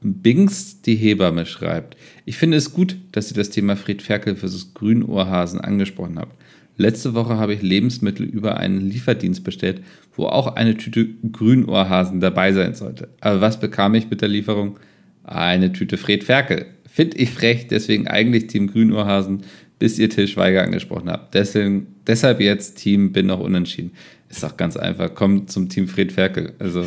Bings, 0.00 0.82
die 0.82 0.96
Hebamme, 0.96 1.46
schreibt: 1.46 1.96
Ich 2.24 2.36
finde 2.36 2.56
es 2.56 2.72
gut, 2.72 2.96
dass 3.12 3.30
ihr 3.30 3.36
das 3.36 3.50
Thema 3.50 3.76
Fried 3.76 4.02
Ferkel 4.02 4.34
versus 4.34 4.74
Grünohrhasen 4.74 5.60
angesprochen 5.60 6.18
habt. 6.18 6.36
Letzte 6.76 7.14
Woche 7.14 7.36
habe 7.36 7.54
ich 7.54 7.62
Lebensmittel 7.62 8.26
über 8.26 8.56
einen 8.56 8.80
Lieferdienst 8.80 9.44
bestellt, 9.44 9.82
wo 10.16 10.24
auch 10.26 10.56
eine 10.56 10.74
Tüte 10.76 11.06
Grünohrhasen 11.30 12.20
dabei 12.20 12.52
sein 12.52 12.74
sollte. 12.74 13.08
Aber 13.20 13.40
was 13.40 13.60
bekam 13.60 13.94
ich 13.94 14.08
mit 14.10 14.22
der 14.22 14.28
Lieferung? 14.28 14.78
Eine 15.22 15.72
Tüte 15.72 15.98
Fred 15.98 16.24
Ferkel. 16.24 16.66
Finde 16.92 17.16
ich 17.16 17.30
frech, 17.30 17.68
deswegen 17.68 18.06
eigentlich 18.06 18.48
Team 18.48 18.66
Grünohrhasen, 18.66 19.44
bis 19.78 19.98
ihr 19.98 20.10
Till 20.10 20.28
Schweiger 20.28 20.62
angesprochen 20.62 21.08
habt. 21.08 21.32
Deswegen, 21.32 21.86
deshalb 22.06 22.38
jetzt 22.38 22.74
Team 22.74 23.12
bin 23.12 23.28
noch 23.28 23.40
unentschieden. 23.40 23.92
Ist 24.28 24.42
doch 24.42 24.58
ganz 24.58 24.76
einfach. 24.76 25.14
Kommt 25.14 25.50
zum 25.50 25.70
Team 25.70 25.88
Fred 25.88 26.12
Ferkel. 26.12 26.52
Also. 26.58 26.86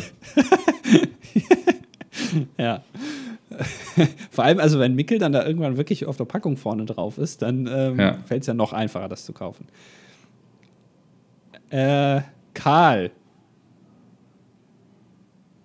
ja. 2.56 2.84
Vor 4.30 4.44
allem, 4.44 4.60
also 4.60 4.78
wenn 4.78 4.94
Mickel 4.94 5.18
dann 5.18 5.32
da 5.32 5.44
irgendwann 5.44 5.76
wirklich 5.76 6.06
auf 6.06 6.16
der 6.16 6.24
Packung 6.24 6.56
vorne 6.56 6.84
drauf 6.84 7.18
ist, 7.18 7.42
dann 7.42 7.66
ähm, 7.66 7.98
ja. 7.98 8.18
fällt 8.18 8.42
es 8.42 8.46
ja 8.46 8.54
noch 8.54 8.72
einfacher, 8.72 9.08
das 9.08 9.24
zu 9.24 9.32
kaufen. 9.32 9.66
Äh, 11.70 12.20
Karl. 12.54 13.10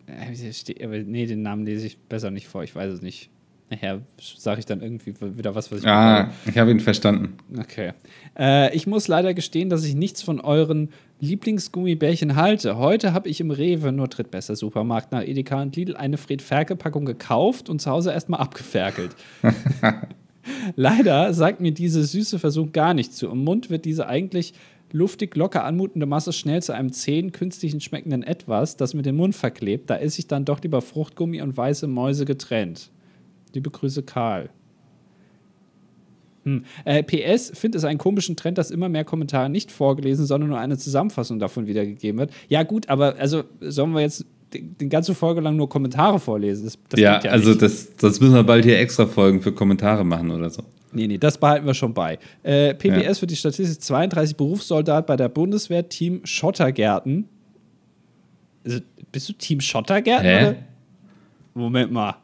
Äh, 0.08 1.04
nee, 1.04 1.28
den 1.28 1.44
Namen 1.44 1.64
lese 1.64 1.86
ich 1.86 2.00
besser 2.00 2.32
nicht 2.32 2.48
vor, 2.48 2.64
ich 2.64 2.76
weiß 2.76 2.92
es 2.92 3.02
nicht. 3.04 3.31
Nachher 3.72 4.02
sage 4.20 4.60
ich 4.60 4.66
dann 4.66 4.82
irgendwie 4.82 5.14
wieder 5.22 5.56
was, 5.56 5.72
was 5.72 5.80
ich. 5.80 5.88
Ah, 5.88 6.24
brauche. 6.24 6.50
ich 6.50 6.58
habe 6.58 6.72
ihn 6.72 6.82
verstanden. 6.82 7.38
Okay. 7.58 7.94
Äh, 8.38 8.76
ich 8.76 8.86
muss 8.86 9.08
leider 9.08 9.34
gestehen, 9.34 9.70
dass 9.70 9.86
ich 9.86 9.96
nichts 9.96 10.22
von 10.22 10.42
euren 10.42 10.90
Lieblingsgummibärchen 11.22 12.36
halte. 12.36 12.78
Heute 12.78 13.14
habe 13.14 13.30
ich 13.30 13.40
im 13.40 13.50
Rewe, 13.50 13.94
nur 13.94 14.10
drittbester 14.10 14.58
Supermarkt 14.58 15.14
nach 15.14 15.24
Edeka 15.24 15.62
und 15.62 15.74
Lidl, 15.78 15.96
eine 15.96 16.18
Fred 16.18 16.42
Ferkel-Packung 16.42 17.06
gekauft 17.06 17.70
und 17.70 17.80
zu 17.80 17.90
Hause 17.90 18.12
erstmal 18.12 18.42
abgeferkelt. 18.42 19.16
leider 20.76 21.34
sagt 21.34 21.62
mir 21.62 21.72
diese 21.72 22.04
süße 22.04 22.40
Versuch 22.40 22.74
gar 22.74 22.94
nicht 22.94 23.14
zu. 23.14 23.30
Im 23.30 23.46
Mund 23.46 23.70
wird 23.70 23.86
diese 23.86 24.06
eigentlich 24.06 24.54
luftig, 24.92 25.34
locker 25.38 25.64
anmutende 25.64 26.08
Masse 26.08 26.34
schnell 26.34 26.62
zu 26.62 26.74
einem 26.74 26.92
zähen, 26.92 27.32
künstlichen 27.32 27.80
schmeckenden 27.80 28.24
Etwas, 28.24 28.76
das 28.76 28.94
mit 28.94 29.06
dem 29.06 29.16
Mund 29.16 29.34
verklebt. 29.34 29.90
Da 29.90 29.96
esse 29.96 30.20
ich 30.20 30.28
dann 30.28 30.44
doch 30.44 30.62
lieber 30.62 30.82
Fruchtgummi 30.82 31.42
und 31.42 31.56
weiße 31.56 31.88
Mäuse 31.88 32.26
getrennt. 32.26 32.92
Liebe 33.54 33.70
Grüße, 33.70 34.04
Karl. 34.04 34.50
Hm. 36.44 36.66
Äh, 36.86 37.04
PS, 37.04 37.52
finde 37.54 37.78
es 37.78 37.84
einen 37.84 38.00
komischen 38.00 38.36
Trend, 38.36 38.58
dass 38.58 38.72
immer 38.72 38.90
mehr 38.90 39.04
Kommentare 39.04 39.50
nicht 39.50 39.72
vorgelesen, 39.72 40.26
sondern 40.26 40.50
nur 40.50 40.60
eine 40.60 40.78
Zusammenfassung 40.78 41.40
davon 41.40 41.68
wiedergegeben 41.68 42.20
wird. 42.20 42.32
Ja, 42.48 42.64
gut, 42.64 42.90
aber 42.90 43.16
also 43.18 43.44
sollen 43.60 43.92
wir 43.92 44.02
jetzt 44.02 44.26
die, 44.54 44.64
die 44.64 44.90
ganze 44.90 45.14
Folge 45.14 45.42
lang 45.42 45.56
nur 45.56 45.70
Kommentare 45.70 46.20
vorlesen? 46.20 46.66
Das, 46.66 46.78
das 46.90 47.00
ja, 47.00 47.22
ja, 47.24 47.32
also 47.32 47.54
das, 47.54 47.96
das 47.96 48.20
müssen 48.20 48.34
wir 48.34 48.44
bald 48.44 48.66
hier 48.66 48.80
extra 48.80 49.06
Folgen 49.06 49.42
für 49.42 49.52
Kommentare 49.52 50.04
machen 50.04 50.32
oder 50.32 50.50
so. 50.50 50.64
Nee, 50.94 51.08
nee, 51.08 51.18
das 51.18 51.38
behalten 51.38 51.66
wir 51.66 51.74
schon 51.74 51.94
bei. 51.94 52.20
Äh, 52.44 52.74
PBS 52.74 53.06
ja. 53.06 53.14
für 53.14 53.28
die 53.28 53.36
Statistik 53.36 53.82
32 53.82 54.36
Berufssoldat 54.36 55.06
bei 55.06 55.16
der 55.16 55.30
Bundeswehr, 55.30 55.88
Team 55.88 56.22
Schottergärten. 56.26 57.30
Also, 58.66 58.80
bist 59.12 59.30
du 59.30 59.34
Team 59.34 59.62
Schottergärten? 59.62 60.26
Hä? 60.26 60.48
Oder? 60.48 60.56
Moment 61.54 61.92
mal. 61.92 62.16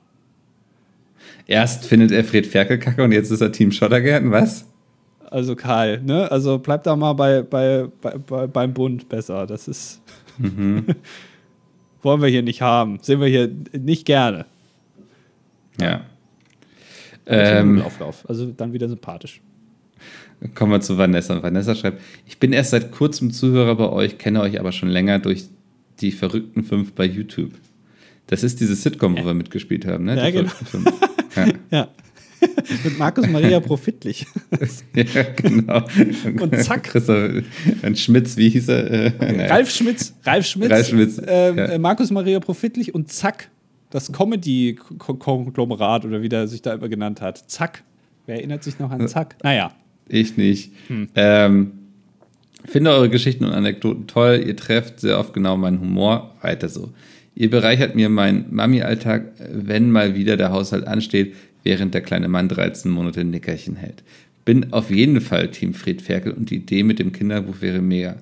Erst 1.48 1.86
findet 1.86 2.12
er 2.12 2.24
Fred 2.24 2.46
Ferkel 2.46 2.78
kacke 2.78 3.04
und 3.04 3.12
jetzt 3.12 3.32
ist 3.32 3.42
er 3.42 3.52
Team 3.52 3.72
Schottergärten, 3.72 4.32
was? 4.32 4.68
Also 5.30 5.56
Karl, 5.56 6.02
ne? 6.02 6.32
Also 6.32 6.60
bleib 6.60 6.84
da 6.84 6.96
mal 6.96 7.14
bei, 7.14 7.42
bei, 7.42 7.88
bei, 8.02 8.48
beim 8.48 8.74
Bund 8.74 9.10
besser. 9.10 9.48
Das 9.48 9.68
ist. 9.68 10.02
Mhm. 10.40 10.86
wollen 12.08 12.22
wir 12.22 12.30
hier 12.30 12.44
nicht 12.44 12.62
haben. 12.62 13.00
Sehen 13.02 13.20
wir 13.20 13.28
hier 13.28 13.52
nicht 13.74 14.06
gerne. 14.06 14.46
Ja. 15.80 16.02
Ähm, 17.26 17.82
Auflauf. 17.82 18.24
Also 18.30 18.46
dann 18.46 18.74
wieder 18.74 18.88
sympathisch. 18.88 19.42
Kommen 20.56 20.72
wir 20.72 20.82
zu 20.82 20.98
Vanessa. 20.98 21.42
Vanessa 21.44 21.76
schreibt: 21.76 22.02
Ich 22.26 22.38
bin 22.38 22.54
erst 22.54 22.72
seit 22.72 22.92
kurzem 22.92 23.32
Zuhörer 23.32 23.76
bei 23.76 23.90
euch, 23.90 24.18
kenne 24.18 24.42
euch 24.42 24.60
aber 24.60 24.72
schon 24.72 24.90
länger 24.90 25.20
durch 25.20 25.46
die 26.00 26.12
verrückten 26.12 26.64
fünf 26.64 26.94
bei 26.94 27.06
YouTube. 27.06 27.52
Das 28.28 28.44
ist 28.44 28.60
diese 28.62 28.76
Sitcom, 28.76 29.18
wo 29.18 29.26
wir 29.26 29.34
mitgespielt 29.34 29.86
haben, 29.86 30.06
ne? 30.06 30.16
Ja, 30.16 30.26
die 30.28 30.32
genau. 30.32 30.52
Ja. 31.38 31.54
ja. 31.72 31.88
Mit 32.84 33.00
Markus 33.00 33.28
Maria 33.28 33.60
Profitlich. 33.60 34.28
ja, 34.94 35.24
genau. 35.36 35.82
Und 36.40 36.56
zack. 36.64 36.94
Ein 37.82 37.96
Schmitz, 37.96 38.38
wie 38.38 38.50
hieß 38.50 38.68
er? 38.70 38.92
Äh, 38.92 39.48
Ralf 39.48 39.72
Schmitz. 39.72 40.14
Ralf 40.24 40.46
Schmitz. 40.46 40.72
Ralf 40.72 40.88
Schmitz. 40.88 41.22
Ähm, 41.26 41.58
ja. 41.58 41.78
Markus 41.80 42.12
Maria 42.12 42.40
Profitlich 42.40 42.94
und 42.94 43.12
zack. 43.12 43.50
Das 43.90 44.12
Comedy-Konglomerat 44.12 46.06
oder 46.06 46.22
wie 46.22 46.30
der 46.30 46.48
sich 46.48 46.62
da 46.62 46.74
immer 46.74 46.90
genannt 46.90 47.22
hat. 47.22 47.50
Zack. 47.50 47.84
Wer 48.26 48.36
erinnert 48.36 48.64
sich 48.64 48.78
noch 48.80 48.92
an 48.92 49.08
Zack? 49.08 49.38
Naja. 49.44 49.72
Ich 50.10 50.38
nicht. 50.38 50.74
Hm. 50.88 51.10
Ähm, 51.16 51.72
finde 52.66 52.92
eure 52.92 53.10
Geschichten 53.10 53.46
und 53.46 53.54
Anekdoten 53.54 54.08
toll. 54.08 54.44
Ihr 54.46 54.56
trefft 54.56 55.00
sehr 55.00 55.18
oft 55.18 55.34
genau 55.34 55.58
meinen 55.58 55.80
Humor. 55.80 56.36
Weiter 56.42 56.70
so. 56.70 56.92
Ihr 57.40 57.52
bereichert 57.52 57.94
mir 57.94 58.10
meinen 58.10 58.46
Mami-Alltag, 58.50 59.26
wenn 59.52 59.92
mal 59.92 60.16
wieder 60.16 60.38
der 60.38 60.52
Haushalt 60.52 60.88
ansteht, 60.88 61.36
während 61.62 61.94
der 61.94 62.02
kleine 62.02 62.30
Mann 62.30 62.50
13 62.50 62.90
Monate 62.90 63.24
Nickerchen 63.24 63.76
hält. 63.76 64.02
Bin 64.44 64.74
auf 64.74 64.90
jeden 64.90 65.22
Fall 65.22 65.52
Team 65.52 65.76
Fred 65.76 66.02
Ferkel 66.02 66.32
und 66.32 66.50
die 66.50 66.56
Idee 66.56 66.82
mit 66.82 66.98
dem 66.98 67.12
Kinderbuch 67.12 67.62
wäre 67.62 67.80
mega. 67.80 68.16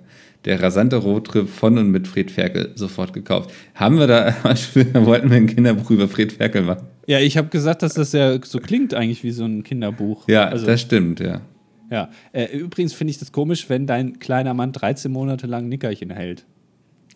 Der 0.43 0.61
rasante 0.61 0.97
Roadtrip 0.97 1.47
von 1.47 1.78
und 1.78 1.91
mit 1.91 2.09
Fred 2.09 2.30
Ferkel 2.30 2.74
sofort 2.76 3.13
gekauft. 3.13 3.51
Haben 3.74 3.99
wir 3.99 4.07
da, 4.07 4.36
wollten 5.05 5.30
wir 5.30 5.38
ein 5.38 5.47
Kinderbuch 5.47 5.91
über 5.91 6.09
Fred 6.09 6.34
Ferkel 6.34 6.63
machen? 6.63 6.86
Ja, 7.07 7.22
ich 7.22 7.38
habe 7.38 7.47
gesagt, 7.47 7.84
dass 7.84 7.93
das 7.93 8.11
ja 8.11 8.38
so 8.43 8.59
klingt 8.59 8.93
eigentlich 8.93 9.24
wie 9.24 9.32
so 9.32 9.45
ein 9.45 9.63
Kinderbuch. 9.63 10.28
Ja, 10.28 10.49
also, 10.49 10.66
das 10.66 10.82
stimmt, 10.82 11.22
ja. 11.22 11.39
Ja, 11.89 12.09
äh, 12.34 12.47
übrigens 12.57 12.93
finde 12.93 13.11
ich 13.11 13.20
das 13.20 13.32
komisch, 13.32 13.70
wenn 13.70 13.88
dein 13.88 14.20
kleiner 14.20 14.53
Mann 14.53 14.74
13 14.74 15.09
Monate 15.09 15.47
lang 15.47 15.70
Nickerchen 15.70 16.09
hält. 16.09 16.45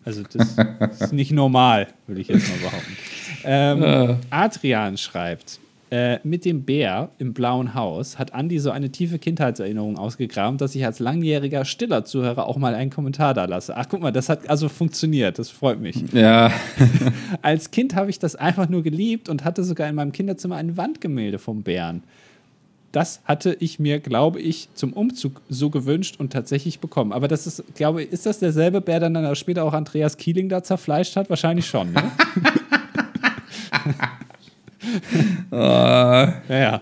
Also 0.04 0.22
das 0.22 0.56
ist 1.00 1.12
nicht 1.12 1.30
normal, 1.30 1.88
würde 2.06 2.20
ich 2.20 2.28
jetzt 2.28 2.48
mal 2.48 2.70
behaupten. 2.70 2.96
Ähm, 3.44 4.16
Adrian 4.30 4.96
schreibt, 4.96 5.60
äh, 5.90 6.20
mit 6.22 6.44
dem 6.44 6.62
Bär 6.62 7.10
im 7.18 7.34
blauen 7.34 7.74
Haus 7.74 8.16
hat 8.16 8.32
Andi 8.32 8.60
so 8.60 8.70
eine 8.70 8.90
tiefe 8.90 9.18
Kindheitserinnerung 9.18 9.98
ausgegraben, 9.98 10.56
dass 10.56 10.76
ich 10.76 10.84
als 10.86 11.00
langjähriger 11.00 11.64
stiller 11.64 12.04
Zuhörer 12.04 12.46
auch 12.46 12.56
mal 12.58 12.76
einen 12.76 12.90
Kommentar 12.90 13.34
da 13.34 13.44
lasse. 13.46 13.76
Ach, 13.76 13.86
guck 13.88 14.00
mal, 14.00 14.12
das 14.12 14.28
hat 14.28 14.48
also 14.48 14.68
funktioniert. 14.68 15.40
Das 15.40 15.50
freut 15.50 15.80
mich. 15.80 15.96
Ja. 16.12 16.52
als 17.42 17.72
Kind 17.72 17.96
habe 17.96 18.08
ich 18.08 18.20
das 18.20 18.36
einfach 18.36 18.68
nur 18.68 18.84
geliebt 18.84 19.28
und 19.28 19.44
hatte 19.44 19.64
sogar 19.64 19.88
in 19.88 19.96
meinem 19.96 20.12
Kinderzimmer 20.12 20.56
ein 20.56 20.76
Wandgemälde 20.76 21.40
vom 21.40 21.64
Bären. 21.64 22.04
Das 22.92 23.20
hatte 23.24 23.56
ich 23.60 23.78
mir, 23.78 24.00
glaube 24.00 24.40
ich, 24.40 24.68
zum 24.74 24.92
Umzug 24.92 25.40
so 25.48 25.70
gewünscht 25.70 26.16
und 26.18 26.32
tatsächlich 26.32 26.80
bekommen. 26.80 27.12
Aber 27.12 27.28
das 27.28 27.46
ist, 27.46 27.62
glaube 27.74 28.02
ich, 28.02 28.12
ist 28.12 28.26
das 28.26 28.40
derselbe 28.40 28.80
Bär, 28.80 28.98
der 28.98 29.10
dann 29.10 29.36
später 29.36 29.64
auch 29.64 29.74
Andreas 29.74 30.16
Kieling 30.16 30.48
da 30.48 30.64
zerfleischt 30.64 31.14
hat? 31.14 31.30
Wahrscheinlich 31.30 31.66
schon, 31.66 31.92
ne? 31.92 32.02
oh. 35.52 36.52
Ja, 36.52 36.80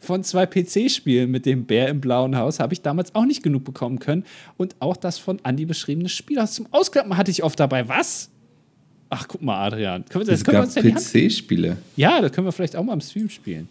Von 0.00 0.24
zwei 0.24 0.46
PC-Spielen 0.46 1.30
mit 1.30 1.46
dem 1.46 1.66
Bär 1.66 1.86
im 1.88 2.00
blauen 2.00 2.36
Haus 2.36 2.58
habe 2.58 2.74
ich 2.74 2.82
damals 2.82 3.14
auch 3.14 3.24
nicht 3.24 3.44
genug 3.44 3.62
bekommen 3.62 4.00
können. 4.00 4.24
Und 4.56 4.74
auch 4.80 4.96
das 4.96 5.18
von 5.18 5.38
Andy 5.44 5.66
beschriebene 5.66 6.08
Spiel 6.08 6.40
aus 6.40 6.54
zum 6.54 6.66
Ausklappen 6.72 7.16
hatte 7.16 7.30
ich 7.30 7.44
oft 7.44 7.60
dabei. 7.60 7.88
Was? 7.88 8.28
Ach, 9.08 9.28
guck 9.28 9.42
mal, 9.42 9.66
Adrian. 9.66 10.04
Können 10.06 10.26
wir, 10.26 10.32
das 10.32 10.40
es 10.40 10.44
können 10.44 10.62
gab 10.62 10.96
PC-Spiele. 10.96 11.76
Ja, 11.94 12.20
das 12.20 12.32
können 12.32 12.46
wir 12.46 12.52
vielleicht 12.52 12.74
auch 12.74 12.82
mal 12.82 12.94
im 12.94 13.00
Stream 13.00 13.28
spielen. 13.28 13.68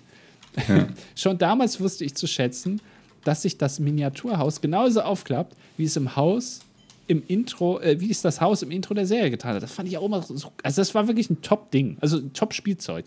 Ja. 0.68 0.88
Schon 1.16 1.38
damals 1.38 1.80
wusste 1.80 2.06
ich 2.06 2.16
zu 2.16 2.28
schätzen, 2.28 2.82
dass 3.24 3.44
sich 3.44 3.58
das 3.58 3.80
Miniaturhaus 3.80 4.62
genauso 4.62 5.02
aufklappt, 5.02 5.56
wie 5.78 5.86
es 5.86 5.96
im 5.96 6.16
Haus 6.16 6.62
im 7.08 7.24
Intro, 7.28 7.80
äh, 7.80 8.00
wie 8.00 8.10
es 8.10 8.22
das 8.22 8.40
Haus 8.42 8.62
im 8.64 8.72
Intro 8.72 8.94
der 8.94 9.06
Serie 9.06 9.30
getan 9.30 9.56
hat. 9.56 9.64
Das 9.64 9.72
fand 9.72 9.90
ich 9.90 9.98
auch 9.98 10.06
immer 10.06 10.22
so. 10.22 10.34
Also, 10.64 10.82
das 10.82 10.96
war 10.96 11.08
wirklich 11.08 11.30
ein 11.30 11.42
Top-Ding, 11.42 11.98
also 12.00 12.18
ein 12.18 12.34
Top-Spielzeug. 12.34 13.06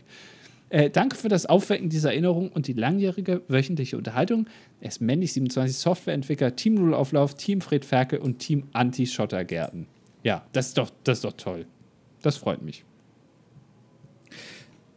Äh, 0.69 0.91
danke 0.91 1.17
für 1.17 1.29
das 1.29 1.47
Aufwecken 1.47 1.89
dieser 1.89 2.11
Erinnerung 2.11 2.51
und 2.51 2.67
die 2.67 2.73
langjährige 2.73 3.43
wöchentliche 3.49 3.97
Unterhaltung. 3.97 4.47
Er 4.81 4.89
ist 4.89 5.01
männlich 5.01 5.33
27 5.33 5.77
Softwareentwickler, 5.77 6.57
Team 6.57 6.79
Rulauflauf, 6.79 7.35
Team 7.35 7.61
Fred 7.61 7.85
Ferkel 7.85 8.19
und 8.19 8.41
Team 8.41 8.65
Anti-Schottergärten. 8.73 9.87
Ja, 10.23 10.45
das 10.53 10.69
ist, 10.69 10.79
doch, 10.79 10.91
das 11.05 11.19
ist 11.19 11.25
doch 11.25 11.35
toll. 11.35 11.67
Das 12.23 12.37
freut 12.37 12.63
mich. 12.63 12.85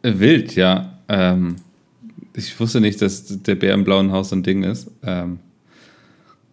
Wild, 0.02 0.54
ja. 0.56 0.98
Ähm, 1.08 1.56
ich 2.38 2.58
wusste 2.58 2.80
nicht, 2.80 3.02
dass 3.02 3.42
der 3.42 3.56
Bär 3.56 3.74
im 3.74 3.84
blauen 3.84 4.12
Haus 4.12 4.30
so 4.30 4.36
ein 4.36 4.42
Ding 4.42 4.62
ist. 4.62 4.90
Ähm, 5.02 5.40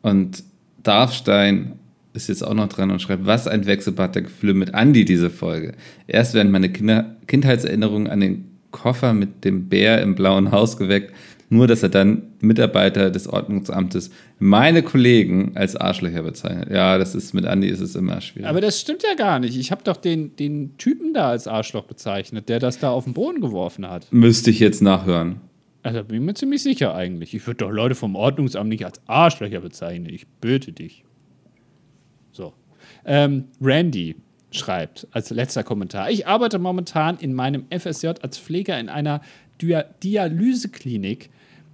und 0.01 0.43
Darfstein 0.83 1.73
ist 2.13 2.27
jetzt 2.27 2.43
auch 2.43 2.53
noch 2.53 2.69
dran 2.69 2.91
und 2.91 3.01
schreibt, 3.01 3.25
was 3.25 3.47
ein 3.47 3.65
Wechselbad 3.65 4.15
der 4.15 4.23
Gefühle 4.23 4.53
mit 4.53 4.73
Andi, 4.73 5.05
diese 5.05 5.29
Folge. 5.29 5.73
Erst 6.07 6.33
werden 6.33 6.51
meine 6.51 6.69
Kinder 6.69 7.15
Kindheitserinnerungen 7.27 8.09
an 8.09 8.19
den 8.21 8.45
Koffer 8.71 9.13
mit 9.13 9.43
dem 9.45 9.69
Bär 9.69 10.01
im 10.01 10.15
blauen 10.15 10.51
Haus 10.51 10.77
geweckt, 10.77 11.13
nur 11.49 11.67
dass 11.67 11.83
er 11.83 11.89
dann 11.89 12.23
Mitarbeiter 12.39 13.11
des 13.11 13.27
Ordnungsamtes 13.27 14.09
meine 14.39 14.83
Kollegen 14.83 15.51
als 15.55 15.75
Arschlöcher 15.75 16.23
bezeichnet. 16.23 16.69
Ja, 16.71 16.97
das 16.97 17.15
ist 17.15 17.33
mit 17.33 17.45
Andi 17.45 17.67
ist 17.67 17.81
es 17.81 17.95
immer 17.95 18.19
schwierig. 18.21 18.49
Aber 18.49 18.61
das 18.61 18.79
stimmt 18.79 19.03
ja 19.03 19.13
gar 19.15 19.39
nicht. 19.39 19.57
Ich 19.57 19.71
habe 19.71 19.83
doch 19.83 19.97
den, 19.97 20.35
den 20.35 20.77
Typen 20.77 21.13
da 21.13 21.29
als 21.29 21.47
Arschloch 21.47 21.85
bezeichnet, 21.85 22.49
der 22.49 22.59
das 22.59 22.79
da 22.79 22.89
auf 22.89 23.03
den 23.03 23.13
Boden 23.13 23.41
geworfen 23.41 23.87
hat. 23.87 24.07
Müsste 24.11 24.49
ich 24.49 24.59
jetzt 24.59 24.81
nachhören. 24.81 25.41
Also 25.85 26.03
bin 26.03 26.17
ich 26.17 26.23
mir 26.23 26.33
ziemlich 26.33 26.63
sicher 26.63 26.95
eigentlich. 26.95 27.35
Ich 27.35 27.45
würde 27.45 27.57
doch 27.57 27.69
Leute 27.69 27.93
vom 27.93 28.15
Ordnungsamt 28.15 28.69
nicht 28.69 28.83
als 28.83 28.99
Arschlöcher 29.05 29.61
bezeichnen. 29.61 30.09
Ich 30.09 30.25
bitte 30.41 30.71
dich. 30.71 31.03
So. 32.31 32.53
Ähm, 33.05 33.49
Randy 33.61 34.15
schreibt 34.49 35.07
als 35.11 35.29
letzter 35.29 35.63
Kommentar. 35.63 36.09
Ich 36.09 36.25
arbeite 36.25 36.57
momentan 36.57 37.17
in 37.17 37.35
meinem 37.35 37.65
FSJ 37.69 38.07
als 38.23 38.39
Pfleger 38.39 38.79
in 38.79 38.89
einer 38.89 39.21
Dialyseklinik 39.61 41.29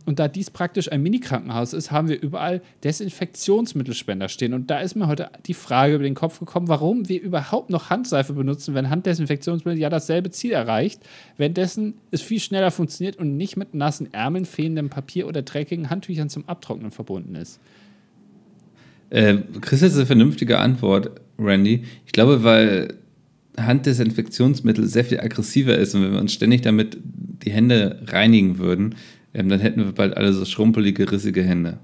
und 0.06 0.20
da 0.20 0.28
dies 0.28 0.50
praktisch 0.50 0.92
ein 0.92 1.04
Mini-Krankenhaus 1.04 1.74
ist, 1.74 1.92
haben 1.92 2.10
wir 2.10 2.22
überall 2.22 2.62
Desinfektionsmittelspender 2.84 4.30
stehen. 4.30 4.54
Und 4.54 4.70
da 4.70 4.80
ist 4.80 4.96
mir 4.96 5.08
heute 5.08 5.30
die 5.46 5.54
Frage 5.54 5.96
über 5.96 6.04
den 6.04 6.16
Kopf 6.16 6.40
gekommen, 6.40 6.68
warum 6.68 7.08
wir 7.08 7.22
überhaupt 7.22 7.70
noch 7.70 7.90
Handseife 7.90 8.34
benutzen, 8.34 8.74
wenn 8.74 8.90
Handdesinfektionsmittel 8.90 9.80
ja 9.80 9.90
dasselbe 9.90 10.32
Ziel 10.32 10.52
erreicht, 10.52 11.02
währenddessen 11.38 11.96
es 12.10 12.22
viel 12.22 12.40
schneller 12.40 12.72
funktioniert 12.72 13.18
und 13.18 13.38
nicht 13.38 13.58
mit 13.58 13.74
nassen 13.74 14.14
Ärmeln, 14.14 14.46
fehlendem 14.46 14.90
Papier 14.90 15.28
oder 15.28 15.42
dreckigen 15.42 15.90
Handtüchern 15.90 16.30
zum 16.30 16.48
Abtrocknen 16.48 16.92
verbunden 16.92 17.36
ist. 17.36 17.60
Äh, 19.12 19.38
Chris 19.60 19.82
ist 19.82 19.96
eine 19.96 20.06
vernünftige 20.06 20.60
Antwort, 20.60 21.12
Randy. 21.38 21.84
Ich 22.06 22.14
glaube, 22.14 22.44
weil 22.44 22.96
Handdesinfektionsmittel 23.58 24.88
sehr 24.88 25.06
viel 25.06 25.20
aggressiver 25.20 25.78
ist 25.78 25.94
und 25.94 26.04
wenn 26.04 26.14
wir 26.14 26.20
uns 26.20 26.34
ständig 26.34 26.62
damit 26.62 26.98
die 27.04 27.52
Hände 27.52 28.02
reinigen 28.08 28.58
würden, 28.58 28.96
ähm, 29.34 29.50
dann 29.50 29.60
hätten 29.60 29.86
wir 29.86 29.92
bald 29.94 30.18
alle 30.18 30.34
so 30.34 30.46
schrumpelige, 30.46 31.12
rissige 31.12 31.44
Hände. 31.44 31.80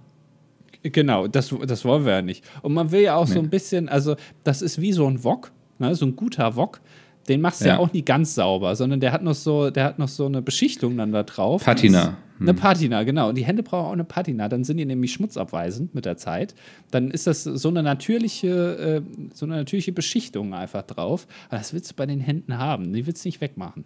Genau, 0.83 1.27
das, 1.27 1.53
das 1.65 1.85
wollen 1.85 2.05
wir 2.05 2.13
ja 2.13 2.21
nicht. 2.21 2.43
Und 2.61 2.73
man 2.73 2.91
will 2.91 3.01
ja 3.01 3.15
auch 3.15 3.27
nee. 3.27 3.33
so 3.33 3.39
ein 3.39 3.49
bisschen, 3.49 3.89
also 3.89 4.15
das 4.43 4.61
ist 4.61 4.79
wie 4.79 4.93
so 4.93 5.07
ein 5.07 5.23
Wok, 5.23 5.51
ne, 5.79 5.93
so 5.95 6.05
ein 6.05 6.15
guter 6.15 6.55
Wok. 6.55 6.81
Den 7.27 7.41
machst 7.41 7.61
du 7.61 7.65
ja. 7.65 7.73
ja. 7.73 7.79
auch 7.79 7.91
nie 7.91 8.03
ganz 8.03 8.35
sauber, 8.35 8.75
sondern 8.75 9.01
der 9.01 9.11
hat 9.11 9.21
noch 9.21 9.35
so, 9.35 9.69
der 9.69 9.83
hat 9.83 9.99
noch 9.99 10.07
so 10.07 10.25
eine 10.27 10.41
Beschichtung 10.41 10.95
dann 10.95 11.11
da 11.11 11.23
drauf. 11.23 11.65
Patina. 11.65 12.17
Hm. 12.37 12.47
Eine 12.47 12.53
Patina, 12.53 13.03
genau. 13.03 13.29
Und 13.29 13.35
die 13.35 13.43
Hände 13.43 13.63
brauchen 13.63 13.87
auch 13.87 13.91
eine 13.91 14.05
Patina. 14.05 14.47
Dann 14.47 14.63
sind 14.63 14.77
die 14.77 14.85
nämlich 14.85 15.11
schmutzabweisend 15.11 15.93
mit 15.93 16.05
der 16.05 16.15
Zeit. 16.17 16.55
Dann 16.91 17.11
ist 17.11 17.27
das 17.27 17.43
so 17.43 17.67
eine 17.67 17.83
natürliche, 17.83 19.03
äh, 19.03 19.29
so 19.33 19.45
eine 19.45 19.55
natürliche 19.55 19.91
Beschichtung 19.91 20.53
einfach 20.53 20.83
drauf. 20.83 21.27
Aber 21.49 21.57
das 21.57 21.73
willst 21.73 21.91
du 21.91 21.95
bei 21.95 22.05
den 22.05 22.21
Händen 22.21 22.57
haben. 22.57 22.93
Die 22.93 23.05
willst 23.07 23.25
du 23.25 23.27
nicht 23.27 23.41
wegmachen. 23.41 23.83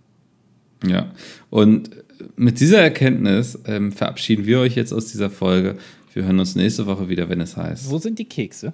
Ja, 0.85 1.11
und 1.49 1.91
mit 2.35 2.59
dieser 2.59 2.81
Erkenntnis 2.81 3.59
ähm, 3.65 3.91
verabschieden 3.91 4.45
wir 4.45 4.59
euch 4.59 4.75
jetzt 4.75 4.93
aus 4.93 5.11
dieser 5.11 5.29
Folge. 5.29 5.77
Wir 6.13 6.23
hören 6.23 6.39
uns 6.39 6.55
nächste 6.55 6.85
Woche 6.85 7.09
wieder, 7.09 7.29
wenn 7.29 7.41
es 7.41 7.55
heißt. 7.57 7.89
Wo 7.89 7.97
sind 7.97 8.19
die 8.19 8.25
Kekse? 8.25 8.73